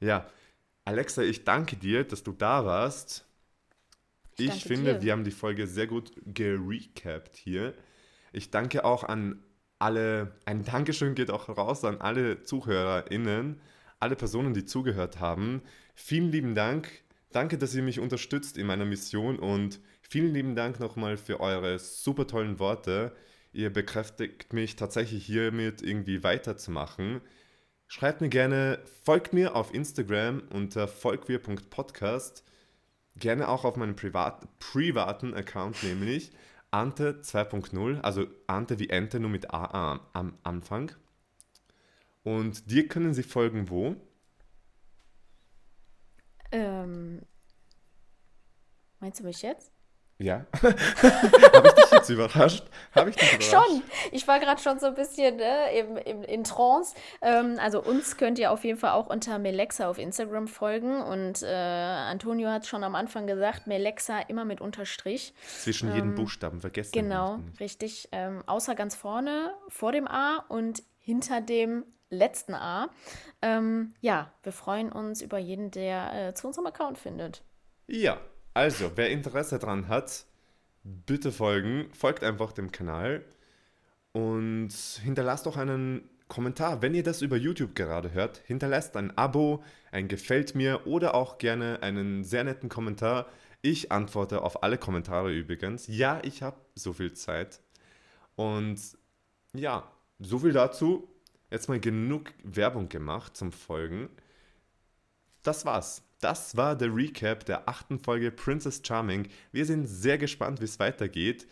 Ja, 0.00 0.26
Alexa, 0.84 1.22
ich 1.22 1.44
danke 1.44 1.76
dir, 1.76 2.04
dass 2.04 2.22
du 2.22 2.32
da 2.32 2.66
warst. 2.66 3.26
Ich, 4.36 4.48
ich 4.48 4.64
finde, 4.64 4.94
dir. 4.94 5.02
wir 5.02 5.12
haben 5.12 5.24
die 5.24 5.30
Folge 5.30 5.66
sehr 5.66 5.86
gut 5.86 6.12
gerecapt 6.26 7.36
hier. 7.36 7.74
Ich 8.32 8.50
danke 8.50 8.84
auch 8.84 9.04
an 9.04 9.42
alle, 9.78 10.32
ein 10.44 10.64
Dankeschön 10.64 11.14
geht 11.14 11.30
auch 11.30 11.48
raus 11.48 11.84
an 11.84 12.00
alle 12.00 12.42
ZuhörerInnen, 12.42 13.60
alle 14.00 14.16
Personen, 14.16 14.54
die 14.54 14.64
zugehört 14.64 15.20
haben. 15.20 15.62
Vielen 15.94 16.30
lieben 16.30 16.54
Dank. 16.54 16.88
Danke, 17.32 17.58
dass 17.58 17.74
ihr 17.74 17.82
mich 17.82 18.00
unterstützt 18.00 18.56
in 18.56 18.66
meiner 18.66 18.84
Mission 18.84 19.38
und 19.38 19.80
vielen 20.02 20.32
lieben 20.32 20.54
Dank 20.54 20.78
nochmal 20.80 21.16
für 21.16 21.40
eure 21.40 21.78
super 21.78 22.26
tollen 22.26 22.58
Worte. 22.58 23.12
Ihr 23.52 23.72
bekräftigt 23.72 24.52
mich 24.52 24.76
tatsächlich 24.76 25.26
hiermit 25.26 25.82
irgendwie 25.82 26.22
weiterzumachen. 26.22 27.20
Schreibt 27.86 28.20
mir 28.20 28.28
gerne, 28.28 28.80
folgt 29.04 29.32
mir 29.32 29.54
auf 29.54 29.72
Instagram 29.74 30.42
unter 30.50 30.88
folgwir.podcast. 30.88 32.44
Gerne 33.16 33.48
auch 33.48 33.64
auf 33.64 33.76
meinem 33.76 33.94
privat, 33.94 34.46
privaten 34.58 35.34
Account 35.34 35.82
nämlich 35.84 36.32
Ante 36.74 37.20
2.0, 37.22 38.00
also 38.00 38.26
Ante 38.48 38.80
wie 38.80 38.90
Ente, 38.90 39.20
nur 39.20 39.30
mit 39.30 39.54
A 39.54 40.00
am 40.12 40.36
Anfang. 40.42 40.90
Und 42.24 42.68
dir 42.68 42.88
können 42.88 43.14
sie 43.14 43.22
folgen 43.22 43.70
wo? 43.70 43.94
Ähm, 46.50 47.22
meinst 48.98 49.20
du 49.20 49.24
mich 49.24 49.40
jetzt? 49.42 49.70
Ja. 50.18 50.46
Habe 50.62 51.68
ich 51.68 51.74
dich 51.74 51.90
jetzt 51.90 52.08
überrascht? 52.08 52.64
Habe 52.94 53.10
ich 53.10 53.16
dich 53.16 53.32
überrascht? 53.34 53.50
Schon. 53.50 53.82
Ich 54.12 54.28
war 54.28 54.38
gerade 54.38 54.60
schon 54.62 54.78
so 54.78 54.86
ein 54.86 54.94
bisschen 54.94 55.36
ne, 55.36 55.72
im, 55.76 55.96
im, 55.96 56.22
in 56.22 56.44
Trance. 56.44 56.94
Ähm, 57.20 57.56
also 57.58 57.82
uns 57.82 58.16
könnt 58.16 58.38
ihr 58.38 58.52
auf 58.52 58.64
jeden 58.64 58.78
Fall 58.78 58.92
auch 58.92 59.08
unter 59.08 59.38
Melexa 59.38 59.88
auf 59.88 59.98
Instagram 59.98 60.46
folgen. 60.46 61.02
Und 61.02 61.42
äh, 61.42 61.46
Antonio 61.46 62.48
hat 62.48 62.66
schon 62.66 62.84
am 62.84 62.94
Anfang 62.94 63.26
gesagt, 63.26 63.66
Melexa 63.66 64.20
immer 64.20 64.44
mit 64.44 64.60
Unterstrich. 64.60 65.34
Zwischen 65.46 65.88
ähm, 65.88 65.94
jedem 65.94 66.14
Buchstaben, 66.14 66.60
vergessen. 66.60 66.92
Genau, 66.92 67.40
richtig. 67.58 68.08
Ähm, 68.12 68.42
außer 68.46 68.76
ganz 68.76 68.94
vorne, 68.94 69.52
vor 69.68 69.90
dem 69.90 70.06
A 70.06 70.44
und 70.48 70.84
hinter 70.98 71.40
dem 71.40 71.84
letzten 72.08 72.54
A. 72.54 72.88
Ähm, 73.42 73.94
ja, 74.00 74.32
wir 74.44 74.52
freuen 74.52 74.92
uns 74.92 75.22
über 75.22 75.38
jeden, 75.38 75.72
der 75.72 76.28
äh, 76.28 76.34
zu 76.34 76.46
unserem 76.46 76.66
Account 76.66 76.98
findet. 76.98 77.42
Ja, 77.86 78.18
also, 78.54 78.92
wer 78.94 79.10
Interesse 79.10 79.58
daran 79.58 79.88
hat, 79.88 80.24
bitte 80.84 81.32
folgen. 81.32 81.90
Folgt 81.92 82.22
einfach 82.22 82.52
dem 82.52 82.72
Kanal 82.72 83.24
und 84.12 84.72
hinterlasst 85.02 85.48
auch 85.48 85.56
einen 85.56 86.08
Kommentar. 86.28 86.80
Wenn 86.80 86.94
ihr 86.94 87.02
das 87.02 87.20
über 87.20 87.36
YouTube 87.36 87.74
gerade 87.74 88.12
hört, 88.12 88.38
hinterlasst 88.46 88.96
ein 88.96 89.16
Abo, 89.18 89.62
ein 89.92 90.08
Gefällt 90.08 90.54
mir 90.54 90.86
oder 90.86 91.14
auch 91.14 91.38
gerne 91.38 91.82
einen 91.82 92.24
sehr 92.24 92.44
netten 92.44 92.68
Kommentar. 92.68 93.26
Ich 93.60 93.92
antworte 93.92 94.42
auf 94.42 94.62
alle 94.62 94.78
Kommentare 94.78 95.32
übrigens. 95.32 95.86
Ja, 95.86 96.20
ich 96.22 96.42
habe 96.42 96.56
so 96.74 96.92
viel 96.92 97.12
Zeit. 97.14 97.60
Und 98.36 98.80
ja, 99.52 99.90
so 100.18 100.38
viel 100.38 100.52
dazu. 100.52 101.08
Jetzt 101.50 101.68
mal 101.68 101.80
genug 101.80 102.32
Werbung 102.42 102.88
gemacht 102.88 103.36
zum 103.36 103.52
Folgen. 103.52 104.08
Das 105.42 105.64
war's. 105.64 106.02
Das 106.24 106.56
war 106.56 106.74
der 106.74 106.96
Recap 106.96 107.44
der 107.44 107.68
achten 107.68 107.98
Folge 107.98 108.30
Princess 108.30 108.80
Charming. 108.82 109.28
Wir 109.52 109.66
sind 109.66 109.86
sehr 109.86 110.16
gespannt, 110.16 110.62
wie 110.62 110.64
es 110.64 110.78
weitergeht. 110.78 111.46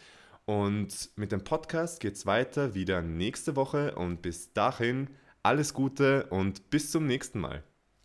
Und 0.47 1.11
mit 1.15 1.31
dem 1.31 1.45
Podcast 1.45 2.01
geht 2.01 2.15
es 2.15 2.25
weiter 2.25 2.73
wieder 2.75 3.03
nächste 3.03 3.55
Woche. 3.55 3.95
Und 3.97 4.23
bis 4.23 4.55
dahin 4.55 5.11
alles 5.43 5.75
Gute 5.75 6.25
und 6.31 6.71
bis 6.71 6.91
zum 6.91 7.07
nächsten 7.07 7.39
Mal. 7.39 7.63